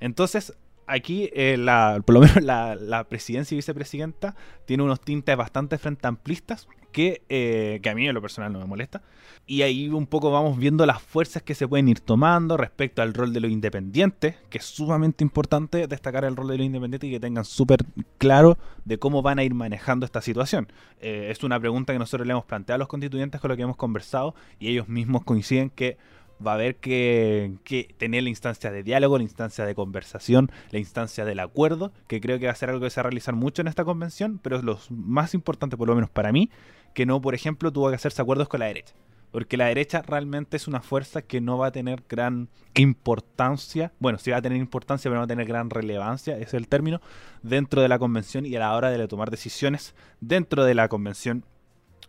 Entonces, 0.00 0.54
aquí, 0.86 1.30
eh, 1.34 1.56
la, 1.58 2.02
por 2.04 2.14
lo 2.14 2.20
menos 2.20 2.36
la, 2.42 3.06
presidencia 3.08 3.54
y 3.54 3.56
vicepresidenta 3.56 4.34
tiene 4.64 4.82
unos 4.82 5.00
tintes 5.00 5.36
bastante 5.36 5.78
frente 5.78 6.06
amplistas 6.06 6.68
que, 6.92 7.22
eh, 7.28 7.80
que 7.82 7.90
a 7.90 7.94
mí 7.94 8.08
en 8.08 8.14
lo 8.14 8.22
personal 8.22 8.52
no 8.52 8.58
me 8.58 8.64
molesta. 8.64 9.02
Y 9.48 9.62
ahí 9.62 9.88
un 9.88 10.06
poco 10.06 10.30
vamos 10.30 10.58
viendo 10.58 10.86
las 10.86 11.00
fuerzas 11.00 11.42
que 11.42 11.54
se 11.54 11.68
pueden 11.68 11.88
ir 11.88 12.00
tomando 12.00 12.56
respecto 12.56 13.02
al 13.02 13.14
rol 13.14 13.32
de 13.32 13.40
los 13.40 13.50
independientes, 13.50 14.34
que 14.50 14.58
es 14.58 14.64
sumamente 14.64 15.22
importante 15.22 15.86
destacar 15.86 16.24
el 16.24 16.34
rol 16.34 16.48
de 16.48 16.56
los 16.56 16.66
independientes 16.66 17.08
y 17.08 17.12
que 17.12 17.20
tengan 17.20 17.44
súper 17.44 17.84
claro 18.18 18.58
de 18.84 18.98
cómo 18.98 19.22
van 19.22 19.38
a 19.38 19.44
ir 19.44 19.54
manejando 19.54 20.04
esta 20.04 20.20
situación. 20.20 20.68
Eh, 21.00 21.28
es 21.30 21.44
una 21.44 21.60
pregunta 21.60 21.92
que 21.92 21.98
nosotros 21.98 22.26
le 22.26 22.32
hemos 22.32 22.44
planteado 22.44 22.76
a 22.76 22.78
los 22.78 22.88
constituyentes 22.88 23.40
con 23.40 23.50
lo 23.50 23.56
que 23.56 23.62
hemos 23.62 23.76
conversado 23.76 24.34
y 24.58 24.68
ellos 24.68 24.88
mismos 24.88 25.22
coinciden 25.22 25.70
que 25.70 25.98
va 26.44 26.52
a 26.52 26.54
haber 26.54 26.76
que, 26.76 27.54
tener 27.98 28.22
la 28.22 28.28
instancia 28.28 28.70
de 28.70 28.82
diálogo, 28.82 29.18
la 29.18 29.24
instancia 29.24 29.64
de 29.64 29.74
conversación, 29.74 30.50
la 30.70 30.78
instancia 30.78 31.24
del 31.24 31.40
acuerdo, 31.40 31.92
que 32.06 32.20
creo 32.20 32.38
que 32.38 32.46
va 32.46 32.52
a 32.52 32.56
ser 32.56 32.70
algo 32.70 32.82
que 32.84 32.90
se 32.90 33.00
va 33.00 33.02
a 33.02 33.10
realizar 33.10 33.34
mucho 33.34 33.62
en 33.62 33.68
esta 33.68 33.84
convención, 33.84 34.38
pero 34.42 34.56
es 34.56 34.64
lo 34.64 34.78
más 34.90 35.34
importante, 35.34 35.76
por 35.76 35.88
lo 35.88 35.94
menos 35.94 36.10
para 36.10 36.32
mí, 36.32 36.50
que 36.94 37.06
no, 37.06 37.20
por 37.20 37.34
ejemplo, 37.34 37.72
tuvo 37.72 37.88
que 37.88 37.96
hacerse 37.96 38.22
acuerdos 38.22 38.48
con 38.48 38.60
la 38.60 38.66
derecha. 38.66 38.94
Porque 39.32 39.56
la 39.56 39.66
derecha 39.66 40.02
realmente 40.02 40.56
es 40.56 40.68
una 40.68 40.80
fuerza 40.80 41.20
que 41.20 41.40
no 41.40 41.58
va 41.58 41.66
a 41.66 41.72
tener 41.72 42.04
gran 42.08 42.48
importancia, 42.74 43.92
bueno, 43.98 44.18
sí 44.18 44.30
va 44.30 44.38
a 44.38 44.42
tener 44.42 44.58
importancia, 44.58 45.10
pero 45.10 45.16
no 45.16 45.20
va 45.22 45.24
a 45.24 45.28
tener 45.28 45.46
gran 45.46 45.68
relevancia, 45.68 46.36
ese 46.36 46.44
es 46.44 46.54
el 46.54 46.68
término, 46.68 47.00
dentro 47.42 47.82
de 47.82 47.88
la 47.88 47.98
convención 47.98 48.46
y 48.46 48.54
a 48.56 48.60
la 48.60 48.74
hora 48.74 48.90
de 48.90 49.08
tomar 49.08 49.30
decisiones 49.30 49.94
dentro 50.20 50.64
de 50.64 50.74
la 50.74 50.88
convención 50.88 51.44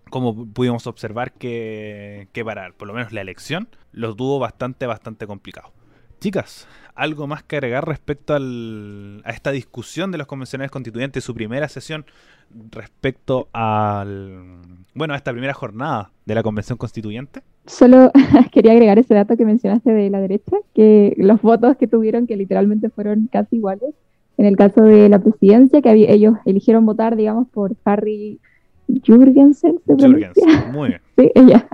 como 0.09 0.45
pudimos 0.47 0.87
observar 0.87 1.33
que, 1.33 2.27
que 2.33 2.43
para 2.43 2.71
por 2.71 2.87
lo 2.87 2.93
menos 2.93 3.11
la 3.13 3.21
elección 3.21 3.67
lo 3.91 4.15
tuvo 4.15 4.39
bastante, 4.39 4.85
bastante 4.85 5.27
complicado. 5.27 5.71
Chicas, 6.19 6.67
¿algo 6.95 7.27
más 7.27 7.43
que 7.43 7.57
agregar 7.57 7.87
respecto 7.87 8.33
al, 8.33 9.21
a 9.23 9.31
esta 9.31 9.51
discusión 9.51 10.11
de 10.11 10.17
los 10.17 10.25
convencionales 10.25 10.71
constituyentes, 10.71 11.23
su 11.23 11.35
primera 11.35 11.69
sesión 11.69 12.05
respecto 12.71 13.49
al, 13.53 14.61
bueno, 14.95 15.13
a 15.13 15.17
esta 15.17 15.31
primera 15.31 15.53
jornada 15.53 16.11
de 16.25 16.33
la 16.33 16.41
convención 16.41 16.77
constituyente? 16.77 17.43
Solo 17.67 18.11
quería 18.51 18.71
agregar 18.71 18.97
ese 18.97 19.13
dato 19.13 19.37
que 19.37 19.45
mencionaste 19.45 19.91
de 19.91 20.09
la 20.09 20.19
derecha, 20.19 20.57
que 20.73 21.13
los 21.17 21.39
votos 21.41 21.77
que 21.77 21.87
tuvieron, 21.87 22.25
que 22.25 22.35
literalmente 22.35 22.89
fueron 22.89 23.29
casi 23.31 23.57
iguales, 23.57 23.93
en 24.37 24.45
el 24.45 24.55
caso 24.55 24.81
de 24.81 25.09
la 25.09 25.19
presidencia, 25.19 25.81
que 25.81 25.91
ellos 25.91 26.35
eligieron 26.45 26.85
votar, 26.85 27.15
digamos, 27.15 27.47
por 27.49 27.75
Harry 27.85 28.39
Jurgensen, 29.05 29.79
¿se 29.85 29.93
Jurgensen, 29.93 30.33
muy 30.71 30.89
bien. 30.89 31.01
Sí, 31.17 31.31
ella, 31.35 31.67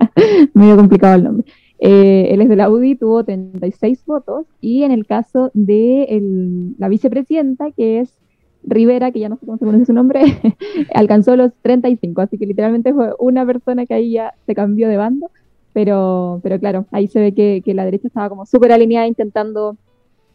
medio 0.54 0.76
complicado 0.76 1.16
el 1.16 1.24
nombre. 1.24 1.46
Eh, 1.80 2.30
él 2.32 2.42
es 2.42 2.50
de 2.50 2.56
la 2.56 2.70
UDI, 2.70 2.96
tuvo 2.96 3.24
36 3.24 4.06
votos, 4.06 4.46
y 4.62 4.84
en 4.84 4.92
el 4.92 5.06
caso 5.06 5.52
de 5.54 6.04
el, 6.04 6.76
la 6.78 6.88
vicepresidenta, 6.88 7.72
que 7.72 8.00
es 8.00 8.18
Rivera, 8.64 9.12
que 9.12 9.20
ya 9.20 9.28
no 9.28 9.36
sé 9.36 9.46
cómo 9.46 9.58
se 9.58 9.66
pronuncia 9.66 9.88
su 9.88 9.94
nombre, 9.94 10.22
alcanzó 10.94 11.36
los 11.36 11.52
35, 11.62 12.22
así 12.22 12.38
que 12.38 12.46
literalmente 12.46 12.94
fue 12.94 13.14
una 13.20 13.46
persona 13.46 13.86
que 13.86 13.94
ahí 13.94 14.12
ya 14.14 14.34
se 14.46 14.56
cambió 14.56 14.88
de 14.88 14.98
bando, 14.98 15.30
pero, 15.74 16.40
pero 16.42 16.60
claro, 16.60 16.86
ahí 16.92 17.08
se 17.08 17.20
ve 17.20 17.34
que, 17.34 17.62
que 17.66 17.74
la 17.74 17.84
derecha 17.84 18.08
estaba 18.08 18.30
como 18.30 18.46
súper 18.46 18.72
alineada 18.72 19.08
intentando 19.08 19.76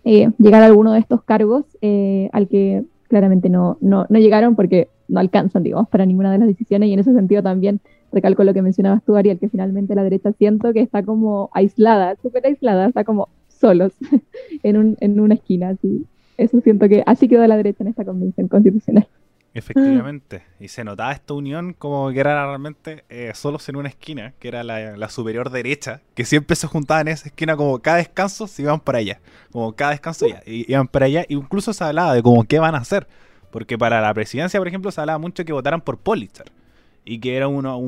eh, 0.04 0.30
llegar 0.38 0.62
a 0.62 0.66
alguno 0.66 0.92
de 0.92 1.00
estos 1.00 1.22
cargos 1.22 1.64
eh, 1.80 2.28
al 2.32 2.48
que 2.48 2.84
claramente 3.08 3.48
no, 3.48 3.78
no, 3.80 4.06
no 4.08 4.18
llegaron 4.18 4.54
porque 4.54 4.88
no 5.08 5.20
alcanzan, 5.20 5.62
digamos, 5.62 5.88
para 5.88 6.06
ninguna 6.06 6.30
de 6.30 6.38
las 6.38 6.48
decisiones 6.48 6.88
y 6.88 6.92
en 6.92 7.00
ese 7.00 7.12
sentido 7.14 7.42
también 7.42 7.80
recalco 8.12 8.44
lo 8.44 8.54
que 8.54 8.62
mencionabas 8.62 9.02
tú, 9.04 9.16
Ariel, 9.16 9.38
que 9.38 9.48
finalmente 9.48 9.94
la 9.94 10.04
derecha 10.04 10.32
siento 10.32 10.72
que 10.72 10.80
está 10.80 11.02
como 11.02 11.50
aislada, 11.52 12.16
súper 12.22 12.46
aislada, 12.46 12.86
está 12.86 13.04
como 13.04 13.28
solos 13.48 13.92
en, 14.62 14.76
un, 14.76 14.96
en 15.00 15.18
una 15.20 15.34
esquina, 15.34 15.70
así. 15.70 16.06
Eso 16.36 16.60
siento 16.60 16.88
que 16.88 17.02
así 17.06 17.26
quedó 17.28 17.46
la 17.46 17.56
derecha 17.56 17.82
en 17.82 17.88
esta 17.88 18.04
convención 18.04 18.48
constitucional. 18.48 19.08
Efectivamente, 19.54 20.42
y 20.60 20.68
se 20.68 20.84
notaba 20.84 21.12
esta 21.12 21.34
unión 21.34 21.72
como 21.72 22.10
que 22.12 22.20
era 22.20 22.46
realmente 22.46 23.04
eh, 23.08 23.32
solos 23.34 23.68
en 23.68 23.76
una 23.76 23.88
esquina, 23.88 24.34
que 24.38 24.48
era 24.48 24.62
la, 24.62 25.08
superior 25.08 25.50
derecha, 25.50 26.02
que 26.14 26.24
siempre 26.24 26.54
se 26.54 26.66
juntaban 26.66 27.08
en 27.08 27.14
esa 27.14 27.28
esquina 27.28 27.56
como 27.56 27.78
cada 27.80 27.96
descanso 27.96 28.46
se 28.46 28.62
iban 28.62 28.78
para 28.78 28.98
allá, 28.98 29.20
como 29.50 29.72
cada 29.72 29.92
descanso 29.92 30.26
ya, 30.26 30.42
iban 30.44 30.86
para 30.86 31.06
allá, 31.06 31.24
incluso 31.28 31.72
se 31.72 31.82
hablaba 31.82 32.14
de 32.14 32.22
como 32.22 32.44
qué 32.44 32.58
van 32.58 32.74
a 32.74 32.78
hacer, 32.78 33.08
porque 33.50 33.78
para 33.78 34.00
la 34.00 34.12
presidencia, 34.12 34.60
por 34.60 34.68
ejemplo, 34.68 34.90
se 34.90 35.00
hablaba 35.00 35.18
mucho 35.18 35.44
que 35.44 35.52
votaran 35.52 35.80
por 35.80 35.98
Pulitzer, 35.98 36.52
y 37.04 37.18
que 37.18 37.34
era 37.34 37.48
uno, 37.48 37.78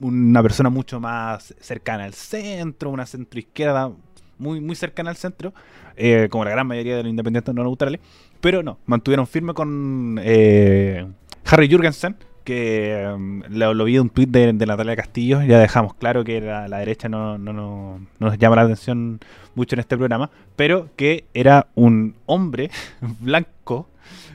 una 0.00 0.42
persona 0.42 0.70
mucho 0.70 1.00
más 1.00 1.52
cercana 1.60 2.04
al 2.04 2.14
centro, 2.14 2.90
una 2.90 3.06
centro 3.06 3.40
izquierda 3.40 3.90
muy, 4.38 4.60
muy 4.60 4.76
cercana 4.76 5.10
al 5.10 5.16
centro, 5.16 5.52
eh, 5.96 6.28
como 6.30 6.44
la 6.44 6.50
gran 6.50 6.66
mayoría 6.66 6.96
de 6.96 7.02
los 7.02 7.10
independientes 7.10 7.54
no 7.54 7.64
neutrales, 7.64 8.00
pero 8.42 8.62
no, 8.62 8.78
mantuvieron 8.84 9.26
firme 9.26 9.54
con 9.54 10.20
eh, 10.22 11.06
Harry 11.46 11.70
Jurgensen, 11.70 12.16
que 12.44 13.08
mm, 13.16 13.42
lo, 13.50 13.84
vi 13.84 13.94
de 13.94 14.00
un 14.00 14.10
tuit 14.10 14.28
de, 14.28 14.52
Natalia 14.52 14.96
Castillo, 14.96 15.42
ya 15.42 15.58
dejamos 15.58 15.94
claro 15.94 16.24
que 16.24 16.40
la, 16.40 16.78
derecha 16.78 17.08
no, 17.08 17.38
no, 17.38 17.52
no, 17.52 18.06
nos 18.18 18.36
llama 18.36 18.56
la 18.56 18.62
atención 18.62 19.20
mucho 19.54 19.76
en 19.76 19.80
este 19.80 19.96
programa, 19.96 20.30
pero 20.56 20.90
que 20.96 21.24
era 21.32 21.68
un 21.76 22.16
hombre 22.26 22.70
blanco 23.20 23.88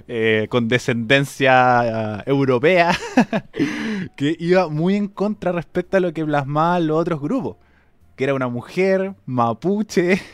eh, 0.07 0.47
con 0.49 0.69
descendencia 0.69 2.23
europea 2.25 2.97
que 4.15 4.37
iba 4.39 4.69
muy 4.69 4.95
en 4.95 5.09
contra 5.09 5.51
respecto 5.51 5.97
a 5.97 5.99
lo 5.99 6.13
que 6.13 6.25
plasmaban 6.25 6.87
los 6.87 6.97
otros 6.97 7.19
grupos 7.19 7.57
que 8.15 8.23
era 8.23 8.33
una 8.33 8.49
mujer 8.49 9.13
mapuche. 9.25 10.19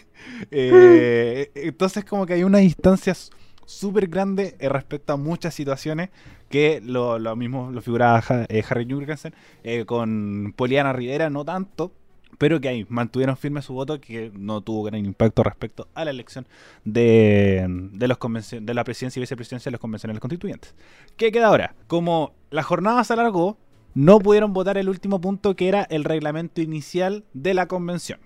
Eh, 0.52 1.52
entonces 1.54 2.06
como 2.06 2.26
que 2.26 2.34
hay 2.34 2.46
unas 2.46 2.62
instancias 2.62 3.30
súper 3.66 4.08
grandes 4.08 4.56
eh, 4.60 4.70
respecto 4.70 5.14
a 5.14 5.18
muchas 5.18 5.54
situaciones 5.54 6.10
que 6.50 6.82
lo, 6.84 7.36
mismo 7.36 7.72
lo 7.72 7.82
figuraba 7.82 8.24
eh, 8.50 8.64
Harry 8.70 8.88
Jurgensen 8.90 9.34
con 9.86 10.54
Poliana 10.56 10.94
Rivera, 10.94 11.30
no 11.30 11.44
tanto, 11.44 11.92
pero 12.38 12.60
que 12.60 12.68
ahí 12.68 12.86
mantuvieron 12.90 13.38
firme 13.38 13.62
su 13.62 13.74
voto 13.74 14.00
que 14.00 14.32
no 14.36 14.62
tuvo 14.62 14.84
gran 14.84 15.06
impacto 15.06 15.44
respecto 15.44 15.88
a 15.94 16.06
la 16.06 16.12
elección 16.12 16.48
de, 16.84 17.66
de, 17.94 18.08
los 18.08 18.18
de 18.62 18.74
la 18.74 18.84
presidencia 18.84 19.20
y 19.20 19.22
vicepresidencia 19.22 19.70
de 19.70 19.74
los 19.74 19.82
convencionales 19.82 20.20
constituyentes. 20.20 20.76
¿Qué 21.18 21.32
queda 21.32 21.48
ahora? 21.48 21.76
Como 21.88 22.34
la 22.50 22.64
jornada 22.64 23.04
se 23.04 23.14
alargó, 23.14 23.58
no 23.94 24.20
pudieron 24.20 24.54
votar 24.54 24.78
el 24.78 24.90
último 24.90 25.22
punto 25.22 25.56
que 25.56 25.68
era 25.68 25.84
el 25.84 26.04
reglamento 26.04 26.62
inicial 26.62 27.26
de 27.34 27.54
la 27.54 27.68
convención. 27.68 28.20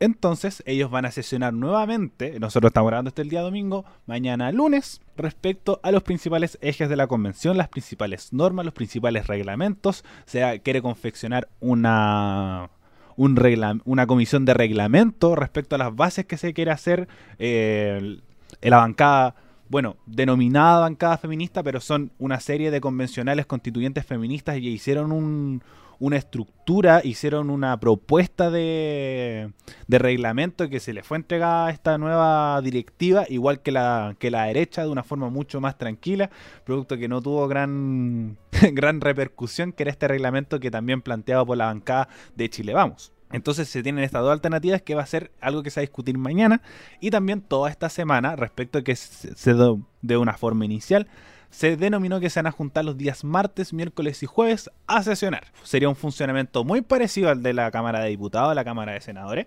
Entonces 0.00 0.62
ellos 0.66 0.90
van 0.90 1.06
a 1.06 1.10
sesionar 1.10 1.52
nuevamente, 1.52 2.38
nosotros 2.38 2.70
estamos 2.70 2.88
grabando 2.90 3.08
este 3.08 3.22
el 3.22 3.30
día 3.30 3.40
domingo, 3.40 3.84
mañana 4.06 4.52
lunes, 4.52 5.00
respecto 5.16 5.80
a 5.82 5.90
los 5.90 6.02
principales 6.02 6.58
ejes 6.60 6.88
de 6.88 6.96
la 6.96 7.06
convención, 7.06 7.56
las 7.56 7.68
principales 7.68 8.32
normas, 8.32 8.64
los 8.64 8.74
principales 8.74 9.26
reglamentos. 9.26 10.04
O 10.26 10.30
sea, 10.30 10.58
quiere 10.60 10.82
confeccionar 10.82 11.48
una, 11.60 12.70
una 13.16 14.06
comisión 14.06 14.44
de 14.44 14.54
reglamento 14.54 15.34
respecto 15.34 15.74
a 15.74 15.78
las 15.78 15.94
bases 15.94 16.26
que 16.26 16.36
se 16.36 16.54
quiere 16.54 16.70
hacer. 16.70 17.08
Eh, 17.38 18.20
la 18.62 18.78
bancada 18.78 19.34
bueno, 19.68 19.96
denominada 20.06 20.80
bancada 20.80 21.18
feminista, 21.18 21.62
pero 21.62 21.80
son 21.80 22.10
una 22.18 22.40
serie 22.40 22.70
de 22.70 22.80
convencionales 22.80 23.46
constituyentes 23.46 24.06
feministas 24.06 24.56
y 24.58 24.68
hicieron 24.68 25.62
una 26.00 26.16
estructura, 26.16 27.00
hicieron 27.02 27.50
una 27.50 27.78
propuesta 27.80 28.50
de, 28.50 29.52
de, 29.86 29.98
reglamento 29.98 30.68
que 30.68 30.80
se 30.80 30.92
le 30.92 31.02
fue 31.02 31.16
entregada 31.16 31.66
a 31.66 31.70
esta 31.70 31.98
nueva 31.98 32.60
directiva, 32.62 33.24
igual 33.28 33.60
que 33.62 33.72
la, 33.72 34.14
que 34.18 34.30
la 34.30 34.44
derecha, 34.44 34.82
de 34.84 34.90
una 34.90 35.02
forma 35.02 35.28
mucho 35.30 35.60
más 35.60 35.76
tranquila, 35.76 36.30
producto 36.64 36.96
que 36.96 37.08
no 37.08 37.20
tuvo 37.20 37.48
gran, 37.48 38.38
gran 38.72 39.00
repercusión, 39.00 39.72
que 39.72 39.84
era 39.84 39.90
este 39.90 40.08
reglamento 40.08 40.60
que 40.60 40.70
también 40.70 41.02
planteado 41.02 41.44
por 41.46 41.56
la 41.56 41.66
bancada 41.66 42.08
de 42.36 42.48
Chile 42.48 42.74
Vamos. 42.74 43.12
Entonces 43.30 43.68
se 43.68 43.82
tienen 43.82 44.04
estas 44.04 44.22
dos 44.22 44.32
alternativas 44.32 44.80
que 44.80 44.94
va 44.94 45.02
a 45.02 45.06
ser 45.06 45.32
algo 45.40 45.62
que 45.62 45.70
se 45.70 45.80
va 45.80 45.82
a 45.82 45.86
discutir 45.86 46.16
mañana 46.16 46.62
y 46.98 47.10
también 47.10 47.42
toda 47.42 47.68
esta 47.70 47.90
semana 47.90 48.36
respecto 48.36 48.78
a 48.78 48.82
que 48.82 48.96
se 48.96 49.54
de 50.00 50.16
una 50.16 50.34
forma 50.34 50.64
inicial 50.64 51.08
se 51.50 51.76
denominó 51.76 52.20
que 52.20 52.30
se 52.30 52.40
van 52.40 52.46
a 52.46 52.52
juntar 52.52 52.84
los 52.84 52.96
días 52.96 53.24
martes, 53.24 53.72
miércoles 53.72 54.22
y 54.22 54.26
jueves 54.26 54.70
a 54.86 55.02
sesionar. 55.02 55.52
Sería 55.62 55.88
un 55.88 55.96
funcionamiento 55.96 56.64
muy 56.64 56.82
parecido 56.82 57.30
al 57.30 57.42
de 57.42 57.52
la 57.52 57.70
Cámara 57.70 58.00
de 58.00 58.10
Diputados, 58.10 58.54
la 58.54 58.64
Cámara 58.64 58.92
de 58.92 59.00
Senadores, 59.00 59.46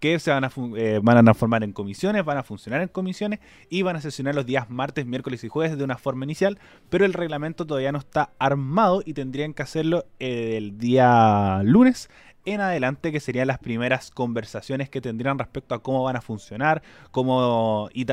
que 0.00 0.18
se 0.18 0.30
van 0.30 0.44
a, 0.44 0.50
eh, 0.76 1.00
en 1.62 1.72
comisiones, 1.72 2.24
van 2.24 2.38
a 2.38 2.42
funcionar 2.42 2.82
en 2.82 2.88
comisiones 2.88 3.40
y 3.70 3.82
van 3.82 3.96
a 3.96 4.00
sesionar 4.00 4.34
los 4.34 4.44
días 4.44 4.68
martes, 4.68 5.06
miércoles 5.06 5.44
y 5.44 5.48
jueves 5.48 5.78
de 5.78 5.84
una 5.84 5.96
forma 5.96 6.24
inicial, 6.24 6.58
pero 6.90 7.04
el 7.04 7.12
reglamento 7.12 7.66
todavía 7.66 7.92
no 7.92 7.98
está 7.98 8.30
armado 8.38 9.02
y 9.04 9.14
tendrían 9.14 9.54
que 9.54 9.62
hacerlo 9.62 10.04
eh, 10.18 10.56
el 10.56 10.78
día 10.78 11.62
lunes 11.64 12.10
en 12.44 12.60
adelante, 12.60 13.12
que 13.12 13.20
serían 13.20 13.46
las 13.46 13.58
primeras 13.58 14.10
conversaciones 14.10 14.90
que 14.90 15.00
tendrían 15.00 15.38
respecto 15.38 15.74
a 15.74 15.82
cómo 15.82 16.02
van 16.02 16.16
a 16.16 16.20
funcionar, 16.20 16.82
cómo, 17.10 17.88
y, 17.94 18.04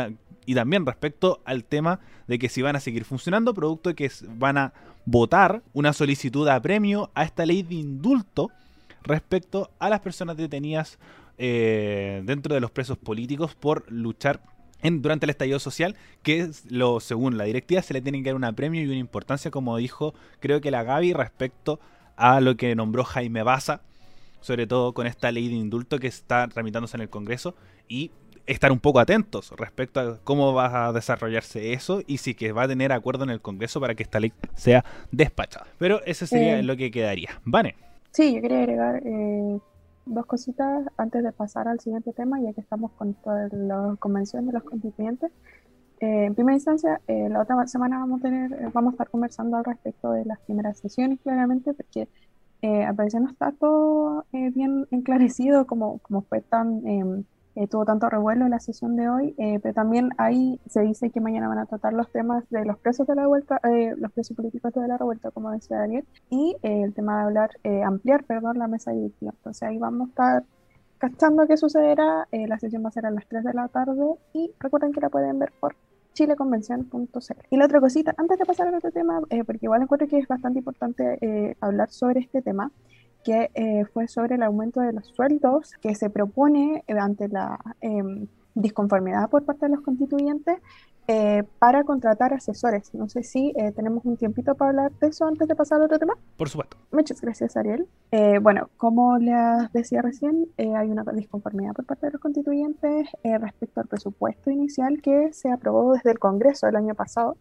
y 0.46 0.56
también 0.56 0.86
respecto 0.86 1.42
al 1.46 1.64
tema 1.64 2.00
de 2.28 2.40
que 2.40 2.50
si 2.50 2.62
van 2.62 2.76
a 2.76 2.80
seguir 2.80 3.06
funcionando, 3.06 3.54
producto 3.54 3.90
de 3.90 3.96
que 3.96 4.12
van 4.36 4.58
a 4.58 4.74
votar 5.06 5.64
una 5.74 5.94
solicitud 5.94 6.48
a 6.48 6.62
premio 6.62 7.12
a 7.14 7.24
esta 7.24 7.46
ley 7.46 7.64
de 7.64 7.76
indulto 7.76 8.50
respecto 9.04 9.72
a 9.80 9.90
las 9.90 10.00
personas 10.02 10.38
detenidas 10.38 11.00
eh, 11.38 12.22
dentro 12.26 12.54
de 12.54 12.62
los 12.62 12.72
presos 12.72 12.98
políticos 12.98 13.56
por 13.56 13.90
luchar 13.92 14.42
durante 14.84 15.28
el 15.28 15.30
estallido 15.30 15.60
social, 15.60 15.96
que 16.24 16.40
es 16.40 16.72
lo, 16.72 17.00
según 17.00 17.38
la 17.38 17.44
directiva 17.44 17.84
se 17.84 17.94
le 17.94 18.02
tiene 18.02 18.24
que 18.24 18.34
dar 18.34 18.36
un 18.36 18.56
premio 18.56 18.82
y 18.82 18.86
una 18.86 18.96
importancia, 18.96 19.52
como 19.52 19.78
dijo 19.78 20.14
creo 20.40 20.60
que 20.60 20.72
la 20.72 20.84
Gaby, 20.84 21.14
respecto 21.14 21.80
a 22.16 22.42
lo 22.42 22.58
que 22.58 22.76
nombró 22.76 23.04
Jaime 23.04 23.44
Baza 23.44 23.82
sobre 24.42 24.68
todo 24.68 24.94
con 24.94 25.08
esta 25.08 25.32
ley 25.32 25.48
de 25.48 25.56
indulto 25.56 26.00
que 26.00 26.08
está 26.08 26.48
tramitándose 26.48 26.98
en 26.98 27.02
el 27.02 27.10
Congreso 27.10 27.56
y 27.88 28.12
estar 28.46 28.72
un 28.72 28.80
poco 28.80 29.00
atentos 29.00 29.52
respecto 29.58 30.00
a 30.00 30.18
cómo 30.24 30.54
va 30.54 30.88
a 30.88 30.94
desarrollarse 30.94 31.74
eso 31.74 32.02
y 32.08 32.18
si 32.18 32.34
que 32.34 32.52
va 32.52 32.64
a 32.64 32.68
tener 32.68 32.92
acuerdo 32.92 33.24
en 33.24 33.30
el 33.30 33.42
Congreso 33.42 33.80
para 33.80 33.96
que 33.96 34.04
esta 34.04 34.20
ley 34.20 34.34
sea 34.56 34.84
despachada. 35.12 35.68
Pero 35.78 36.02
eso 36.06 36.26
sería 36.26 36.60
eh, 36.60 36.64
lo 36.64 36.76
que 36.78 36.92
quedaría. 36.92 37.30
¿Vale? 37.46 37.76
Sí, 38.12 38.36
yo 38.36 38.42
quería 38.42 38.60
agregar 38.60 39.02
eh, 39.06 39.60
dos 40.06 40.26
cositas 40.26 40.86
antes 40.98 41.24
de 41.24 41.32
pasar 41.32 41.68
al 41.68 41.80
siguiente 41.80 42.12
tema, 42.14 42.42
ya 42.42 42.54
que 42.54 42.62
estamos 42.62 42.92
con 42.92 43.14
toda 43.14 43.48
la 43.52 43.96
convención 44.00 44.46
de 44.46 44.54
los 44.54 44.64
constituyentes. 44.64 45.32
Eh, 46.00 46.26
en 46.26 46.36
primera 46.36 46.56
instancia, 46.56 47.00
la 47.08 47.42
otra 47.42 47.68
semana 47.68 48.00
vamos 48.00 48.20
a 48.20 48.24
tener, 48.24 48.72
vamos 48.74 48.92
a 48.92 48.96
estar 48.96 49.10
conversando 49.10 49.58
al 49.58 49.64
respecto 49.64 50.12
de 50.12 50.26
las 50.26 50.40
primeras 50.40 50.78
sesiones, 50.80 51.20
claramente, 51.22 51.74
porque 51.74 52.08
eh, 52.62 52.84
al 52.84 52.96
parecer 52.96 53.22
no 53.22 53.30
está 53.30 53.52
todo 53.54 54.26
bien 54.32 54.88
enclarecido 54.92 55.66
como, 55.66 55.98
como 56.00 56.22
fue 56.22 56.42
tan, 56.42 56.86
em, 56.88 57.24
eh, 57.56 57.68
tuvo 57.68 57.86
tanto 57.86 58.10
revuelo 58.10 58.46
en 58.46 58.52
la 58.52 58.60
sesión 58.60 58.96
de 58.96 59.10
hoy, 59.10 59.36
eh, 59.38 59.60
pero 59.62 59.74
también 59.74 60.10
ahí 60.18 60.60
se 60.68 60.82
dice 60.82 61.10
que 61.10 61.22
mañana 61.22 61.48
van 61.48 61.60
a 61.60 61.66
tratar 61.66 61.94
los 61.94 62.12
temas 62.12 62.44
de 62.50 62.66
los 62.66 62.78
presos 62.80 63.08
de 63.08 63.16
la 63.16 63.28
vuelta, 63.28 63.60
los 63.98 64.12
presos 64.12 64.36
políticos 64.36 64.74
de 64.74 64.88
la 64.88 64.98
revuelta, 64.98 65.32
como 65.32 65.52
decía 65.52 65.78
Daniel, 65.78 66.06
y 66.30 66.56
el 66.62 66.94
tema 66.94 67.18
de 67.18 67.24
hablar, 67.24 67.52
ampliar, 67.86 68.24
perdón, 68.24 68.58
la 68.58 68.68
mesa 68.68 68.92
directiva. 68.92 69.34
Entonces 69.36 69.64
ahí 69.64 69.78
vamos 69.78 70.08
a 70.08 70.10
estar 70.10 70.44
cachando 70.98 71.48
qué 71.48 71.58
sucederá, 71.58 72.28
la 72.32 72.60
sesión 72.60 72.84
va 72.84 72.90
a 72.90 72.92
ser 72.92 73.06
a 73.06 73.12
las 73.12 73.28
3 73.28 73.44
de 73.44 73.54
la 73.54 73.68
tarde 73.68 74.16
y 74.34 74.52
recuerden 74.60 74.92
que 74.92 75.02
la 75.02 75.10
pueden 75.10 75.40
ver 75.40 75.52
por 75.60 75.76
chileconvención.cl. 76.14 77.34
Y 77.50 77.58
la 77.58 77.66
otra 77.66 77.80
cosita, 77.80 78.14
antes 78.18 78.38
de 78.38 78.46
pasar 78.46 78.74
a 78.74 78.78
otro 78.78 78.92
tema, 78.92 79.22
eh, 79.30 79.44
porque 79.44 79.66
igual 79.66 79.82
encuentro 79.82 80.08
que 80.08 80.20
es 80.20 80.28
bastante 80.28 80.60
importante 80.60 81.18
eh, 81.22 81.56
hablar 81.62 81.90
sobre 81.90 82.20
este 82.22 82.42
tema, 82.42 82.72
que 83.24 83.52
eh, 83.54 83.86
fue 83.94 84.08
sobre 84.08 84.36
el 84.36 84.44
aumento 84.44 84.82
de 84.82 84.94
los 84.94 85.08
sueldos 85.08 85.72
que 85.82 85.96
se 85.96 86.10
propone 86.10 86.84
ante 86.88 87.28
la 87.28 87.60
em, 87.82 88.28
disconformidad 88.56 89.30
por 89.30 89.46
parte 89.46 89.66
de 89.66 89.76
los 89.76 89.82
constituyentes 89.82 90.60
eh, 91.08 91.44
para 91.60 91.84
contratar 91.84 92.34
asesores. 92.34 92.94
No 92.94 93.10
sé 93.10 93.24
si 93.24 93.52
eh, 93.58 93.72
tenemos 93.72 94.06
un 94.06 94.18
tiempito 94.18 94.56
para 94.56 94.70
hablar 94.70 94.92
de 94.94 95.08
eso 95.08 95.26
antes 95.26 95.48
de 95.48 95.56
pasar 95.56 95.80
al 95.80 95.86
otro 95.86 96.00
tema. 96.00 96.14
Por 96.38 96.48
supuesto. 96.48 96.78
Muchas 96.92 97.20
gracias, 97.20 97.58
Ariel. 97.58 97.88
Eh, 98.12 98.40
bueno, 98.40 98.70
como 98.78 99.18
les 99.18 99.72
decía 99.74 100.02
recién, 100.02 100.48
hay 100.58 100.90
una 100.90 101.04
disconformidad 101.14 101.74
por 101.74 101.86
parte 101.86 102.06
de 102.06 102.14
los 102.14 102.22
constituyentes 102.22 103.10
respecto 103.24 103.82
al 103.82 103.88
presupuesto 103.88 104.52
inicial 104.52 105.02
que 105.02 105.34
se 105.34 105.52
aprobó 105.52 105.94
desde 105.94 106.12
el 106.12 106.20
Congreso 106.20 106.68
el 106.68 106.76
año 106.76 106.94
pasado, 106.94 107.36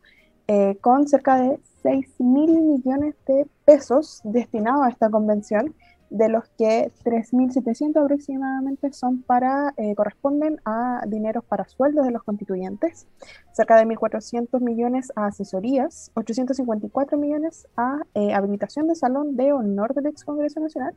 con 0.80 1.07
cerca 1.07 1.36
de 1.36 1.61
6 1.82 2.07
mil 2.18 2.61
millones 2.61 3.14
de 3.26 3.46
pesos 3.64 4.20
destinados 4.24 4.84
a 4.84 4.88
esta 4.88 5.09
convención 5.09 5.74
de 6.11 6.28
los 6.28 6.48
que 6.59 6.90
3.700 7.05 8.03
aproximadamente 8.03 8.92
son 8.92 9.22
para, 9.22 9.72
eh, 9.76 9.94
corresponden 9.94 10.61
a 10.64 11.03
dineros 11.07 11.44
para 11.44 11.66
sueldos 11.68 12.05
de 12.05 12.11
los 12.11 12.24
constituyentes, 12.24 13.07
cerca 13.53 13.76
de 13.76 13.86
1.400 13.86 14.61
millones 14.61 15.12
a 15.14 15.26
asesorías, 15.26 16.11
854 16.14 17.16
millones 17.16 17.68
a 17.76 18.01
eh, 18.14 18.34
habilitación 18.34 18.88
de 18.88 18.96
salón 18.96 19.36
de 19.36 19.53
honor 19.53 19.94
del 19.94 20.07
ex 20.07 20.24
Congreso 20.24 20.59
Nacional 20.59 20.94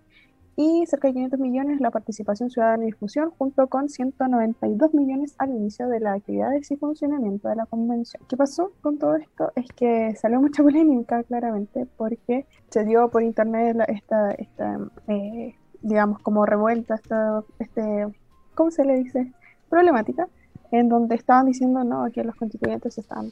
y 0.56 0.86
cerca 0.86 1.08
de 1.08 1.16
500 1.16 1.40
millones 1.40 1.82
la 1.82 1.90
participación 1.90 2.50
ciudadana 2.50 2.84
y 2.84 2.88
difusión, 2.88 3.32
junto 3.32 3.68
con 3.68 3.90
192 3.90 4.94
millones 4.94 5.36
al 5.40 5.52
inicio 5.52 5.88
de 5.88 6.00
las 6.00 6.18
actividades 6.18 6.70
y 6.70 6.76
funcionamiento 6.76 7.50
de 7.50 7.56
la 7.56 7.66
convención. 7.66 8.22
¿Qué 8.28 8.38
pasó 8.38 8.72
con 8.82 9.00
todo 9.00 9.16
esto? 9.16 9.52
Es 9.56 9.68
que 9.76 10.16
salió 10.16 10.40
mucha 10.40 10.62
polémica, 10.64 11.24
claramente, 11.24 11.88
porque 11.98 12.46
se 12.70 12.86
dio 12.86 13.10
por 13.10 13.24
internet 13.24 13.78
esta, 13.88 14.32
esta 14.32 14.80
eh, 15.08 15.56
digamos, 15.82 16.20
como 16.20 16.46
revuelta, 16.46 16.96
esta, 16.96 17.44
este, 17.60 18.08
¿cómo 18.56 18.72
se 18.72 18.86
le 18.86 18.96
dice? 18.96 19.32
Problemática, 19.70 20.28
en 20.72 20.90
donde 20.90 21.16
estaban 21.16 21.46
diciendo, 21.46 21.84
no, 21.84 22.10
que 22.12 22.24
los 22.24 22.36
constituyentes 22.36 22.98
están 22.98 23.32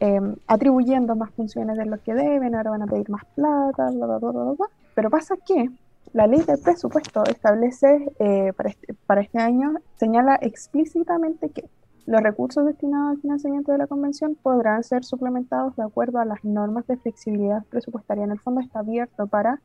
em, 0.00 0.36
atribuyendo 0.46 1.16
más 1.16 1.30
funciones 1.32 1.76
de 1.76 1.86
lo 1.86 2.02
que 2.02 2.14
deben, 2.14 2.54
ahora 2.54 2.70
van 2.70 2.82
a 2.82 2.86
pedir 2.86 3.08
más 3.10 3.24
plata, 3.34 3.90
bla, 3.90 4.06
bla, 4.06 4.18
bla, 4.18 4.30
bla, 4.30 4.52
bla. 4.52 4.66
Pero 4.94 5.10
pasa 5.10 5.36
que 5.36 5.70
la 6.12 6.26
ley 6.26 6.42
del 6.42 6.58
presupuesto 6.60 7.24
establece 7.24 8.12
eh, 8.18 8.52
para, 8.54 8.68
este, 8.68 8.94
para 9.06 9.22
este 9.22 9.38
año, 9.38 9.74
señala 9.96 10.38
explícitamente 10.40 11.50
que 11.50 11.68
los 12.04 12.20
recursos 12.20 12.66
destinados 12.66 13.12
al 13.12 13.20
financiamiento 13.20 13.72
de 13.72 13.78
la 13.78 13.86
convención 13.86 14.34
podrán 14.34 14.82
ser 14.82 15.04
suplementados 15.04 15.76
de 15.76 15.84
acuerdo 15.84 16.18
a 16.18 16.24
las 16.24 16.44
normas 16.44 16.86
de 16.86 16.96
flexibilidad 16.96 17.64
presupuestaria. 17.64 18.24
En 18.24 18.32
el 18.32 18.40
fondo 18.40 18.60
está 18.60 18.80
abierto 18.80 19.26
para 19.28 19.60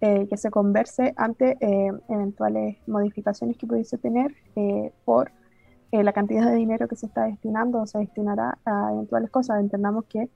eh, 0.00 0.26
que 0.28 0.36
se 0.36 0.50
converse 0.50 1.12
ante 1.16 1.58
eh, 1.60 1.92
eventuales 2.08 2.78
modificaciones 2.86 3.58
que 3.58 3.66
pudiese 3.66 3.98
tener 3.98 4.34
por 5.04 5.32
la 5.92 6.12
cantidad 6.12 6.48
de 6.48 6.54
dinero 6.54 6.86
que 6.86 6.94
se 6.94 7.06
está 7.06 7.24
destinando 7.24 7.80
o 7.80 7.86
se 7.86 7.98
destinará 7.98 8.58
a 8.64 8.92
eventuales 8.92 9.28
cosas. 9.30 9.58
Entendamos 9.58 10.04
que 10.04 10.30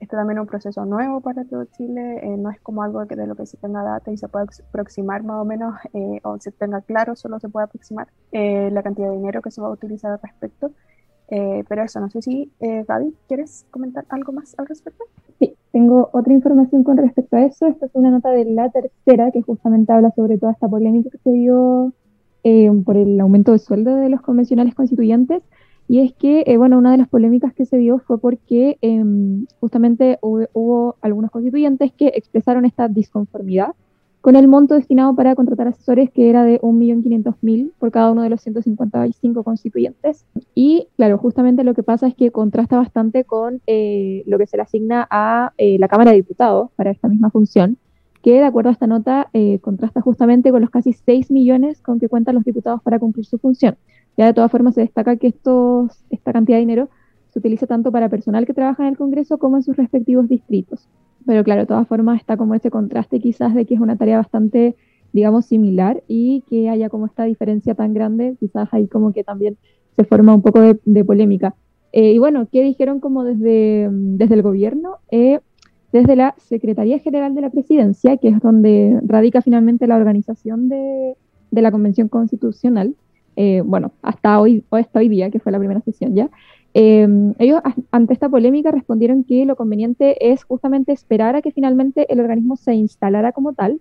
este 0.00 0.16
también 0.16 0.38
es 0.38 0.42
un 0.42 0.48
proceso 0.48 0.86
nuevo 0.86 1.20
para 1.20 1.44
todo 1.44 1.66
Chile, 1.66 2.20
eh, 2.22 2.36
no 2.38 2.50
es 2.50 2.58
como 2.60 2.82
algo 2.82 3.04
de 3.04 3.26
lo 3.26 3.36
que 3.36 3.44
se 3.44 3.58
tenga 3.58 3.82
data 3.82 4.10
y 4.10 4.16
se 4.16 4.28
pueda 4.28 4.46
aproximar 4.68 5.22
más 5.22 5.36
o 5.40 5.44
menos, 5.44 5.74
eh, 5.92 6.20
o 6.24 6.38
se 6.38 6.50
tenga 6.50 6.80
claro, 6.80 7.14
solo 7.14 7.38
se 7.38 7.50
puede 7.50 7.64
aproximar 7.64 8.08
eh, 8.32 8.70
la 8.72 8.82
cantidad 8.82 9.10
de 9.10 9.16
dinero 9.16 9.42
que 9.42 9.50
se 9.50 9.60
va 9.60 9.68
a 9.68 9.70
utilizar 9.70 10.12
al 10.12 10.20
respecto. 10.22 10.72
pero 11.68 11.84
eso, 11.84 12.00
no 12.00 12.10
sé 12.10 12.22
si, 12.22 12.50
Gaby, 12.60 13.14
¿quieres 13.28 13.64
comentar 13.70 14.04
algo 14.08 14.32
más 14.32 14.54
al 14.58 14.66
respecto? 14.66 15.04
Sí, 15.38 15.54
tengo 15.70 16.10
otra 16.12 16.32
información 16.32 16.82
con 16.82 16.96
respecto 16.96 17.36
a 17.36 17.42
eso. 17.42 17.66
Esta 17.66 17.86
es 17.86 17.92
una 17.94 18.10
nota 18.10 18.30
de 18.30 18.46
la 18.46 18.68
tercera 18.70 19.30
que 19.30 19.42
justamente 19.42 19.92
habla 19.92 20.10
sobre 20.16 20.38
toda 20.38 20.52
esta 20.52 20.66
polémica 20.66 21.08
que 21.10 21.18
se 21.18 21.30
dio 21.30 21.92
por 22.84 22.96
el 22.96 23.20
aumento 23.20 23.52
de 23.52 23.60
sueldo 23.60 23.94
de 23.94 24.08
los 24.08 24.22
convencionales 24.22 24.74
constituyentes. 24.74 25.42
Y 25.90 25.98
es 25.98 26.14
que, 26.14 26.44
eh, 26.46 26.56
bueno, 26.56 26.78
una 26.78 26.92
de 26.92 26.98
las 26.98 27.08
polémicas 27.08 27.52
que 27.52 27.66
se 27.66 27.76
dio 27.76 27.98
fue 27.98 28.20
porque 28.20 28.78
em, 28.80 29.46
justamente 29.58 30.20
hubo, 30.22 30.94
algunos 31.00 31.32
constituyentes 31.32 31.90
que 31.90 32.12
expresaron 32.14 32.64
esta 32.64 32.86
disconformidad 32.86 33.74
con 34.20 34.36
el 34.36 34.46
monto 34.46 34.76
destinado 34.76 35.16
para 35.16 35.34
contratar 35.34 35.66
asesores, 35.66 36.08
que 36.12 36.30
era 36.30 36.44
de 36.44 36.60
1.500.000 36.60 37.72
por 37.76 37.90
cada 37.90 38.12
uno 38.12 38.22
de 38.22 38.30
los 38.30 38.40
155 38.40 39.42
constituyentes. 39.42 40.26
Y 40.54 40.86
claro, 40.94 41.18
justamente 41.18 41.64
lo 41.64 41.74
que 41.74 41.82
pasa 41.82 42.06
es 42.06 42.14
que 42.14 42.30
contrasta 42.30 42.76
bastante 42.76 43.24
con 43.24 43.60
eh, 43.66 44.22
lo 44.28 44.38
que 44.38 44.46
se 44.46 44.58
le 44.58 44.62
asigna 44.62 45.08
a 45.10 45.54
eh, 45.58 45.76
la 45.80 45.88
Cámara 45.88 46.12
de 46.12 46.18
Diputados 46.18 46.70
para 46.76 46.92
esta 46.92 47.08
misma 47.08 47.30
función, 47.30 47.78
que 48.22 48.34
de 48.34 48.44
acuerdo 48.44 48.68
a 48.70 48.74
esta 48.74 48.86
nota 48.86 49.28
contrasta 49.60 50.02
justamente 50.02 50.52
con 50.52 50.60
los 50.60 50.70
casi 50.70 50.92
6 50.92 51.32
millones 51.32 51.80
con 51.80 51.98
que 51.98 52.08
cuentan 52.08 52.36
los 52.36 52.44
diputados 52.44 52.80
para 52.80 53.00
cumplir 53.00 53.26
su 53.26 53.38
función. 53.38 53.76
Ya 54.16 54.26
de 54.26 54.34
todas 54.34 54.50
formas 54.50 54.74
se 54.74 54.82
destaca 54.82 55.16
que 55.16 55.28
esta 55.28 56.32
cantidad 56.32 56.56
de 56.56 56.60
dinero 56.60 56.88
se 57.30 57.38
utiliza 57.38 57.66
tanto 57.66 57.92
para 57.92 58.08
personal 58.08 58.46
que 58.46 58.54
trabaja 58.54 58.82
en 58.82 58.90
el 58.90 58.96
Congreso 58.96 59.38
como 59.38 59.56
en 59.56 59.62
sus 59.62 59.76
respectivos 59.76 60.28
distritos. 60.28 60.88
Pero 61.26 61.44
claro, 61.44 61.62
de 61.62 61.66
todas 61.66 61.86
formas 61.86 62.20
está 62.20 62.36
como 62.36 62.54
ese 62.54 62.70
contraste 62.70 63.20
quizás 63.20 63.54
de 63.54 63.66
que 63.66 63.74
es 63.74 63.80
una 63.80 63.96
tarea 63.96 64.16
bastante, 64.16 64.76
digamos, 65.12 65.46
similar 65.46 66.02
y 66.08 66.42
que 66.48 66.68
haya 66.68 66.88
como 66.88 67.06
esta 67.06 67.24
diferencia 67.24 67.74
tan 67.74 67.94
grande, 67.94 68.36
quizás 68.40 68.68
ahí 68.72 68.88
como 68.88 69.12
que 69.12 69.22
también 69.22 69.56
se 69.96 70.04
forma 70.04 70.34
un 70.34 70.42
poco 70.42 70.60
de, 70.60 71.04
polémica. 71.04 71.54
Eh, 71.92 72.12
y 72.12 72.18
bueno, 72.18 72.48
¿qué 72.50 72.62
dijeron 72.62 73.00
como 73.00 73.24
desde, 73.24 73.88
desde 73.90 74.34
el 74.34 74.42
gobierno? 74.42 74.96
Eh, 75.10 75.40
desde 75.92 76.14
la 76.14 76.34
Secretaría 76.38 77.00
General 77.00 77.34
de 77.34 77.40
la 77.40 77.50
Presidencia, 77.50 78.16
que 78.16 78.28
es 78.28 78.40
donde 78.40 78.98
radica 79.02 79.42
finalmente 79.42 79.88
la 79.88 79.96
organización 79.96 80.68
de, 80.68 81.16
de 81.50 81.62
la 81.62 81.72
Convención 81.72 82.08
Constitucional, 82.08 82.94
eh, 83.42 83.62
bueno, 83.64 83.92
hasta 84.02 84.38
hoy, 84.38 84.62
hasta 84.70 84.98
hoy 84.98 85.08
día, 85.08 85.30
que 85.30 85.40
fue 85.40 85.50
la 85.50 85.58
primera 85.58 85.80
sesión 85.80 86.14
ya, 86.14 86.28
em, 86.74 87.32
ellos 87.38 87.62
ante 87.90 88.12
esta 88.12 88.28
polémica 88.28 88.70
respondieron 88.70 89.24
que 89.24 89.46
lo 89.46 89.56
conveniente 89.56 90.30
es 90.30 90.44
justamente 90.44 90.92
esperar 90.92 91.36
a 91.36 91.40
que 91.40 91.50
finalmente 91.50 92.12
el 92.12 92.20
organismo 92.20 92.56
se 92.56 92.74
instalara 92.74 93.32
como 93.32 93.54
tal. 93.54 93.80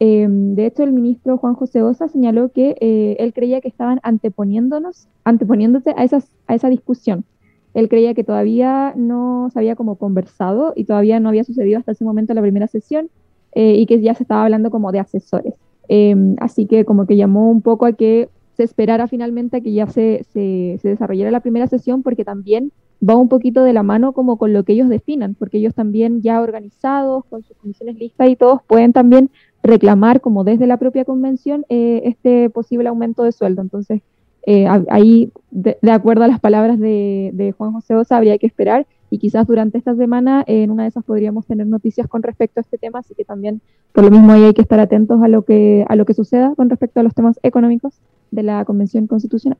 Em, 0.00 0.54
de 0.54 0.66
hecho, 0.66 0.82
el 0.82 0.92
ministro 0.92 1.38
Juan 1.38 1.54
José 1.54 1.82
Osa 1.82 2.08
señaló 2.08 2.50
que 2.50 2.76
eh, 2.78 3.16
él 3.18 3.32
creía 3.32 3.62
que 3.62 3.68
estaban 3.68 4.00
anteponiéndonos, 4.02 5.08
anteponiéndose 5.24 5.94
a, 5.96 6.04
esas, 6.04 6.28
a 6.46 6.54
esa 6.54 6.68
discusión. 6.68 7.24
Él 7.72 7.88
creía 7.88 8.12
que 8.12 8.22
todavía 8.22 8.92
no 8.96 9.48
se 9.50 9.60
había 9.60 9.76
como 9.76 9.94
conversado 9.94 10.74
y 10.76 10.84
todavía 10.84 11.20
no 11.20 11.30
había 11.30 11.44
sucedido 11.44 11.78
hasta 11.78 11.92
ese 11.92 12.04
momento 12.04 12.34
la 12.34 12.42
primera 12.42 12.66
sesión 12.66 13.08
eh, 13.54 13.76
y 13.76 13.86
que 13.86 13.98
ya 14.02 14.14
se 14.14 14.24
estaba 14.24 14.44
hablando 14.44 14.70
como 14.70 14.92
de 14.92 14.98
asesores. 14.98 15.54
Em, 15.88 16.36
así 16.38 16.66
que 16.66 16.84
como 16.84 17.06
que 17.06 17.16
llamó 17.16 17.50
un 17.50 17.62
poco 17.62 17.86
a 17.86 17.92
que 17.92 18.28
se 18.60 18.64
esperara 18.64 19.08
finalmente 19.08 19.56
a 19.56 19.60
que 19.62 19.72
ya 19.72 19.86
se, 19.86 20.22
se, 20.34 20.78
desarrollara 20.82 21.30
la 21.30 21.40
primera 21.40 21.66
sesión 21.66 22.02
porque 22.02 22.26
también 22.26 22.72
va 23.02 23.16
un 23.16 23.30
poquito 23.30 23.64
de 23.64 23.72
la 23.72 23.82
mano 23.82 24.12
como 24.12 24.36
con 24.36 24.52
lo 24.52 24.64
que 24.64 24.74
ellos 24.74 24.90
definan, 24.90 25.34
porque 25.34 25.56
ellos 25.56 25.74
también 25.74 26.20
ya 26.20 26.42
organizados, 26.42 27.24
con 27.24 27.42
sus 27.42 27.56
comisiones 27.56 27.96
listas 27.96 28.28
y 28.28 28.36
todos, 28.36 28.60
pueden 28.66 28.92
también 28.92 29.30
reclamar 29.62 30.20
como 30.20 30.44
desde 30.44 30.66
la 30.66 30.76
propia 30.76 31.06
convención 31.06 31.64
eh, 31.70 32.02
este 32.04 32.50
posible 32.50 32.90
aumento 32.90 33.22
de 33.22 33.32
sueldo. 33.32 33.62
Entonces, 33.62 34.02
eh, 34.44 34.66
ahí, 34.90 35.32
de, 35.50 35.78
acuerdo 35.90 36.24
a 36.24 36.28
las 36.28 36.40
palabras 36.40 36.78
de, 36.78 37.54
Juan 37.56 37.72
José 37.72 37.94
Osa, 37.94 38.18
habría 38.18 38.36
que 38.36 38.46
esperar 38.46 38.86
y 39.08 39.16
quizás 39.16 39.46
durante 39.46 39.78
esta 39.78 39.94
semana 39.94 40.44
en 40.46 40.70
una 40.70 40.82
de 40.82 40.90
esas 40.90 41.04
podríamos 41.04 41.46
tener 41.46 41.66
noticias 41.66 42.06
con 42.08 42.22
respecto 42.22 42.60
a 42.60 42.62
este 42.62 42.76
tema, 42.76 42.98
así 42.98 43.14
que 43.14 43.24
también 43.24 43.62
por 43.92 44.04
lo 44.04 44.10
mismo 44.10 44.32
ahí 44.32 44.44
hay 44.44 44.52
que 44.52 44.60
estar 44.60 44.80
atentos 44.80 45.22
a 45.22 45.28
lo 45.28 45.46
que, 45.46 45.86
a 45.88 45.96
lo 45.96 46.04
que 46.04 46.12
suceda 46.12 46.54
con 46.54 46.68
respecto 46.68 47.00
a 47.00 47.02
los 47.02 47.14
temas 47.14 47.40
económicos 47.42 47.94
de 48.30 48.42
la 48.42 48.64
Convención 48.64 49.06
Constitucional. 49.06 49.58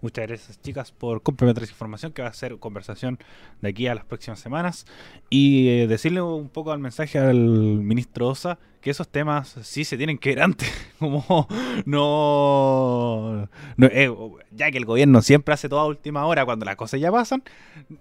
Muchas 0.00 0.26
gracias 0.26 0.60
chicas 0.60 0.92
por 0.92 1.22
complementar 1.22 1.64
esa 1.64 1.72
información 1.72 2.12
que 2.12 2.22
va 2.22 2.28
a 2.28 2.32
ser 2.32 2.58
conversación 2.58 3.18
de 3.60 3.68
aquí 3.68 3.86
a 3.86 3.94
las 3.94 4.04
próximas 4.04 4.40
semanas 4.40 4.86
y 5.30 5.68
eh, 5.68 5.86
decirle 5.86 6.20
un 6.20 6.48
poco 6.48 6.72
al 6.72 6.78
mensaje 6.78 7.18
al 7.18 7.38
ministro 7.38 8.28
Osa 8.28 8.58
que 8.80 8.90
esos 8.90 9.08
temas 9.08 9.56
sí 9.62 9.84
se 9.84 9.96
tienen 9.96 10.18
que 10.18 10.30
ver 10.30 10.42
antes, 10.42 10.70
como 10.98 11.48
no, 11.84 13.48
eh, 13.78 14.10
ya 14.52 14.70
que 14.70 14.78
el 14.78 14.84
gobierno 14.84 15.20
siempre 15.20 15.54
hace 15.54 15.68
toda 15.68 15.84
última 15.84 16.24
hora 16.26 16.44
cuando 16.44 16.64
las 16.64 16.76
cosas 16.76 17.00
ya 17.00 17.10
pasan, 17.10 17.42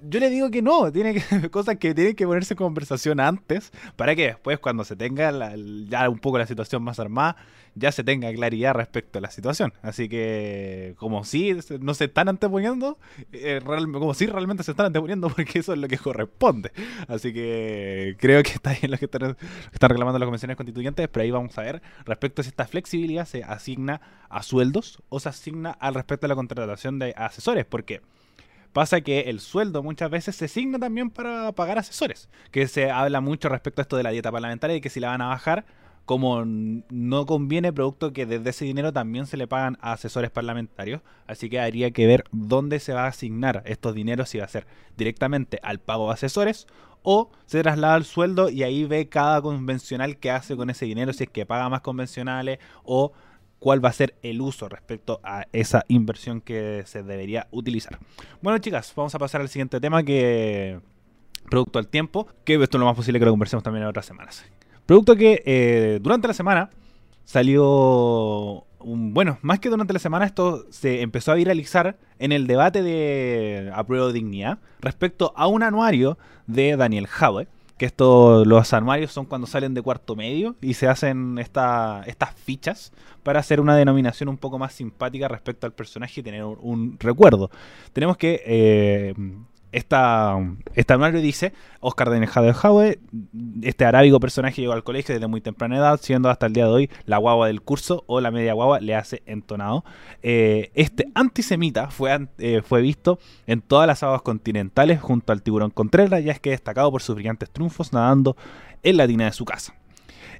yo 0.07 0.19
le 0.19 0.29
digo 0.29 0.51
que 0.51 0.61
no, 0.61 0.91
tiene 0.91 1.15
que, 1.15 1.49
cosas 1.51 1.77
que 1.77 1.95
tienen 1.95 2.15
que 2.15 2.27
ponerse 2.27 2.53
en 2.53 2.59
conversación 2.59 3.19
antes 3.19 3.71
para 3.95 4.15
que 4.15 4.27
después 4.27 4.59
cuando 4.59 4.83
se 4.83 4.95
tenga 4.95 5.55
ya 5.87 6.09
un 6.09 6.19
poco 6.19 6.37
la 6.37 6.45
situación 6.45 6.83
más 6.83 6.99
armada, 6.99 7.37
ya 7.77 7.91
se 7.91 8.03
tenga 8.03 8.31
claridad 8.33 8.73
respecto 8.73 9.19
a 9.19 9.21
la 9.21 9.31
situación. 9.31 9.73
Así 9.81 10.09
que 10.09 10.95
como 10.97 11.23
si 11.23 11.57
no 11.79 11.93
se 11.93 12.05
están 12.05 12.29
anteponiendo, 12.29 12.97
eh, 13.31 13.61
como 13.63 14.13
si 14.13 14.25
realmente 14.25 14.63
se 14.63 14.71
están 14.71 14.87
anteponiendo 14.87 15.29
porque 15.35 15.59
eso 15.59 15.73
es 15.73 15.79
lo 15.79 15.87
que 15.87 15.97
corresponde. 15.97 16.71
Así 17.07 17.33
que 17.33 18.15
creo 18.19 18.41
que 18.43 18.51
está 18.51 18.71
bien 18.71 18.91
lo 18.91 18.97
que 18.97 19.05
están, 19.05 19.35
reclamando 19.89 20.19
las 20.19 20.25
convenciones 20.25 20.57
constituyentes, 20.57 21.07
pero 21.07 21.23
ahí 21.23 21.31
vamos 21.31 21.57
a 21.57 21.61
ver 21.61 21.81
respecto 22.05 22.41
a 22.41 22.43
si 22.43 22.49
esta 22.49 22.65
flexibilidad 22.67 23.25
se 23.25 23.43
asigna 23.43 24.01
a 24.29 24.43
sueldos 24.43 25.01
o 25.09 25.19
se 25.19 25.29
asigna 25.29 25.71
al 25.71 25.93
respecto 25.93 26.25
a 26.25 26.29
la 26.29 26.35
contratación 26.35 26.99
de 26.99 27.13
asesores, 27.15 27.65
porque 27.65 28.01
pasa 28.73 29.01
que 29.01 29.21
el 29.21 29.39
sueldo 29.39 29.83
muchas 29.83 30.09
veces 30.09 30.35
se 30.35 30.45
asigna 30.45 30.79
también 30.79 31.09
para 31.09 31.51
pagar 31.53 31.77
asesores, 31.77 32.29
que 32.51 32.67
se 32.67 32.91
habla 32.91 33.21
mucho 33.21 33.49
respecto 33.49 33.81
a 33.81 33.83
esto 33.83 33.97
de 33.97 34.03
la 34.03 34.11
dieta 34.11 34.31
parlamentaria 34.31 34.75
y 34.75 34.81
que 34.81 34.89
si 34.89 34.99
la 34.99 35.09
van 35.09 35.21
a 35.21 35.27
bajar 35.27 35.65
como 36.07 36.45
no 36.45 37.25
conviene 37.25 37.73
producto 37.73 38.13
que 38.13 38.25
desde 38.25 38.51
ese 38.51 38.63
dinero 38.63 38.93
también 38.93 39.27
se 39.27 39.35
le 39.35 39.45
pagan 39.45 39.77
a 39.81 39.91
asesores 39.91 40.31
parlamentarios, 40.31 41.01
así 41.27 41.49
que 41.49 41.59
habría 41.59 41.91
que 41.91 42.07
ver 42.07 42.23
dónde 42.31 42.79
se 42.79 42.93
va 42.93 43.03
a 43.03 43.07
asignar 43.07 43.61
estos 43.65 43.93
dineros, 43.93 44.29
si 44.29 44.37
va 44.37 44.45
a 44.45 44.47
ser 44.47 44.65
directamente 44.95 45.59
al 45.61 45.79
pago 45.79 46.07
de 46.07 46.13
asesores 46.13 46.65
o 47.03 47.29
se 47.45 47.61
traslada 47.61 47.95
al 47.95 48.05
sueldo 48.05 48.49
y 48.49 48.63
ahí 48.63 48.85
ve 48.85 49.09
cada 49.09 49.41
convencional 49.41 50.15
que 50.15 50.31
hace 50.31 50.55
con 50.55 50.69
ese 50.69 50.85
dinero, 50.85 51.11
si 51.11 51.25
es 51.25 51.29
que 51.29 51.45
paga 51.45 51.67
más 51.67 51.81
convencionales 51.81 52.59
o 52.85 53.11
cuál 53.59 53.83
va 53.83 53.89
a 53.89 53.93
ser 53.93 54.15
el 54.21 54.39
uso 54.39 54.69
respecto 54.69 55.19
a 55.23 55.45
esa 55.51 55.83
inversión 55.89 56.39
que 56.39 56.83
se 56.85 57.03
debería 57.03 57.47
utilizar. 57.51 57.99
Bueno 58.41 58.59
chicas, 58.59 58.93
vamos 58.95 59.13
a 59.13 59.19
pasar 59.19 59.41
al 59.41 59.49
siguiente 59.49 59.81
tema 59.81 60.03
que 60.03 60.79
producto 61.49 61.79
al 61.79 61.89
tiempo, 61.89 62.29
que 62.45 62.53
esto 62.53 62.77
es 62.77 62.79
lo 62.79 62.85
más 62.85 62.95
posible 62.95 63.19
que 63.19 63.25
lo 63.25 63.31
conversemos 63.31 63.61
también 63.61 63.83
en 63.83 63.89
otras 63.89 64.05
semanas. 64.05 64.45
Producto 64.87 65.17
que 65.17 65.43
eh, 65.45 65.99
durante 66.01 66.29
la 66.29 66.33
semana 66.33 66.69
salió 67.25 68.63
un, 68.79 69.13
bueno, 69.13 69.37
más 69.41 69.59
que 69.59 69.69
durante 69.69 69.91
la 69.91 69.99
semana 69.99 70.25
esto 70.25 70.65
se 70.69 71.01
empezó 71.01 71.33
a 71.33 71.35
viralizar 71.35 71.97
en 72.19 72.31
el 72.31 72.47
debate 72.47 72.81
de 72.81 73.69
apruebo 73.75 74.13
dignidad 74.13 74.59
respecto 74.79 75.33
a 75.35 75.47
un 75.47 75.61
anuario 75.61 76.17
de 76.47 76.77
Daniel 76.77 77.05
Howe, 77.19 77.49
que 77.77 77.85
esto, 77.85 78.45
los 78.45 78.71
anuarios 78.71 79.11
son 79.11 79.25
cuando 79.25 79.45
salen 79.45 79.73
de 79.73 79.81
cuarto 79.81 80.15
medio 80.15 80.55
y 80.61 80.73
se 80.73 80.87
hacen 80.87 81.37
esta, 81.37 82.03
estas 82.07 82.33
fichas 82.33 82.93
para 83.23 83.41
hacer 83.41 83.59
una 83.59 83.75
denominación 83.75 84.29
un 84.29 84.37
poco 84.37 84.57
más 84.57 84.71
simpática 84.71 85.27
respecto 85.27 85.65
al 85.67 85.73
personaje 85.73 86.21
y 86.21 86.23
tener 86.23 86.45
un, 86.45 86.95
recuerdo. 86.97 87.51
Tenemos 87.91 88.15
que 88.15 88.41
eh, 88.45 89.13
esta, 89.71 90.37
esta 90.75 90.93
anuario 90.93 91.21
dice, 91.21 91.53
Oscar 91.79 92.09
de 92.09 92.25
Jaue, 92.27 92.99
este 93.61 93.85
arábigo 93.85 94.19
personaje 94.19 94.61
llegó 94.61 94.73
al 94.73 94.83
colegio 94.83 95.13
desde 95.13 95.27
muy 95.27 95.41
temprana 95.41 95.77
edad, 95.77 95.99
siendo 96.01 96.29
hasta 96.29 96.45
el 96.45 96.53
día 96.53 96.65
de 96.65 96.71
hoy 96.71 96.89
la 97.05 97.17
guagua 97.17 97.47
del 97.47 97.61
curso 97.61 98.03
o 98.07 98.21
la 98.21 98.31
media 98.31 98.53
guagua 98.53 98.79
le 98.79 98.95
hace 98.95 99.23
entonado. 99.25 99.83
Eh, 100.21 100.71
este 100.73 101.09
antisemita 101.15 101.89
fue, 101.89 102.27
eh, 102.37 102.61
fue 102.63 102.81
visto 102.81 103.19
en 103.45 103.61
todas 103.61 103.87
las 103.87 104.03
aguas 104.03 104.21
continentales 104.21 105.01
junto 105.01 105.33
al 105.33 105.43
tiburón 105.43 105.71
Contreras, 105.71 106.23
ya 106.23 106.31
es 106.31 106.39
que 106.39 106.51
destacado 106.51 106.91
por 106.91 107.01
sus 107.01 107.15
brillantes 107.15 107.49
triunfos 107.49 107.93
nadando 107.93 108.37
en 108.83 108.97
la 108.97 109.07
tina 109.07 109.25
de 109.25 109.33
su 109.33 109.45
casa. 109.45 109.75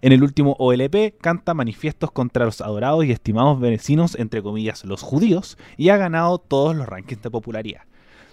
En 0.02 0.12
el 0.12 0.24
último 0.24 0.56
OLP 0.60 1.18
canta 1.20 1.54
manifiestos 1.54 2.12
contra 2.12 2.46
los 2.46 2.62
adorados 2.62 3.04
y 3.06 3.12
estimados 3.12 3.60
vecinos, 3.60 4.16
entre 4.16 4.44
comillas, 4.44 4.86
los 4.86 5.02
judíos, 5.02 5.58
y 5.76 5.90
ha 5.90 5.98
ganado 5.98 6.38
todos 6.38 6.76
los 6.76 6.88
rankings 6.88 7.24
de 7.24 7.32
popularidad. 7.32 7.82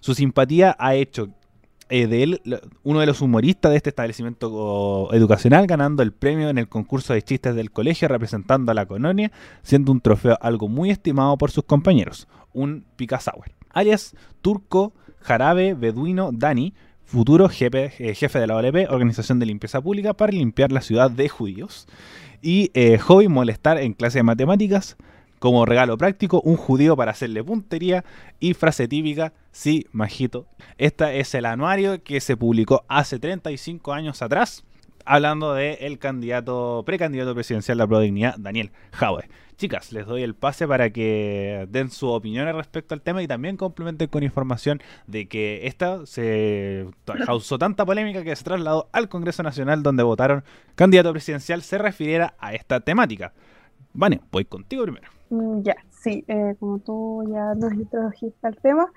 Su 0.05 0.15
simpatía 0.15 0.77
ha 0.79 0.97
hecho 0.97 1.31
eh, 1.89 2.07
de 2.07 2.23
él 2.23 2.43
uno 2.83 3.01
de 3.01 3.07
los 3.07 3.23
humoristas 3.23 3.71
de 3.71 3.79
este 3.79 3.89
establecimiento 3.89 5.09
educacional, 5.15 5.67
ganando 5.67 6.03
el 6.03 6.13
premio 6.13 6.51
en 6.51 6.59
el 6.59 6.69
concurso 6.69 7.15
de 7.15 7.23
chistes 7.23 7.55
del 7.55 7.71
colegio, 7.71 8.07
representando 8.09 8.71
a 8.71 8.75
la 8.75 8.85
colonia, 8.85 9.33
siendo 9.63 9.93
un 9.93 10.03
trofeo 10.03 10.37
algo 10.43 10.69
muy 10.69 10.91
estimado 10.91 11.39
por 11.39 11.51
sus 11.51 11.65
compañeros, 11.65 12.29
un 12.53 12.85
Picasauer. 12.97 13.55
Alias 13.71 14.15
Turco 14.43 14.93
Jarabe 15.21 15.73
Beduino 15.73 16.33
Dani, 16.35 16.75
futuro 17.07 17.49
jefe, 17.49 17.95
eh, 17.99 18.15
de 18.15 18.47
la 18.47 18.57
OLP, 18.57 18.91
Organización 18.91 19.39
de 19.39 19.47
Limpieza 19.47 19.81
Pública, 19.81 20.13
para 20.13 20.33
limpiar 20.33 20.71
la 20.71 20.83
ciudad 20.83 21.11
de 21.11 21.31
judíos. 21.31 21.89
Y 22.43 22.71
eh, 22.75 22.99
hobby 22.99 23.29
molestar 23.29 23.79
en 23.79 23.95
clase 23.95 24.19
de 24.19 24.25
matemáticas, 24.25 24.99
como 25.45 25.67
regalo 25.67 25.99
práctico, 25.99 26.41
un 26.41 26.57
judío 26.57 26.97
para 26.97 27.11
hacerle 27.11 27.45
puntería 27.45 28.03
y 28.41 28.55
frase 28.55 28.89
típica, 28.89 29.35
sí, 29.53 29.87
majito. 29.93 30.47
Este 30.79 31.21
es 31.21 31.35
el 31.35 31.45
anuario 31.45 32.03
que 32.03 32.19
se 32.23 32.35
publicó 32.35 32.87
hace 32.89 33.19
35 33.19 33.93
años 33.93 34.23
atrás, 34.23 34.65
hablando 35.05 35.53
del 35.53 35.77
el 35.81 35.99
candidato, 35.99 36.83
precandidato 36.87 37.35
presidencial 37.35 37.77
de 37.77 37.85
la 37.85 37.87
Prodignidad, 37.87 38.37
Daniel 38.39 38.73
Jaue. 38.93 39.29
Chicas, 39.59 39.93
les 39.93 40.07
doy 40.07 40.23
el 40.23 40.35
pase 40.35 40.67
para 40.67 40.89
que 40.89 41.67
den 41.69 41.91
su 41.91 42.09
opinión 42.09 42.51
respecto 42.57 42.95
al 42.95 43.03
tema 43.03 43.23
y 43.23 43.29
también 43.29 43.59
complementen 43.59 44.09
con 44.09 44.23
información 44.23 44.81
de 45.07 45.29
que 45.29 45.67
esta 45.67 46.07
se 46.07 46.87
causó 47.27 47.59
tanta 47.59 47.85
polémica 47.85 48.25
que 48.25 48.35
se 48.35 48.45
trasladó 48.45 48.89
al 48.93 49.11
Congreso 49.11 49.43
Nacional 49.43 49.83
donde 49.83 50.05
votaron 50.05 50.43
candidato 50.75 51.13
presidencial 51.13 51.61
se 51.61 51.77
refiriera 51.77 52.35
a 52.39 52.55
esta 52.55 52.81
temática. 52.81 53.35
Vane, 53.95 54.21
voy 54.33 54.45
contigo 54.45 54.83
primero. 54.83 55.09
Mm, 55.31 55.63
ya, 55.63 55.77
sí, 55.91 56.25
eh, 56.27 56.57
como 56.59 56.81
tú 56.81 57.25
ya 57.29 57.55
nos 57.55 57.73
introdujiste 57.73 58.47
al 58.47 58.57
tema, 58.57 58.93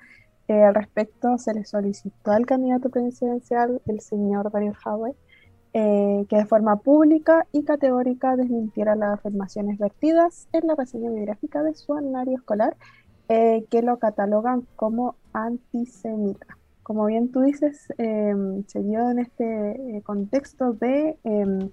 eh, 0.48 0.62
al 0.62 0.74
respecto 0.74 1.38
se 1.38 1.54
le 1.54 1.64
solicitó 1.64 2.32
al 2.32 2.46
candidato 2.46 2.90
presidencial, 2.90 3.80
el 3.86 4.00
señor 4.00 4.50
Daniel 4.50 4.74
Howe, 4.84 5.14
eh, 5.72 6.26
que 6.28 6.36
de 6.36 6.46
forma 6.46 6.76
pública 6.76 7.46
y 7.52 7.62
categórica 7.62 8.34
desmintiera 8.34 8.96
las 8.96 9.20
afirmaciones 9.20 9.78
vertidas 9.78 10.48
en 10.52 10.66
la 10.66 10.74
reseña 10.74 11.10
biográfica 11.10 11.62
de 11.62 11.74
su 11.74 11.94
anuario 11.94 12.36
escolar, 12.36 12.76
que 13.28 13.82
lo 13.82 13.98
catalogan 13.98 14.66
como 14.74 15.14
antisemita. 15.34 16.56
Como 16.82 17.04
bien 17.04 17.30
tú 17.30 17.42
dices, 17.42 17.88
se 17.98 18.82
dio 18.82 19.10
en 19.10 19.18
este 19.18 20.02
contexto 20.02 20.72
de 20.72 21.18
em, 21.24 21.68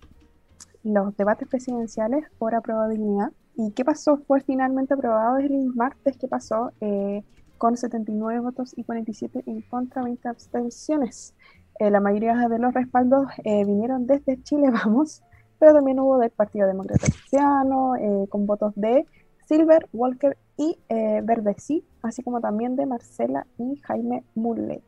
los 0.86 1.18
debates 1.18 1.48
presidenciales 1.50 2.26
por 2.38 2.56
aprobabilidad 2.56 3.32
¿Y 3.58 3.72
qué 3.72 3.86
pasó? 3.86 4.18
Fue 4.28 4.42
finalmente 4.42 4.94
aprobado 4.94 5.38
el 5.38 5.74
martes 5.74 6.18
que 6.18 6.28
pasó 6.28 6.74
eh, 6.82 7.24
con 7.58 7.78
79 7.78 8.42
votos 8.42 8.74
y 8.76 8.84
47 8.84 9.44
en 9.46 9.62
contra, 9.62 10.04
20 10.04 10.28
abstenciones. 10.28 11.34
Eh, 11.80 11.90
la 11.90 12.02
mayoría 12.02 12.36
de 12.50 12.60
los 12.60 12.74
respaldos 12.74 13.28
eh, 13.46 13.64
vinieron 13.64 14.08
desde 14.08 14.42
Chile, 14.44 14.70
vamos, 14.86 15.24
pero 15.58 15.74
también 15.74 16.00
hubo 16.02 16.18
del 16.18 16.32
Partido 16.32 16.68
Demócrata 16.68 17.08
Cristiano, 17.08 17.94
con 18.30 18.46
votos 18.46 18.74
de 18.76 19.06
Silver, 19.48 19.88
Walker 19.94 20.38
y 20.58 20.78
Verdeci, 20.90 21.86
así 22.02 22.24
como 22.24 22.42
también 22.42 22.76
de 22.76 22.86
Marcela 22.86 23.48
y 23.58 23.78
Jaime 23.78 24.26
Mulet. 24.36 24.84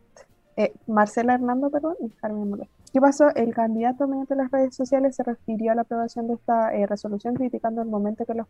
Marcela 0.87 1.35
Hernando, 1.35 1.69
perdón, 1.69 1.95
y 2.01 2.09
Jaime 2.09 2.43
Mulet. 2.43 2.69
¿Qué 2.93 3.01
pasó? 3.01 3.27
El 3.35 3.53
candidato 3.53 4.07
mediante 4.07 4.35
las 4.35 4.49
redes 4.49 4.73
sociales 4.73 5.15
se 5.15 5.23
refirió 5.23 5.73
a 5.73 5.75
la 5.75 5.81
aprobación 5.81 6.27
de 6.27 6.35
esta 6.35 6.73
eh, 6.73 6.87
resolución 6.87 7.35
criticando 7.35 7.81
el 7.81 7.89
momento 7.89 8.25
que 8.25 8.33
los 8.33 8.47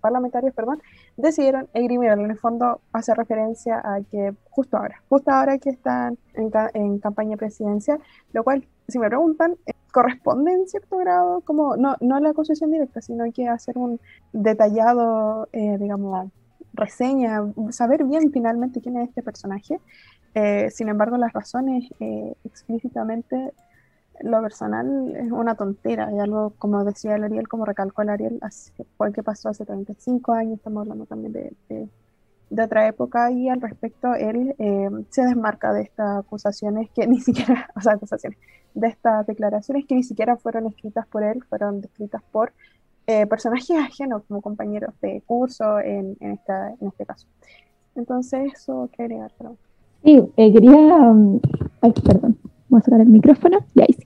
parlamentarios 0.00 0.54
perdón, 0.54 0.80
decidieron 1.18 1.68
esgrimirla. 1.74 2.14
En 2.14 2.30
el 2.30 2.38
fondo 2.38 2.80
hace 2.92 3.14
referencia 3.14 3.80
a 3.84 4.00
que 4.10 4.34
justo 4.50 4.78
ahora, 4.78 5.02
justo 5.08 5.30
ahora 5.30 5.58
que 5.58 5.70
están 5.70 6.16
en, 6.32 6.98
campaña 6.98 7.36
presidencial, 7.36 8.00
lo 8.32 8.42
cual, 8.42 8.66
si 8.88 8.98
me 8.98 9.08
preguntan, 9.08 9.56
eh, 9.66 9.72
corresponde 9.92 10.52
en 10.52 10.66
cierto 10.66 10.96
grado, 10.96 11.42
como 11.42 11.76
no, 11.76 11.96
no 12.00 12.18
la 12.20 12.30
acusación 12.30 12.70
directa, 12.72 13.02
sino 13.02 13.30
que 13.32 13.48
hacer 13.48 13.76
un 13.76 14.00
detallado, 14.32 15.48
eh, 15.52 15.76
digamos, 15.78 16.30
reseña, 16.72 17.42
saber 17.70 18.04
bien 18.04 18.32
finalmente 18.32 18.80
quién 18.80 18.96
es 18.96 19.10
este 19.10 19.22
personaje. 19.22 19.78
sin 20.70 20.88
embargo, 20.88 21.16
las 21.16 21.32
razones 21.32 21.88
explícitamente 22.42 23.52
lo 24.20 24.40
personal 24.42 25.14
es 25.16 25.30
una 25.30 25.54
tontera, 25.54 26.10
y 26.12 26.18
algo 26.18 26.52
como 26.58 26.84
decía 26.84 27.16
el 27.16 27.24
Ariel, 27.24 27.48
como 27.48 27.64
recalcó 27.64 28.02
el 28.02 28.10
Ariel, 28.10 28.40
fue 28.96 29.12
que 29.12 29.22
pasó 29.22 29.48
hace 29.48 29.64
35 29.64 30.32
años, 30.32 30.54
estamos 30.54 30.82
hablando 30.82 31.06
también 31.06 31.32
de, 31.32 31.52
de, 31.68 32.62
otra 32.62 32.86
época, 32.86 33.30
y 33.32 33.48
al 33.48 33.60
respecto 33.60 34.14
él 34.14 34.54
eh, 34.58 34.90
se 35.10 35.22
desmarca 35.22 35.72
de 35.72 35.82
estas 35.82 36.18
acusaciones 36.18 36.90
que 36.90 37.06
ni 37.08 37.20
siquiera, 37.20 37.68
o 37.76 37.80
sea, 37.80 37.94
acusaciones, 37.94 38.38
de 38.74 38.88
estas 38.88 39.26
declaraciones 39.26 39.86
que 39.86 39.94
ni 39.94 40.02
siquiera 40.02 40.36
fueron 40.36 40.66
escritas 40.66 41.06
por 41.06 41.22
él, 41.22 41.42
fueron 41.48 41.82
escritas 41.82 42.22
por 42.30 42.52
eh, 43.06 43.26
personajes 43.26 43.76
ajenos 43.76 44.22
como 44.28 44.40
compañeros 44.40 44.94
de 45.00 45.22
curso 45.26 45.78
en, 45.80 46.16
en, 46.20 46.32
esta, 46.32 46.70
en 46.80 46.88
este 46.88 47.04
caso. 47.04 47.26
Entonces, 47.94 48.52
eso 48.54 48.88
que 48.92 49.02
agregar. 49.02 49.32
Sí, 50.02 50.22
eh, 50.36 50.52
quería. 50.52 50.72
Um, 50.72 51.40
ay, 51.82 51.92
perdón 51.92 52.38
Voy 52.74 52.80
a 52.80 52.82
sacar 52.82 53.02
el 53.02 53.08
micrófono. 53.08 53.58
Ya 53.76 53.86
sí. 53.86 54.04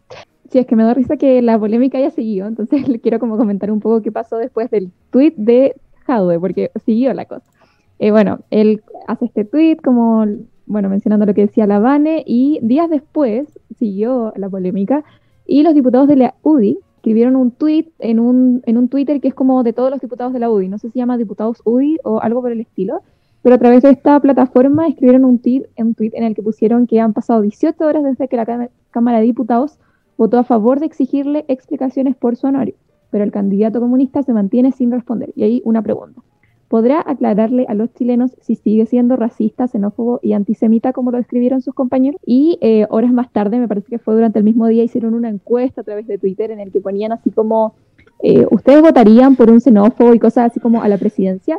Sí, 0.50 0.58
es 0.58 0.66
que 0.66 0.76
me 0.76 0.82
da 0.82 0.92
risa 0.92 1.16
que 1.16 1.40
la 1.40 1.58
polémica 1.58 1.96
haya 1.96 2.10
seguido, 2.10 2.46
entonces 2.46 2.86
le 2.88 3.00
quiero 3.00 3.18
como 3.18 3.38
comentar 3.38 3.70
un 3.70 3.80
poco 3.80 4.02
qué 4.02 4.12
pasó 4.12 4.36
después 4.36 4.70
del 4.70 4.90
tweet 5.10 5.32
de 5.38 5.74
Jadwe, 6.06 6.38
porque 6.38 6.70
siguió 6.84 7.14
la 7.14 7.24
cosa. 7.24 7.50
Eh, 7.98 8.10
bueno, 8.10 8.40
él 8.50 8.82
hace 9.06 9.24
este 9.24 9.46
tweet 9.46 9.76
como, 9.76 10.26
bueno, 10.66 10.90
mencionando 10.90 11.24
lo 11.24 11.32
que 11.32 11.46
decía 11.46 11.66
la 11.66 11.78
Vane, 11.78 12.22
y 12.26 12.58
días 12.60 12.90
después 12.90 13.48
siguió 13.78 14.34
la 14.36 14.50
polémica, 14.50 15.02
y 15.46 15.62
los 15.62 15.74
diputados 15.74 16.06
de 16.06 16.16
la 16.16 16.34
UDI 16.42 16.78
escribieron 16.96 17.36
un 17.36 17.52
tweet 17.52 17.86
en 18.00 18.20
un, 18.20 18.62
en 18.66 18.76
un 18.76 18.90
Twitter 18.90 19.18
que 19.22 19.28
es 19.28 19.34
como 19.34 19.62
de 19.62 19.72
todos 19.72 19.90
los 19.90 20.00
diputados 20.02 20.34
de 20.34 20.40
la 20.40 20.50
UDI, 20.50 20.68
no 20.68 20.76
sé 20.76 20.88
si 20.88 20.92
se 20.92 20.98
llama 20.98 21.16
diputados 21.16 21.62
UDI 21.64 22.00
o 22.04 22.20
algo 22.20 22.42
por 22.42 22.52
el 22.52 22.60
estilo, 22.60 23.00
pero 23.42 23.54
a 23.54 23.58
través 23.58 23.82
de 23.82 23.90
esta 23.90 24.18
plataforma 24.20 24.88
escribieron 24.88 25.24
un 25.24 25.38
tweet, 25.38 25.64
en 25.76 26.24
el 26.24 26.34
que 26.34 26.42
pusieron 26.42 26.86
que 26.86 27.00
han 27.00 27.12
pasado 27.12 27.42
18 27.42 27.84
horas 27.84 28.04
desde 28.04 28.28
que 28.28 28.36
la 28.36 28.68
Cámara 28.90 29.18
de 29.18 29.24
Diputados 29.24 29.78
votó 30.16 30.38
a 30.38 30.44
favor 30.44 30.80
de 30.80 30.86
exigirle 30.86 31.44
explicaciones 31.48 32.16
por 32.16 32.36
su 32.36 32.48
honorio, 32.48 32.74
pero 33.10 33.24
el 33.24 33.30
candidato 33.30 33.80
comunista 33.80 34.22
se 34.22 34.32
mantiene 34.32 34.72
sin 34.72 34.90
responder. 34.90 35.32
Y 35.36 35.44
ahí 35.44 35.62
una 35.64 35.82
pregunta. 35.82 36.20
¿Podrá 36.68 37.02
aclararle 37.06 37.64
a 37.66 37.72
los 37.72 37.94
chilenos 37.94 38.36
si 38.42 38.54
sigue 38.54 38.84
siendo 38.84 39.16
racista, 39.16 39.68
xenófobo 39.68 40.20
y 40.22 40.34
antisemita 40.34 40.92
como 40.92 41.10
lo 41.10 41.16
describieron 41.16 41.62
sus 41.62 41.72
compañeros? 41.72 42.20
Y 42.26 42.58
eh, 42.60 42.86
horas 42.90 43.10
más 43.10 43.32
tarde, 43.32 43.58
me 43.58 43.66
parece 43.66 43.88
que 43.88 43.98
fue 43.98 44.14
durante 44.14 44.38
el 44.38 44.44
mismo 44.44 44.66
día, 44.66 44.84
hicieron 44.84 45.14
una 45.14 45.30
encuesta 45.30 45.80
a 45.80 45.84
través 45.84 46.06
de 46.06 46.18
Twitter 46.18 46.50
en 46.50 46.60
el 46.60 46.70
que 46.70 46.82
ponían 46.82 47.12
así 47.12 47.30
como, 47.30 47.74
eh, 48.22 48.46
¿ustedes 48.50 48.82
votarían 48.82 49.34
por 49.34 49.50
un 49.50 49.62
xenófobo 49.62 50.12
y 50.12 50.18
cosas 50.18 50.50
así 50.50 50.60
como 50.60 50.82
a 50.82 50.88
la 50.88 50.98
presidencia? 50.98 51.58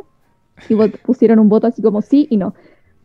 Y 0.68 0.74
pusieron 1.04 1.38
un 1.38 1.48
voto 1.48 1.66
así 1.66 1.82
como 1.82 2.02
sí 2.02 2.26
y 2.30 2.36
no. 2.36 2.54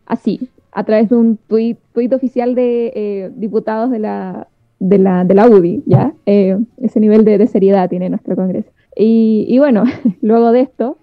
Así, 0.06 0.50
a 0.76 0.84
través 0.84 1.08
de 1.08 1.16
un 1.16 1.38
tuit, 1.48 1.78
oficial 2.12 2.54
de 2.54 2.92
eh, 2.94 3.30
diputados 3.34 3.90
de 3.90 3.98
la, 3.98 4.46
de 4.78 4.98
la, 4.98 5.24
de 5.24 5.34
la 5.34 5.48
UDI, 5.48 5.82
¿ya? 5.86 6.14
Eh, 6.26 6.58
ese 6.82 7.00
nivel 7.00 7.24
de, 7.24 7.46
seriedad 7.46 7.88
tiene 7.88 8.10
nuestro 8.10 8.36
Congreso. 8.36 8.70
Y, 8.94 9.58
bueno, 9.58 9.84
luego 10.20 10.52
de 10.52 10.60
esto, 10.60 10.98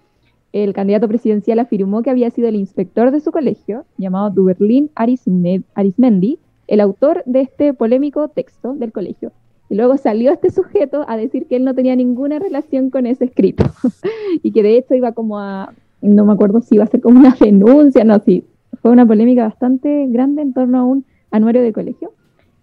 el 0.52 0.72
candidato 0.72 1.08
presidencial 1.08 1.58
afirmó 1.58 2.02
que 2.02 2.10
había 2.10 2.30
sido 2.30 2.48
el 2.48 2.54
inspector 2.54 3.10
de 3.10 3.18
su 3.18 3.32
colegio, 3.32 3.84
llamado 3.98 4.30
Duberlin 4.30 4.90
Arismendi, 4.94 6.38
el 6.68 6.80
autor 6.80 7.22
de 7.26 7.40
este 7.40 7.74
polémico 7.74 8.28
texto 8.28 8.74
del 8.74 8.92
colegio, 8.92 9.32
Y 9.68 9.74
luego 9.74 9.96
salió 9.96 10.30
este 10.32 10.50
sujeto 10.50 11.04
a 11.08 11.16
decir 11.16 11.46
que 11.46 11.56
él 11.56 11.64
no 11.64 11.74
tenía 11.74 11.96
ninguna 11.96 12.38
relación 12.38 12.90
con 12.90 13.06
ese 13.06 13.24
escrito 13.24 13.64
y 14.42 14.52
que 14.52 14.62
de 14.62 14.76
hecho 14.78 14.94
iba 14.94 15.12
como 15.12 15.40
a, 15.40 15.74
no 16.08 16.24
me 16.24 16.32
acuerdo 16.32 16.60
si 16.60 16.76
iba 16.76 16.84
a 16.84 16.88
ser 16.88 17.00
como 17.00 17.18
una 17.18 17.36
denuncia, 17.40 18.04
no, 18.04 18.18
sí, 18.20 18.44
fue 18.82 18.90
una 18.90 19.06
polémica 19.06 19.44
bastante 19.44 20.06
grande 20.08 20.42
en 20.42 20.52
torno 20.52 20.78
a 20.78 20.84
un 20.84 21.04
anuario 21.30 21.62
de 21.62 21.72
colegio. 21.72 22.12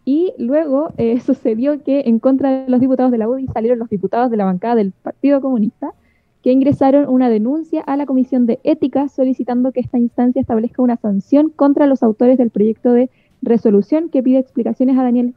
Y 0.06 0.34
luego 0.38 0.90
eh, 0.98 1.20
sucedió 1.26 1.84
que 1.84 2.04
en 2.06 2.20
contra 2.20 2.64
de 2.64 2.70
los 2.70 2.80
diputados 2.80 3.12
de 3.12 3.18
la 3.18 3.30
UDI 3.30 3.48
salieron 3.48 3.80
los 3.80 3.90
diputados 3.90 4.32
de 4.32 4.38
la 4.38 4.46
bancada 4.46 4.76
del 4.76 4.92
Partido 4.92 5.42
Comunista 5.42 5.94
que 6.42 6.52
ingresaron 6.52 7.08
una 7.08 7.30
denuncia 7.30 7.82
a 7.82 7.96
la 7.98 8.08
Comisión 8.08 8.48
de 8.48 8.60
Ética 8.64 9.10
solicitando 9.10 9.72
que 9.72 9.80
esta 9.80 10.00
instancia 10.00 10.42
establezca 10.42 10.82
una 10.82 10.98
sanción 10.98 11.50
contra 11.50 11.86
los 11.86 12.02
autores 12.02 12.38
del 12.38 12.50
proyecto 12.50 12.94
de 12.94 13.12
resolución 13.44 14.10
que 14.10 14.24
pide 14.24 14.40
explicaciones 14.40 14.98
a 14.98 15.04
Daniel 15.04 15.36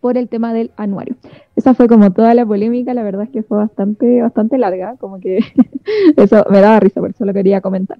Por 0.00 0.16
el 0.16 0.30
tema 0.30 0.54
del 0.54 0.70
anuario. 0.76 1.16
Esa 1.54 1.74
fue 1.74 1.86
como 1.86 2.10
toda 2.12 2.32
la 2.32 2.46
polémica, 2.46 2.94
la 2.94 3.02
verdad 3.02 3.24
es 3.24 3.30
que 3.30 3.42
fue 3.42 3.58
bastante, 3.58 4.22
bastante 4.22 4.56
larga, 4.56 4.96
como 4.96 5.20
que 5.20 5.40
eso 6.16 6.46
me 6.48 6.60
daba 6.60 6.80
risa, 6.80 7.00
por 7.00 7.10
eso 7.10 7.26
lo 7.26 7.34
quería 7.34 7.60
comentar. 7.60 7.98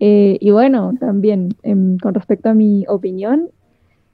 Eh, 0.00 0.38
y 0.40 0.50
bueno, 0.50 0.94
también 0.98 1.50
em, 1.62 1.98
con 1.98 2.14
respecto 2.14 2.48
a 2.48 2.54
mi 2.54 2.86
opinión, 2.88 3.50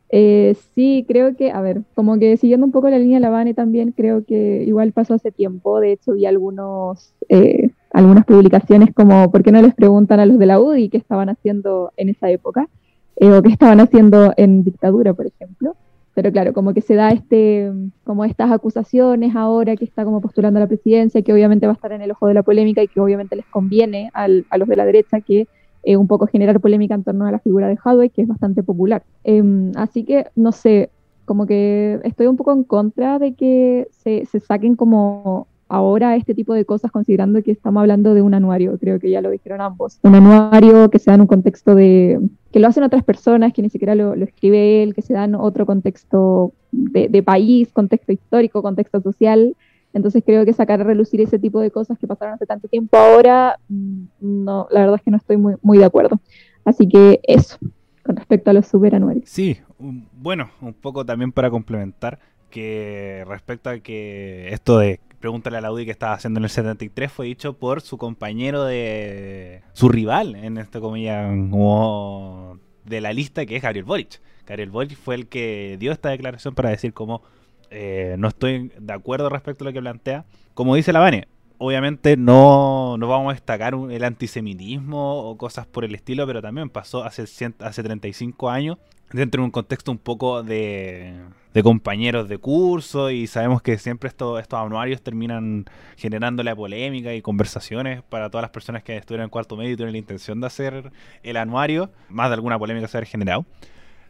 eh, 0.09 0.57
sí, 0.75 1.05
creo 1.07 1.37
que, 1.37 1.53
a 1.53 1.61
ver, 1.61 1.83
como 1.95 2.19
que 2.19 2.37
siguiendo 2.37 2.67
un 2.67 2.73
poco 2.73 2.91
la 2.91 2.99
línea 2.99 3.19
de 3.19 3.23
la 3.23 3.31
Vane 3.31 3.55
también, 3.55 3.93
creo 3.93 4.25
que 4.25 4.65
igual 4.65 4.91
pasó 4.91 5.15
hace 5.15 5.31
tiempo, 5.31 5.79
de 5.79 5.93
hecho 5.93 6.15
vi 6.15 6.27
algunos, 6.27 7.15
eh, 7.29 7.71
algunas 7.93 8.25
publicaciones 8.25 8.93
como, 8.93 9.31
¿por 9.31 9.45
qué 9.45 9.53
no 9.53 9.63
les 9.63 9.75
preguntan 9.75 10.19
a 10.19 10.27
los 10.27 10.41
de 10.41 10.47
la 10.47 10.59
UDI 10.59 10.89
qué 10.89 10.99
estaban 10.99 11.29
haciendo 11.29 11.93
en 11.97 12.09
esa 12.09 12.31
época? 12.31 12.69
Eh, 13.15 13.31
o 13.31 13.43
qué 13.43 13.51
estaban 13.51 13.79
haciendo 13.79 14.33
en 14.37 14.65
dictadura, 14.65 15.15
por 15.15 15.27
ejemplo. 15.27 15.77
Pero 16.15 16.33
claro, 16.33 16.53
como 16.53 16.75
que 16.75 16.81
se 16.81 16.95
da 16.95 17.11
este, 17.11 17.71
como 18.05 18.25
estas 18.25 18.51
acusaciones 18.51 19.37
ahora 19.37 19.77
que 19.77 19.85
está 19.85 20.05
como 20.05 20.21
postulando 20.21 20.59
a 20.59 20.63
la 20.63 20.67
presidencia, 20.67 21.23
que 21.23 21.33
obviamente 21.33 21.67
va 21.67 21.73
a 21.73 21.75
estar 21.75 21.93
en 21.93 22.03
el 22.03 22.11
ojo 22.11 22.27
de 22.27 22.35
la 22.35 22.43
polémica 22.43 22.83
y 22.83 22.89
que 22.89 23.01
obviamente 23.01 23.37
les 23.37 23.47
conviene 23.47 24.11
al, 24.13 24.45
a 24.51 24.59
los 24.59 24.69
de 24.69 24.77
la 24.77 24.85
derecha 24.85 25.21
que 25.21 25.47
eh, 25.83 25.97
un 25.97 26.09
poco 26.09 26.27
generar 26.27 26.61
polémica 26.61 26.95
en 26.95 27.05
torno 27.05 27.27
a 27.27 27.33
la 27.33 27.39
figura 27.39 27.69
de 27.69 27.79
Hadway, 27.83 28.11
que 28.11 28.23
es 28.23 28.29
bastante 28.29 28.63
popular. 28.63 29.03
Em, 29.25 29.73
así 29.77 30.05
que, 30.05 30.27
no 30.37 30.53
sé, 30.53 30.91
como 31.25 31.47
que 31.47 32.01
estoy 32.05 32.27
un 32.27 32.37
poco 32.37 32.53
en 32.53 32.65
contra 32.65 33.19
de 33.19 33.35
que 33.35 33.89
se, 33.91 34.27
se, 34.27 34.41
saquen 34.41 34.77
como 34.77 35.47
ahora 35.71 36.17
este 36.17 36.35
tipo 36.35 36.53
de 36.53 36.65
cosas, 36.65 36.91
considerando 36.91 37.43
que 37.43 37.53
estamos 37.53 37.81
hablando 37.81 38.13
de 38.13 38.23
un 38.23 38.35
anuario, 38.35 38.77
creo 38.79 38.99
que 38.99 39.09
ya 39.09 39.23
lo 39.23 39.31
dijeron 39.31 39.61
ambos. 39.61 40.01
Un 40.03 40.17
anuario 40.17 40.91
que 40.91 40.99
se 40.99 41.11
da 41.11 41.15
en 41.15 41.23
un 41.23 41.27
contexto 41.29 41.75
de, 41.75 42.21
que 42.51 42.59
lo 42.59 42.67
hacen 42.67 42.83
otras 42.83 43.05
personas, 43.05 43.53
que 43.53 43.63
ni 43.63 43.71
siquiera 43.71 43.95
lo, 43.95 44.15
escribe 44.15 44.83
él, 44.83 44.95
que 44.95 45.03
se 45.03 45.15
da 45.15 45.25
en 45.25 45.37
otro 45.37 45.67
contexto 45.67 46.53
de, 46.73 47.09
de 47.09 47.23
país, 47.23 47.73
contexto 47.73 48.13
histórico, 48.13 48.63
contexto 48.63 49.01
social. 49.01 49.57
Entonces 49.93 50.23
creo 50.27 50.45
que 50.45 50.53
sacar 50.53 50.81
a 50.81 50.85
relucir 50.85 51.21
ese 51.21 51.39
tipo 51.39 51.61
de 51.61 51.71
cosas 51.71 51.99
que 51.99 52.07
pasaron 52.07 52.35
hace 52.35 52.47
tanto 52.47 52.69
tiempo 52.69 52.97
ahora, 52.97 53.57
mm, 53.69 54.03
no, 54.21 54.67
la 54.71 54.81
verdad 54.81 54.97
es 54.97 55.03
que 55.03 55.11
no 55.11 55.17
estoy 55.17 55.37
muy, 55.37 55.55
muy 55.63 55.79
de 55.79 55.85
acuerdo. 55.85 56.21
Así 56.65 56.89
que 56.89 57.21
eso, 57.23 57.59
con 58.05 58.17
respecto 58.17 58.51
a 58.51 58.55
los 58.55 58.67
superanuarios. 58.67 59.29
Sí, 59.29 59.59
bueno, 59.79 60.51
un 60.61 60.75
poco 60.75 61.07
también 61.07 61.31
para 61.33 61.49
complementar, 61.51 62.19
que 62.51 63.25
respecto 63.29 63.71
a 63.71 63.79
que 63.79 64.49
esto 64.53 64.79
de 64.79 64.99
pregúntale 65.21 65.59
a 65.59 65.61
la 65.61 65.71
UDI 65.71 65.85
que 65.85 65.91
estaba 65.91 66.15
haciendo 66.15 66.39
en 66.41 66.45
el 66.45 66.51
73 66.51 67.13
fue 67.13 67.27
dicho 67.27 67.53
por 67.53 67.83
su 67.83 67.99
compañero 67.99 68.65
de 68.65 69.63
su 69.75 69.89
rival 69.89 70.35
en 70.35 70.59
este 70.59 70.81
comillas 70.81 71.31
como 71.51 72.59
de 72.85 73.01
la 73.01 73.13
lista 73.13 73.47
que 73.47 73.57
es 73.57 73.63
Gabriel 73.63 73.85
Boric. 73.85 74.21
Gabriel 74.47 74.71
Boric 74.71 74.97
fue 74.97 75.15
el 75.15 75.29
que 75.29 75.77
dio 75.79 75.93
esta 75.93 76.09
declaración 76.09 76.55
para 76.55 76.71
decir 76.71 76.93
como 76.93 77.23
eh, 77.71 78.17
no 78.19 78.29
estoy 78.29 78.73
de 78.79 78.93
acuerdo 78.93 79.29
respecto 79.29 79.63
a 79.65 79.67
lo 79.67 79.73
que 79.73 79.81
plantea. 79.81 80.25
Como 80.55 80.75
dice 80.75 80.93
la 80.93 81.01
Vane, 81.01 81.29
obviamente 81.61 82.17
no, 82.17 82.97
no 82.99 83.07
vamos 83.07 83.31
a 83.31 83.35
destacar 83.35 83.75
el 83.75 84.05
antisemitismo 84.05 85.31
o 85.31 85.37
cosas 85.37 85.67
por 85.67 85.85
el 85.85 85.95
estilo, 85.95 86.27
pero 86.27 86.41
también 86.41 86.71
pasó 86.71 87.05
hace, 87.05 87.25
hace 87.59 87.83
35 87.83 88.49
años 88.49 88.79
dentro 89.13 89.43
de 89.43 89.45
un 89.45 89.51
contexto 89.51 89.93
un 89.93 89.99
poco 89.99 90.43
de, 90.43 91.15
de 91.53 91.63
compañeros 91.63 92.31
de 92.31 92.39
curso 92.39 93.11
y 93.11 93.27
sabemos 93.27 93.61
que 93.61 93.77
siempre 93.77 94.09
esto, 94.09 94.39
estos 94.39 94.59
anuarios 94.59 95.03
terminan 95.03 95.67
generando 95.99 96.43
la 96.43 96.57
polémica 96.57 97.13
y 97.13 97.21
conversaciones 97.21 98.03
para 98.05 98.31
todas 98.31 98.43
las 98.43 98.53
personas 98.53 98.83
que 98.83 98.97
estuvieron 98.97 99.25
en 99.25 99.31
cuarto 99.31 99.55
medio 99.57 99.73
y 99.73 99.77
tienen 99.77 99.93
la 99.93 99.99
intención 99.99 100.41
de 100.41 100.47
hacer 100.47 100.93
el 101.23 101.37
anuario, 101.37 101.91
más 102.09 102.31
de 102.31 102.35
alguna 102.35 102.59
polémica 102.59 102.89
se 102.89 102.97
ha 102.97 103.05
generado. 103.05 103.45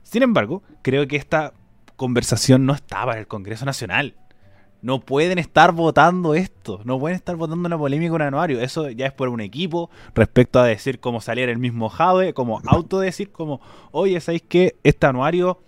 Sin 0.04 0.22
embargo, 0.22 0.62
creo 0.82 1.08
que 1.08 1.16
esta 1.16 1.52
conversación 1.96 2.64
no 2.64 2.74
estaba 2.74 3.14
en 3.14 3.18
el 3.18 3.26
Congreso 3.26 3.64
Nacional. 3.64 4.14
No 4.82 5.00
pueden 5.00 5.38
estar 5.38 5.72
votando 5.72 6.34
esto, 6.34 6.80
no 6.84 6.98
pueden 6.98 7.16
estar 7.16 7.36
votando 7.36 7.66
una 7.66 7.78
polémica 7.78 8.14
un 8.14 8.22
anuario. 8.22 8.60
Eso 8.60 8.88
ya 8.90 9.06
es 9.06 9.12
por 9.12 9.28
un 9.28 9.40
equipo 9.40 9.90
respecto 10.14 10.58
a 10.58 10.64
decir 10.64 11.00
cómo 11.00 11.20
salir 11.20 11.48
el 11.48 11.58
mismo 11.58 11.88
Jave, 11.88 12.32
como 12.32 12.60
autodecir 12.66 13.30
como, 13.30 13.60
oye, 13.90 14.20
¿sabéis 14.20 14.42
que 14.42 14.76
este 14.82 15.06
anuario 15.06 15.60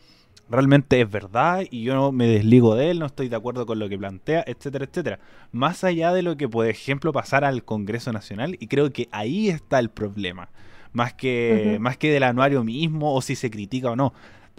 realmente 0.52 1.00
es 1.00 1.10
verdad 1.10 1.62
y 1.70 1.82
yo 1.82 1.94
no 1.94 2.12
me 2.12 2.26
desligo 2.26 2.74
de 2.74 2.90
él, 2.90 2.98
no 2.98 3.06
estoy 3.06 3.28
de 3.28 3.36
acuerdo 3.36 3.64
con 3.64 3.78
lo 3.78 3.88
que 3.88 3.98
plantea, 3.98 4.44
etcétera, 4.46 4.84
etcétera. 4.84 5.18
Más 5.50 5.82
allá 5.82 6.12
de 6.12 6.22
lo 6.22 6.36
que, 6.36 6.48
por 6.48 6.66
ejemplo, 6.66 7.12
pasar 7.12 7.44
al 7.44 7.64
Congreso 7.64 8.12
Nacional, 8.12 8.56
y 8.60 8.66
creo 8.66 8.92
que 8.92 9.08
ahí 9.12 9.48
está 9.48 9.78
el 9.78 9.88
problema. 9.88 10.50
Más 10.92 11.14
que, 11.14 11.72
uh 11.72 11.76
-huh. 11.76 11.78
más 11.78 11.96
que 11.96 12.12
del 12.12 12.22
anuario 12.22 12.64
mismo 12.64 13.14
o 13.14 13.22
si 13.22 13.34
se 13.34 13.50
critica 13.50 13.90
o 13.90 13.96
no 13.96 14.12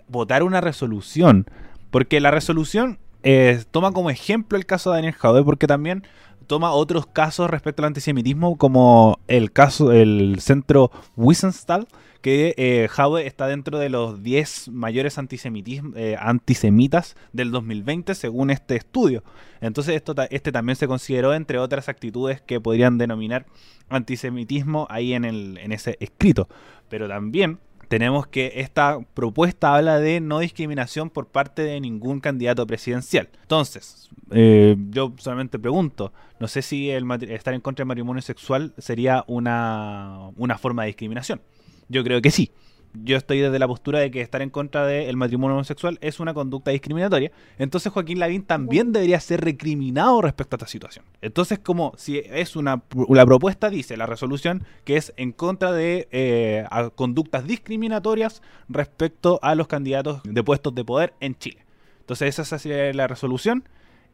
votar 0.07 0.43
una 0.43 0.61
resolución. 0.61 1.45
Porque 1.91 2.19
la 2.19 2.31
resolución 2.31 2.97
eh, 3.23 3.63
toma 3.71 3.91
como 3.91 4.09
ejemplo 4.09 4.57
el 4.57 4.65
caso 4.65 4.91
de 4.91 4.97
Daniel 4.97 5.13
Jadwe, 5.13 5.43
porque 5.43 5.67
también 5.67 6.03
toma 6.47 6.71
otros 6.71 7.07
casos 7.07 7.49
respecto 7.49 7.81
al 7.81 7.87
antisemitismo, 7.87 8.57
como 8.57 9.19
el 9.27 9.51
caso 9.51 9.89
del 9.89 10.37
centro 10.39 10.91
Wiesenthal, 11.15 11.87
que 12.21 12.53
eh, 12.57 12.87
está 13.25 13.47
dentro 13.47 13.79
de 13.79 13.89
los 13.89 14.23
10 14.23 14.69
mayores 14.69 15.17
eh, 15.17 16.15
antisemitas 16.17 17.17
del 17.33 17.51
2020, 17.51 18.15
según 18.15 18.49
este 18.49 18.77
estudio. 18.77 19.23
Entonces, 19.59 19.95
esto, 19.95 20.15
este 20.29 20.51
también 20.51 20.77
se 20.77 20.87
consideró 20.87 21.33
entre 21.33 21.59
otras 21.59 21.89
actitudes 21.89 22.41
que 22.41 22.61
podrían 22.61 22.97
denominar 22.97 23.45
antisemitismo 23.89 24.87
ahí 24.89 25.13
en, 25.13 25.25
el, 25.25 25.57
en 25.57 25.73
ese 25.73 25.97
escrito. 25.99 26.47
Pero 26.87 27.09
también 27.09 27.59
tenemos 27.87 28.27
que 28.27 28.53
esta 28.55 28.99
propuesta 29.13 29.75
habla 29.75 29.99
de 29.99 30.19
no 30.19 30.39
discriminación 30.39 31.09
por 31.09 31.27
parte 31.27 31.63
de 31.63 31.79
ningún 31.79 32.19
candidato 32.19 32.65
presidencial. 32.65 33.29
Entonces, 33.41 34.09
eh, 34.31 34.75
yo 34.89 35.13
solamente 35.17 35.59
pregunto, 35.59 36.13
no 36.39 36.47
sé 36.47 36.61
si 36.61 36.89
el 36.89 37.09
estar 37.29 37.53
en 37.53 37.61
contra 37.61 37.83
del 37.83 37.87
matrimonio 37.87 38.21
sexual 38.21 38.73
sería 38.77 39.23
una, 39.27 40.29
una 40.35 40.57
forma 40.57 40.83
de 40.83 40.87
discriminación. 40.87 41.41
Yo 41.89 42.03
creo 42.03 42.21
que 42.21 42.31
sí 42.31 42.51
yo 42.93 43.17
estoy 43.17 43.39
desde 43.39 43.57
la 43.59 43.67
postura 43.67 43.99
de 43.99 44.11
que 44.11 44.21
estar 44.21 44.41
en 44.41 44.49
contra 44.49 44.85
del 44.85 45.17
matrimonio 45.17 45.55
homosexual 45.55 45.97
es 46.01 46.19
una 46.19 46.33
conducta 46.33 46.71
discriminatoria. 46.71 47.31
Entonces 47.57 47.91
Joaquín 47.91 48.19
Lavín 48.19 48.43
también 48.43 48.91
debería 48.91 49.19
ser 49.19 49.41
recriminado 49.41 50.21
respecto 50.21 50.55
a 50.55 50.57
esta 50.57 50.67
situación. 50.67 51.05
Entonces, 51.21 51.59
como 51.59 51.93
si 51.97 52.19
es 52.19 52.55
una 52.55 52.83
la 53.09 53.25
propuesta 53.25 53.69
dice 53.69 53.97
la 53.97 54.05
resolución 54.05 54.63
que 54.83 54.97
es 54.97 55.13
en 55.17 55.31
contra 55.31 55.71
de 55.71 56.07
eh, 56.11 56.65
conductas 56.95 57.47
discriminatorias 57.47 58.41
respecto 58.69 59.39
a 59.41 59.55
los 59.55 59.67
candidatos 59.67 60.21
de 60.23 60.43
puestos 60.43 60.75
de 60.75 60.85
poder 60.85 61.13
en 61.19 61.35
Chile. 61.37 61.65
Entonces 62.01 62.37
esa 62.37 62.59
sería 62.59 62.93
la 62.93 63.07
resolución 63.07 63.63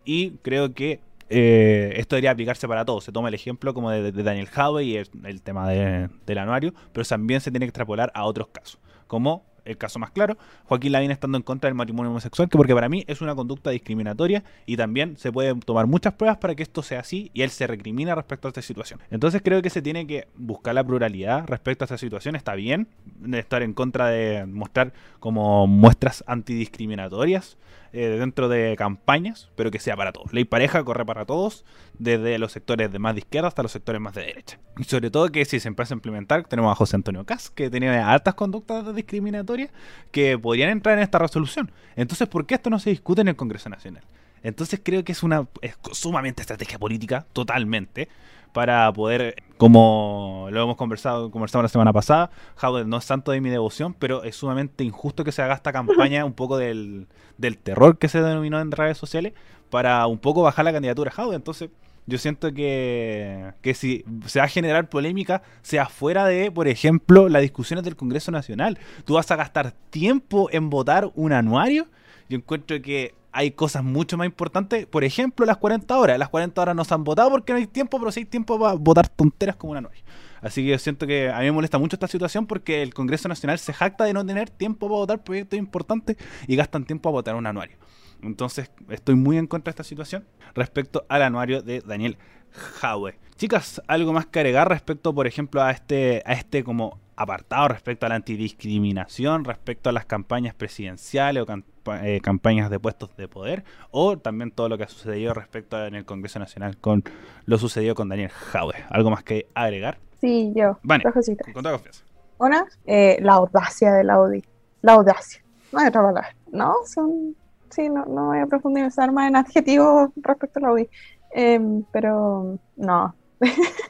y 0.05 0.32
creo 0.41 0.73
que 0.73 1.01
eh, 1.30 1.93
esto 1.97 2.15
debería 2.15 2.32
aplicarse 2.32 2.67
para 2.67 2.86
todos. 2.86 3.03
Se 3.03 3.11
toma 3.11 3.27
el 3.30 3.34
ejemplo 3.34 3.73
como 3.73 3.91
de, 3.91 4.11
Daniel 4.11 4.49
Howe 4.55 4.84
y 4.84 4.97
el, 4.97 5.09
el 5.23 5.41
tema 5.41 5.69
de, 5.69 6.09
del 6.25 6.38
anuario, 6.38 6.73
pero 6.93 7.05
también 7.05 7.41
se 7.41 7.51
tiene 7.51 7.65
que 7.65 7.69
extrapolar 7.69 8.11
a 8.13 8.25
otros 8.25 8.47
casos, 8.47 8.80
como 9.07 9.49
el 9.69 9.77
caso 9.77 9.99
más 9.99 10.11
claro, 10.11 10.38
Joaquín 10.65 10.91
Lavín 10.91 11.11
estando 11.11 11.38
en 11.38 11.43
contra 11.43 11.67
del 11.67 11.75
matrimonio 11.75 12.09
homosexual, 12.09 12.49
que 12.49 12.57
porque 12.57 12.73
para 12.73 12.89
mí 12.89 13.03
es 13.07 13.21
una 13.21 13.36
conducta 13.36 13.69
discriminatoria 13.69 14.43
y 14.65 14.77
también 14.77 15.17
se 15.17 15.32
pueden 15.32 15.59
tomar 15.59 15.88
muchas 15.88 16.13
pruebas 16.13 16.38
para 16.38 16.55
que 16.55 16.63
esto 16.63 16.82
sea 16.84 17.01
así 17.01 17.30
y 17.34 17.43
él 17.43 17.49
se 17.49 17.67
recrimina 17.67 18.15
respecto 18.15 18.47
a 18.47 18.49
esta 18.49 18.61
situación. 18.61 18.99
Entonces 19.11 19.41
creo 19.43 19.61
que 19.61 19.69
se 19.69 19.82
tiene 19.82 20.07
que 20.07 20.27
buscar 20.36 20.75
la 20.75 20.84
pluralidad 20.84 21.45
respecto 21.47 21.84
a 21.84 21.86
esta 21.86 21.97
situación. 21.97 22.36
Está 22.36 22.55
bien 22.55 22.88
estar 23.34 23.61
en 23.61 23.73
contra 23.73 24.07
de 24.07 24.45
mostrar 24.45 24.93
como 25.19 25.67
muestras 25.67 26.23
antidiscriminatorias 26.27 27.57
eh, 27.94 28.08
dentro 28.20 28.50
de 28.50 28.76
campañas, 28.78 29.50
pero 29.56 29.72
que 29.72 29.80
sea 29.80 29.96
para 29.96 30.12
todos. 30.12 30.34
Ley 30.34 30.46
pareja 30.46 30.84
corre 30.84 31.06
para 31.06 31.26
todos, 31.26 31.66
desde 31.98 32.38
los 32.38 32.52
sectores 32.52 32.92
de 32.92 33.00
más 33.00 33.16
de 33.16 33.20
izquierda 33.20 33.48
hasta 33.48 33.64
los 33.64 33.72
sectores 33.72 34.02
más 34.02 34.14
de 34.14 34.22
derecha. 34.22 34.60
Y 34.78 34.84
sobre 34.84 35.12
todo 35.12 35.30
que 35.30 35.44
si 35.46 35.60
se 35.60 35.68
empieza 35.68 35.94
a 35.94 35.98
implementar, 35.98 36.44
tenemos 36.46 36.72
a 36.72 36.76
José 36.76 36.96
Antonio 36.96 37.26
Cas, 37.26 37.50
que 37.50 37.70
tenía 37.70 38.12
altas 38.12 38.36
conductas 38.36 38.96
discriminatorias 38.96 39.72
que 40.12 40.38
podrían 40.38 40.70
entrar 40.70 40.98
en 40.98 41.04
esta 41.04 41.20
resolución. 41.20 41.72
Entonces, 41.96 42.28
¿por 42.28 42.46
qué 42.46 42.56
esto 42.56 42.70
no 42.70 42.80
se 42.80 42.90
discute 42.90 43.22
en 43.22 43.30
el 43.30 43.36
Congreso 43.36 43.70
Nacional? 43.70 44.04
Entonces 44.44 44.80
creo 44.84 45.04
que 45.04 45.12
es 45.12 45.24
una 45.24 45.48
sumamente 45.92 46.42
estrategia 46.42 46.80
política, 46.80 47.26
totalmente, 47.34 48.08
para 48.54 48.91
poder, 48.93 49.36
como 49.58 50.47
lo 50.52 50.64
hemos 50.64 50.76
conversado, 50.76 51.32
conversamos 51.32 51.64
la 51.64 51.70
semana 51.70 51.93
pasada, 51.93 52.32
Howard 52.62 52.88
no 52.88 52.97
es 52.97 53.06
tanto 53.06 53.32
de 53.32 53.41
mi 53.41 53.50
devoción, 53.50 53.93
pero 53.93 54.24
es 54.24 54.36
sumamente 54.36 54.84
injusto 54.84 55.24
que 55.24 55.32
se 55.32 55.41
haga 55.41 55.54
esta 55.54 55.72
campaña 55.72 56.26
un 56.26 56.34
poco 56.34 56.58
del, 56.58 57.08
del 57.38 57.58
terror 57.58 57.97
que 57.97 58.10
se 58.10 58.22
denominó 58.22 58.60
en 58.60 58.72
redes 58.72 58.97
sociales 58.97 59.34
para 59.70 60.06
un 60.08 60.18
poco 60.18 60.41
bajar 60.41 60.66
la 60.66 60.74
candidatura 60.74 61.12
a 61.16 61.22
Howard. 61.22 61.36
Entonces 61.36 61.70
yo 62.10 62.18
siento 62.18 62.52
que, 62.54 63.54
que 63.62 63.76
si 63.76 64.04
se 64.26 64.39
va 64.39 64.45
a 64.45 64.50
generar 64.50 64.89
polémica, 64.89 65.43
sea 65.62 65.86
fuera 65.86 66.26
de, 66.26 66.52
por 66.52 66.68
ejemplo, 66.68 67.30
las 67.30 67.43
discusiones 67.43 67.86
del 67.86 67.95
Congreso 67.95 68.32
Nacional. 68.32 68.80
Tú 69.06 69.14
vas 69.14 69.30
a 69.30 69.36
gastar 69.36 69.74
tiempo 69.91 70.50
en 70.52 70.72
votar 70.72 71.12
un 71.14 71.34
anuario. 71.34 71.88
Yo 72.28 72.38
encuentro 72.38 72.82
que 72.82 73.14
hay 73.32 73.51
cosas 73.51 73.84
mucho 73.84 74.17
más 74.17 74.25
importantes. 74.25 74.86
Por 74.86 75.03
ejemplo, 75.03 75.45
las 75.45 75.57
40 75.57 75.97
horas. 75.97 76.17
Las 76.17 76.30
40 76.30 76.61
horas 76.61 76.75
no 76.75 76.84
se 76.84 76.93
han 76.93 77.03
votado 77.03 77.30
porque 77.30 77.53
no 77.53 77.59
hay 77.59 77.67
tiempo, 77.67 77.99
pero 77.99 78.11
sí 78.11 78.21
hay 78.21 78.25
tiempo 78.25 78.59
para 78.59 78.73
votar 78.73 79.07
tonteras 79.07 79.55
como 79.55 79.71
un 79.71 79.77
anuario. 79.77 80.03
Así 80.41 80.63
que 80.63 80.69
yo 80.69 80.80
siento 80.80 81.05
que 81.05 81.30
a 81.30 81.39
mí 81.39 81.45
me 81.45 81.51
molesta 81.51 81.77
mucho 81.77 81.95
esta 81.95 82.07
situación 82.07 82.45
porque 82.47 82.82
el 82.82 82.93
Congreso 82.93 83.27
Nacional 83.27 83.59
se 83.59 83.73
jacta 83.73 84.05
de 84.05 84.13
no 84.13 84.25
tener 84.25 84.49
tiempo 84.49 84.88
para 84.88 84.99
votar 84.99 85.23
proyectos 85.23 85.59
importantes 85.59 86.17
y 86.47 86.55
gastan 86.55 86.86
tiempo 86.86 87.09
a 87.09 87.11
votar 87.11 87.36
un 87.36 87.45
anuario. 87.45 87.77
Entonces, 88.21 88.71
estoy 88.89 89.15
muy 89.15 89.38
en 89.38 89.47
contra 89.47 89.71
de 89.71 89.75
esta 89.75 89.84
situación 89.84 90.25
respecto 90.53 91.05
al 91.09 91.23
anuario 91.23 91.61
de 91.61 91.82
Daniel 91.82 92.17
Jaue. 92.51 93.17
Chicas, 93.36 93.82
algo 93.88 94.11
más 94.11 94.25
que 94.25 94.39
agregar 94.39 94.67
respecto, 94.67 95.13
por 95.13 95.27
ejemplo, 95.27 95.61
a 95.61 95.71
este, 95.71 96.21
a 96.25 96.34
este 96.34 96.63
como 96.63 96.99
apartado 97.15 97.67
respecto 97.67 98.05
a 98.05 98.09
la 98.09 98.15
antidiscriminación, 98.15 99.43
respecto 99.43 99.89
a 99.89 99.93
las 99.93 100.05
campañas 100.05 100.55
presidenciales 100.55 101.43
o 101.43 101.45
eh, 101.94 102.20
campañas 102.22 102.70
de 102.70 102.80
puestos 102.80 103.16
de 103.18 103.28
poder, 103.28 103.64
o 103.92 104.18
también 104.18 104.52
todo 104.52 104.70
lo 104.70 104.78
que 104.78 104.84
ha 104.84 104.88
sucedido 104.88 105.34
respecto 105.34 105.84
en 105.86 105.96
el 105.96 106.06
Congreso 106.06 106.40
Nacional 106.40 106.78
con 106.78 107.04
lo 107.46 107.58
sucedido 107.58 107.96
con 107.96 108.10
Daniel 108.10 108.30
Jaue. 108.30 108.76
¿Algo 108.90 109.10
más 109.10 109.24
que 109.24 109.48
agregar? 109.54 109.98
Sí, 110.22 110.52
yo. 110.56 110.78
Vale, 110.84 111.04
con 111.04 111.64
toda 111.64 111.76
confianza. 111.76 112.04
Una, 112.38 112.66
eh, 112.86 113.18
la 113.22 113.34
audacia 113.34 113.94
del 113.94 114.10
Audi. 114.10 114.44
La 114.82 114.94
audacia. 114.94 115.42
No 115.72 115.80
hay 115.80 115.88
otra 115.88 116.02
palabra. 116.02 116.36
No, 116.52 116.74
son. 116.86 117.36
Sí, 117.70 117.90
no, 117.90 118.06
no 118.06 118.28
voy 118.28 118.40
a 118.40 118.48
profundizar 118.48 119.12
más 119.12 119.30
en 119.30 119.36
adjetivos 119.36 120.10
respecto 120.16 120.60
al 120.60 120.66
Audi. 120.66 120.90
Em, 121.32 121.84
pero 121.92 122.58
no. 122.76 123.16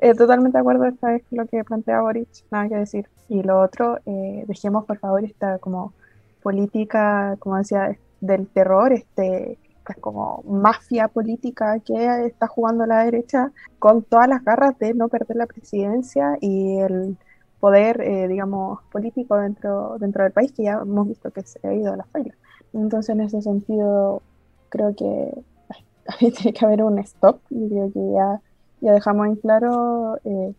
Eh, 0.00 0.14
totalmente 0.14 0.56
de 0.56 0.60
acuerdo 0.60 0.84
esta 0.84 1.08
vez 1.08 1.24
con 1.28 1.38
lo 1.38 1.46
que 1.46 1.64
plantea 1.64 2.00
Boric, 2.00 2.28
nada 2.52 2.68
que 2.68 2.76
decir. 2.76 3.08
Y 3.28 3.42
lo 3.42 3.60
otro, 3.60 3.98
eh, 4.06 4.44
dejemos 4.46 4.84
por 4.84 4.96
favor 4.98 5.24
esta 5.24 5.58
como 5.58 5.92
política, 6.46 7.34
como 7.40 7.56
decía, 7.56 7.98
del 8.20 8.46
terror, 8.46 8.92
este 8.92 9.58
esta 9.78 9.94
como 9.94 10.44
mafia 10.46 11.08
política 11.08 11.80
que 11.80 12.26
está 12.26 12.46
jugando 12.46 12.86
la 12.86 13.02
derecha 13.02 13.50
con 13.80 14.04
todas 14.04 14.28
las 14.28 14.44
garras 14.44 14.78
de 14.78 14.94
no 14.94 15.08
perder 15.08 15.38
la 15.38 15.46
presidencia 15.46 16.38
y 16.40 16.78
el 16.78 17.16
poder, 17.58 18.00
eh, 18.00 18.28
digamos, 18.28 18.78
político 18.92 19.36
dentro, 19.36 19.96
dentro 19.98 20.22
del 20.22 20.32
país, 20.32 20.52
que 20.52 20.62
ya 20.62 20.74
hemos 20.82 21.08
visto 21.08 21.32
que 21.32 21.42
se 21.42 21.58
ha 21.66 21.74
ido 21.74 21.92
a 21.92 21.96
la 21.96 22.04
fila. 22.04 22.34
Entonces, 22.72 23.08
en 23.16 23.22
ese 23.22 23.42
sentido, 23.42 24.22
creo 24.68 24.94
que 24.94 25.10
también 26.04 26.32
tiene 26.32 26.52
que 26.52 26.64
haber 26.64 26.84
un 26.84 27.00
stop 27.00 27.40
y 27.50 27.68
creo 27.68 27.90
que 27.92 28.12
ya, 28.12 28.40
ya 28.82 28.92
dejamos 28.92 29.26
en 29.26 29.34
claro 29.34 30.18
eh, 30.24 30.54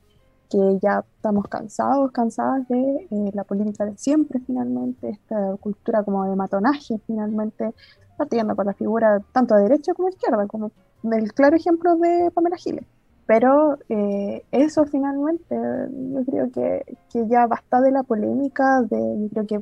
que 0.49 0.79
ya 0.81 1.03
estamos 1.15 1.47
cansados, 1.47 2.11
cansadas 2.11 2.67
de 2.67 3.07
eh, 3.11 3.31
la 3.33 3.43
política 3.43 3.85
de 3.85 3.97
siempre 3.97 4.39
finalmente, 4.45 5.09
esta 5.09 5.55
cultura 5.59 6.03
como 6.03 6.25
de 6.25 6.35
matonaje 6.35 6.99
finalmente, 7.05 7.73
partiendo 8.17 8.55
por 8.55 8.65
la 8.65 8.73
figura 8.73 9.19
tanto 9.31 9.55
de 9.55 9.63
derecha 9.63 9.93
como 9.93 10.07
de 10.07 10.15
izquierda, 10.15 10.47
como 10.47 10.71
el 11.11 11.33
claro 11.33 11.55
ejemplo 11.55 11.95
de 11.97 12.31
Pamela 12.31 12.57
Giles. 12.57 12.85
Pero 13.25 13.77
eh, 13.89 14.45
eso 14.51 14.85
finalmente, 14.85 15.55
yo 15.55 16.23
creo 16.25 16.51
que, 16.51 16.97
que, 17.11 17.27
ya 17.27 17.45
basta 17.45 17.81
de 17.81 17.91
la 17.91 18.03
polémica, 18.03 18.81
de, 18.83 18.97
yo 18.97 19.29
creo 19.29 19.47
que 19.47 19.57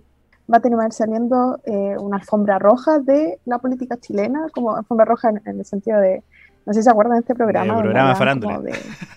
va 0.52 0.58
a 0.58 0.60
terminar 0.60 0.94
saliendo 0.94 1.60
eh, 1.66 1.98
una 2.00 2.18
alfombra 2.18 2.60
roja 2.60 3.00
de 3.00 3.40
la 3.46 3.58
política 3.58 3.98
chilena, 3.98 4.48
como 4.54 4.76
alfombra 4.76 5.06
roja 5.06 5.30
en, 5.30 5.42
en 5.46 5.60
el 5.60 5.66
sentido 5.66 6.00
de, 6.00 6.24
no 6.66 6.74
sé 6.74 6.82
si 6.82 6.84
se 6.84 6.92
acuerdan 6.92 7.16
de 7.16 7.20
este 7.22 7.34
programa. 7.34 7.74
El 7.74 7.82
programa 7.82 8.16
Farándula. 8.16 8.60
De, 8.60 8.74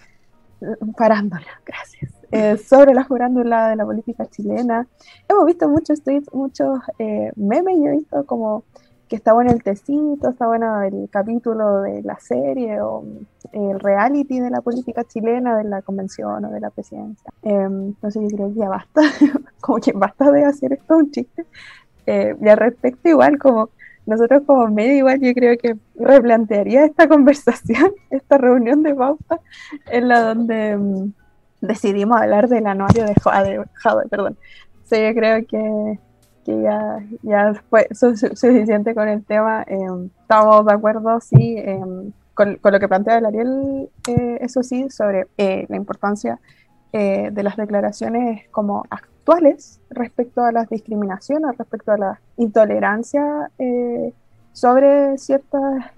farándula, 0.96 1.60
gracias. 1.64 2.12
Eh, 2.30 2.58
sobre 2.58 2.92
la 2.92 3.04
farándula 3.04 3.68
de 3.68 3.76
la 3.76 3.86
política 3.86 4.26
chilena. 4.26 4.86
Hemos 5.28 5.46
visto 5.46 5.68
muchos 5.68 6.02
tweets, 6.02 6.32
muchos 6.32 6.80
eh, 6.98 7.32
memes, 7.36 7.78
yo 7.78 7.86
he 7.86 7.96
visto 7.96 8.26
como 8.26 8.64
que 9.08 9.16
está 9.16 9.32
bueno 9.32 9.50
el 9.50 9.62
tecito, 9.62 10.28
está 10.28 10.46
bueno 10.46 10.82
el 10.82 11.08
capítulo 11.10 11.80
de 11.80 12.02
la 12.02 12.18
serie 12.20 12.80
o 12.82 13.02
el 13.52 13.80
reality 13.80 14.40
de 14.40 14.50
la 14.50 14.60
política 14.60 15.04
chilena, 15.04 15.56
de 15.56 15.64
la 15.64 15.80
convención 15.80 16.44
o 16.44 16.50
de 16.50 16.60
la 16.60 16.70
presidencia. 16.70 17.32
Eh, 17.42 17.50
entonces 17.50 18.22
yo 18.30 18.36
creo 18.36 18.52
que 18.52 18.60
ya 18.60 18.68
basta, 18.68 19.00
como 19.60 19.80
que 19.80 19.92
basta 19.92 20.30
de 20.30 20.44
hacer 20.44 20.74
esto 20.74 20.98
un 20.98 21.10
chiste. 21.10 21.46
Eh, 22.06 22.34
y 22.40 22.48
al 22.48 22.56
respecto 22.56 23.08
igual 23.08 23.38
como 23.38 23.70
nosotros 24.08 24.42
como 24.46 24.66
medio 24.68 24.94
igual 24.94 25.20
yo 25.20 25.34
creo 25.34 25.56
que 25.58 25.76
replantearía 25.96 26.84
esta 26.86 27.06
conversación, 27.14 27.92
esta 28.10 28.38
reunión 28.38 28.82
de 28.82 28.94
pauta, 28.94 29.40
en 29.90 30.08
la 30.08 30.20
donde 30.20 30.76
um, 30.76 31.12
decidimos 31.60 32.20
hablar 32.20 32.48
del 32.48 32.66
anuario 32.66 33.04
de 33.04 33.14
Jade, 33.14 34.08
perdón. 34.08 34.36
Sea, 34.84 35.10
yo 35.10 35.14
creo 35.14 35.46
que 35.46 35.98
que 36.44 36.62
ya, 36.62 36.98
ya 37.22 37.62
fue 37.68 37.88
su, 37.90 38.16
su, 38.16 38.28
suficiente 38.28 38.94
con 38.94 39.06
el 39.06 39.22
tema. 39.22 39.64
Eh, 39.64 39.76
estamos 40.22 40.64
de 40.64 40.72
acuerdo, 40.72 41.20
sí, 41.20 41.58
eh, 41.58 41.78
con, 42.32 42.56
con, 42.56 42.72
lo 42.72 42.80
que 42.80 42.88
plantea 42.88 43.18
el 43.18 43.26
Ariel, 43.26 43.90
eh, 44.08 44.38
eso 44.40 44.62
sí, 44.62 44.88
sobre 44.88 45.26
la 45.36 45.76
importancia 45.76 46.40
de 46.98 47.42
las 47.42 47.56
declaraciones 47.56 48.48
como 48.50 48.84
actuales 48.90 49.80
respecto 49.90 50.42
a 50.42 50.52
las 50.52 50.68
discriminaciones, 50.68 51.56
respecto 51.56 51.92
a 51.92 51.98
la 51.98 52.20
intolerancia 52.36 53.50
sobre 54.52 55.16
ciertas 55.18 55.92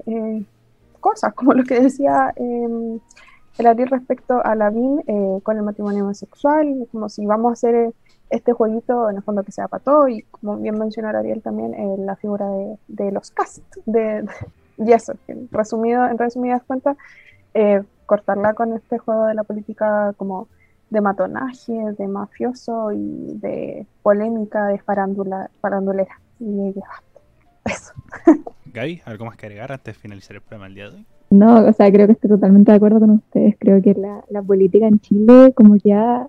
cosas, 1.00 1.32
como 1.34 1.54
lo 1.54 1.64
que 1.64 1.80
decía 1.80 2.34
el 2.36 3.66
Ariel 3.66 3.88
respecto 3.88 4.44
a 4.44 4.54
la 4.54 4.70
BIN 4.70 5.40
con 5.42 5.56
el 5.56 5.62
matrimonio 5.62 6.04
homosexual, 6.04 6.86
como 6.92 7.08
si 7.08 7.24
vamos 7.24 7.50
a 7.50 7.52
hacer 7.54 7.92
este 8.30 8.52
jueguito 8.52 9.10
en 9.10 9.16
el 9.16 9.22
fondo 9.22 9.42
que 9.42 9.52
sea 9.52 9.68
para 9.68 9.82
todo 9.82 10.08
y 10.08 10.22
como 10.22 10.56
bien 10.56 10.78
mencionó 10.78 11.08
Ariel 11.08 11.42
también 11.42 11.74
eh, 11.74 11.96
la 11.98 12.16
figura 12.16 12.46
de, 12.46 12.78
de 12.88 13.12
los 13.12 13.32
cast 13.32 13.62
de, 13.86 14.24
y 14.78 14.92
eso, 14.92 15.14
resumido, 15.50 16.06
en 16.06 16.16
resumidas 16.16 16.62
cuentas 16.62 16.96
eh, 17.54 17.82
cortarla 18.06 18.54
con 18.54 18.72
este 18.74 18.98
juego 18.98 19.26
de 19.26 19.34
la 19.34 19.42
política 19.42 20.14
como 20.16 20.48
de 20.90 21.00
matonaje, 21.00 21.72
de 21.72 22.08
mafioso 22.08 22.92
y 22.92 23.38
de 23.38 23.86
polémica, 24.02 24.66
de 24.66 24.78
farándula, 24.78 25.50
farandulera 25.60 26.20
y 26.38 26.72
ya 26.74 26.82
eso 27.64 27.92
Gaby, 28.72 29.02
¿algo 29.04 29.24
más 29.24 29.36
que 29.36 29.46
agregar 29.46 29.72
antes 29.72 29.94
de 29.94 30.00
finalizar 30.00 30.36
el 30.36 30.42
programa 30.42 30.66
el 30.66 30.74
día 30.74 30.90
de 30.90 30.96
hoy? 30.96 31.06
No, 31.30 31.66
o 31.66 31.72
sea, 31.72 31.90
creo 31.92 32.06
que 32.06 32.12
estoy 32.12 32.30
totalmente 32.30 32.72
de 32.72 32.76
acuerdo 32.76 33.00
con 33.00 33.10
ustedes. 33.10 33.56
Creo 33.58 33.80
que 33.82 33.94
la, 33.94 34.24
la 34.30 34.42
política 34.42 34.86
en 34.86 34.98
Chile, 35.00 35.52
como 35.54 35.76
ya 35.76 36.26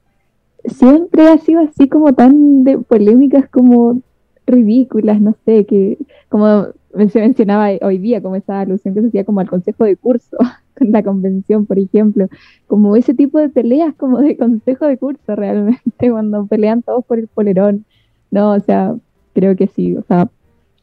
siempre 0.66 1.28
ha 1.28 1.38
sido 1.38 1.62
así 1.62 1.90
como 1.90 2.14
tan 2.14 2.64
de 2.64 2.78
polémicas 2.78 3.50
como 3.50 4.02
ridículas, 4.46 5.22
no 5.22 5.36
sé, 5.46 5.66
que 5.66 5.98
como 6.30 6.68
se 7.10 7.20
mencionaba 7.20 7.70
hoy 7.82 7.98
día, 7.98 8.22
como 8.22 8.36
esa 8.36 8.62
alusión 8.62 8.94
que 8.94 9.02
se 9.02 9.08
hacía 9.08 9.26
como 9.26 9.40
al 9.40 9.50
consejo 9.50 9.86
de 9.86 9.96
curso, 9.96 10.38
con 10.78 10.92
la 10.92 11.04
convención, 11.04 11.66
por 11.66 11.80
ejemplo, 11.80 12.28
como 12.68 12.96
ese 12.96 13.14
tipo 13.14 13.40
de 13.40 13.50
peleas 13.50 13.94
como 13.96 14.20
de 14.20 14.38
consejo 14.38 14.88
de 14.88 14.98
curso 14.98 15.36
realmente, 15.36 15.82
cuando 16.12 16.46
pelean 16.48 16.82
todos 16.82 17.06
por 17.06 17.20
el 17.20 17.28
polerón, 17.28 17.86
no, 18.32 18.54
o 18.54 18.60
sea, 18.60 18.96
creo 19.34 19.56
que 19.56 19.68
sí, 19.68 19.96
o 19.96 20.04
sea, 20.04 20.30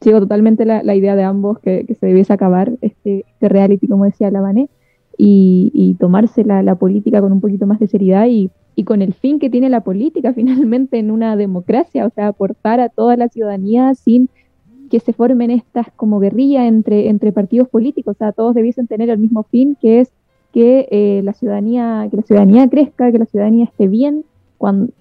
sigo 0.01 0.19
totalmente 0.19 0.65
la, 0.65 0.83
la 0.83 0.95
idea 0.95 1.15
de 1.15 1.23
ambos 1.23 1.59
que, 1.59 1.85
que, 1.85 1.95
se 1.95 2.05
debiese 2.07 2.31
acabar 2.31 2.71
este, 2.81 3.25
este 3.27 3.49
reality, 3.49 3.87
como 3.87 4.05
decía 4.05 4.31
la 4.31 4.53
y, 5.17 5.71
y 5.73 5.95
tomarse 5.95 6.45
la, 6.45 6.63
la 6.63 6.75
política 6.75 7.19
con 7.21 7.31
un 7.33 7.41
poquito 7.41 7.65
más 7.65 7.79
de 7.79 7.87
seriedad 7.87 8.27
y 8.27 8.49
y 8.79 8.85
con 8.85 9.01
el 9.01 9.13
fin 9.13 9.39
que 9.39 9.49
tiene 9.49 9.69
la 9.69 9.81
política 9.81 10.33
finalmente 10.35 10.99
en 10.99 11.11
una 11.11 11.35
democracia, 11.35 12.05
o 12.05 12.09
sea, 12.11 12.27
aportar 12.27 12.79
a 12.79 12.87
toda 12.87 13.17
la 13.17 13.27
ciudadanía 13.27 13.93
sin 13.93 14.29
que 14.89 14.99
se 14.99 15.13
formen 15.13 15.51
estas 15.51 15.87
como 15.95 16.19
guerrillas 16.19 16.67
entre, 16.67 17.09
entre 17.09 17.31
partidos 17.31 17.69
políticos, 17.69 18.15
o 18.15 18.17
sea, 18.17 18.31
todos 18.31 18.55
debiesen 18.55 18.87
tener 18.87 19.09
el 19.09 19.17
mismo 19.17 19.43
fin, 19.43 19.77
que 19.79 20.01
es 20.01 20.11
que 20.51 20.87
eh, 20.91 21.21
la 21.23 21.33
ciudadanía, 21.33 22.07
que 22.09 22.17
la 22.17 22.23
ciudadanía 22.23 22.67
crezca, 22.67 23.11
que 23.11 23.19
la 23.19 23.25
ciudadanía 23.25 23.65
esté 23.65 23.87
bien, 23.87 24.25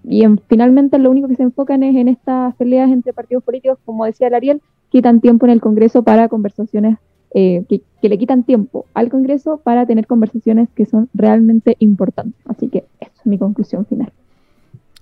y 0.04 0.22
en, 0.22 0.38
finalmente 0.48 0.98
lo 0.98 1.10
único 1.10 1.26
que 1.26 1.34
se 1.34 1.42
enfocan 1.42 1.82
es 1.82 1.96
en 1.96 2.08
estas 2.08 2.54
peleas 2.56 2.90
entre 2.90 3.12
partidos 3.12 3.42
políticos, 3.42 3.78
como 3.84 4.04
decía 4.04 4.28
Ariel, 4.28 4.62
quitan 4.90 5.20
tiempo 5.20 5.46
en 5.46 5.52
el 5.52 5.60
Congreso 5.60 6.02
para 6.02 6.28
conversaciones 6.28 6.98
eh, 7.34 7.64
que, 7.68 7.82
que, 8.00 8.08
le 8.08 8.18
quitan 8.18 8.44
tiempo 8.44 8.86
al 8.94 9.10
Congreso 9.10 9.58
para 9.58 9.84
tener 9.84 10.06
conversaciones 10.06 10.68
que 10.74 10.86
son 10.86 11.08
realmente 11.12 11.76
importantes. 11.80 12.40
Así 12.46 12.68
que 12.68 12.84
esa 13.00 13.12
es 13.20 13.26
mi 13.26 13.36
conclusión 13.36 13.84
final. 13.84 14.12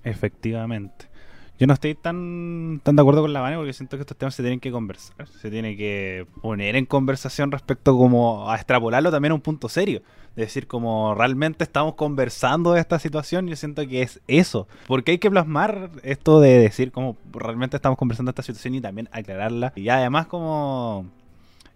Efectivamente. 0.02 1.06
Yo 1.58 1.66
no 1.66 1.72
estoy 1.72 1.94
tan, 1.94 2.80
tan 2.82 2.96
de 2.96 3.02
acuerdo 3.02 3.22
con 3.22 3.32
la 3.32 3.40
Vane 3.40 3.56
porque 3.56 3.72
siento 3.72 3.96
que 3.96 4.02
estos 4.02 4.16
temas 4.16 4.34
se 4.34 4.42
tienen 4.42 4.60
que 4.60 4.70
conversar, 4.70 5.26
se 5.26 5.50
tiene 5.50 5.76
que 5.76 6.26
poner 6.42 6.76
en 6.76 6.84
conversación 6.84 7.50
respecto 7.50 7.96
como 7.96 8.50
a 8.50 8.56
extrapolarlo 8.56 9.10
también 9.10 9.32
a 9.32 9.36
un 9.36 9.40
punto 9.40 9.68
serio. 9.68 10.02
De 10.34 10.42
decir, 10.42 10.66
como 10.66 11.14
realmente 11.14 11.64
estamos 11.64 11.94
conversando 11.94 12.72
de 12.72 12.80
esta 12.80 12.98
situación, 12.98 13.46
yo 13.46 13.56
siento 13.56 13.86
que 13.88 14.02
es 14.02 14.20
eso. 14.28 14.68
Porque 14.86 15.12
hay 15.12 15.18
que 15.18 15.30
plasmar 15.30 15.90
esto 16.02 16.40
de 16.40 16.58
decir 16.58 16.92
como 16.92 17.16
realmente 17.32 17.76
estamos 17.76 17.96
conversando 17.96 18.28
de 18.28 18.32
esta 18.32 18.42
situación 18.42 18.74
y 18.74 18.82
también 18.82 19.08
aclararla. 19.12 19.72
Y 19.76 19.88
además 19.88 20.26
como 20.26 21.06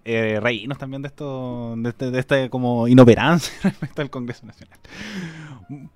eh, 0.05 0.41
reírnos 0.41 0.78
también 0.78 1.03
de 1.03 1.09
esto, 1.09 1.74
de, 1.76 1.91
este, 1.91 2.11
de 2.11 2.18
esta 2.18 2.49
como 2.49 2.89
inoperancia 2.89 3.53
respecto 3.62 4.01
al 4.01 4.11
Congreso 4.11 4.47
Nacional. 4.47 4.78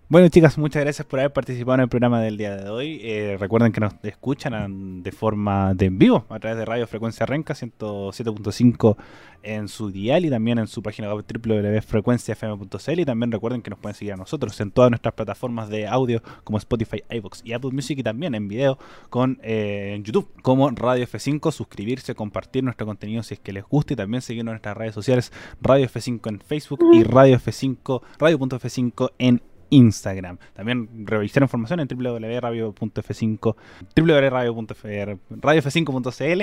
Bueno, 0.07 0.29
chicas, 0.29 0.59
muchas 0.59 0.83
gracias 0.83 1.07
por 1.07 1.19
haber 1.19 1.33
participado 1.33 1.77
en 1.77 1.81
el 1.81 1.89
programa 1.89 2.21
del 2.21 2.37
día 2.37 2.55
de 2.55 2.69
hoy. 2.69 3.01
Eh, 3.03 3.39
recuerden 3.41 3.73
que 3.73 3.81
nos 3.81 3.95
escuchan 4.03 5.03
de 5.03 5.13
forma 5.13 5.73
de 5.73 5.87
en 5.87 5.99
vivo 5.99 6.27
a 6.29 6.39
través 6.39 6.59
de 6.59 6.67
Radio 6.67 6.87
Frecuencia 6.87 7.25
Renca 7.25 7.55
107.5 7.55 8.97
en 9.43 9.67
su 9.67 9.91
dial 9.91 10.27
y 10.27 10.31
también 10.31 10.59
en 10.59 10.67
su 10.67 10.83
página 10.83 11.13
web 11.13 11.25
www.frecuenciafm.cl 11.27 13.01
y 13.01 13.05
también 13.07 13.33
recuerden 13.33 13.63
que 13.63 13.71
nos 13.71 13.79
pueden 13.79 13.95
seguir 13.95 14.13
a 14.13 14.17
nosotros 14.17 14.61
en 14.61 14.73
todas 14.73 14.91
nuestras 14.91 15.15
plataformas 15.15 15.71
de 15.71 15.87
audio 15.87 16.23
como 16.45 16.59
Spotify, 16.59 17.03
iVoox 17.09 17.41
y 17.43 17.55
Apple 17.55 17.71
Music 17.73 17.99
y 17.99 18.03
también 18.03 18.35
en 18.35 18.47
video 18.47 18.79
con 19.09 19.39
eh, 19.43 19.95
en 19.97 20.05
YouTube 20.05 20.29
como 20.43 20.69
Radio 20.69 21.07
F5, 21.07 21.51
suscribirse, 21.51 22.15
compartir 22.15 22.63
nuestro 22.63 22.87
contenido 22.87 23.23
si 23.23 23.35
es 23.35 23.41
que 23.41 23.55
les 23.55 23.65
gusta 23.65 23.95
y 23.95 23.97
también 23.97 24.21
seguirnos 24.21 24.51
en 24.51 24.57
nuestras 24.57 24.77
redes 24.77 24.95
sociales 24.95 25.33
Radio 25.63 25.87
F5 25.87 26.29
en 26.29 26.41
Facebook 26.41 26.81
y 26.93 27.05
Radio 27.05 27.39
F5, 27.39 28.03
Radio.f5 28.19 29.11
en 29.19 29.41
Instagram. 29.75 30.39
También 30.53 31.07
revisar 31.07 31.43
información 31.43 31.81
en 31.81 31.89
www.radio.f5, 31.89 33.57
www.radio.f5.cl 33.97 36.43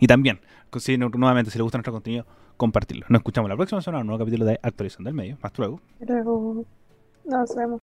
y 0.00 0.06
también, 0.06 0.40
si, 0.78 0.98
nuevamente, 0.98 1.50
si 1.50 1.58
les 1.58 1.62
gusta 1.62 1.78
nuestro 1.78 1.92
contenido, 1.92 2.26
compartirlo. 2.56 3.06
Nos 3.08 3.20
escuchamos 3.20 3.48
la 3.48 3.56
próxima 3.56 3.80
semana 3.80 4.00
en 4.00 4.02
un 4.02 4.08
nuevo 4.08 4.24
capítulo 4.24 4.44
de 4.44 4.58
Actualización 4.62 5.04
del 5.04 5.14
Medio. 5.14 5.38
Hasta 5.42 5.62
luego. 5.62 5.80
Luego 6.00 6.64
nos 7.24 7.56
vemos. 7.56 7.80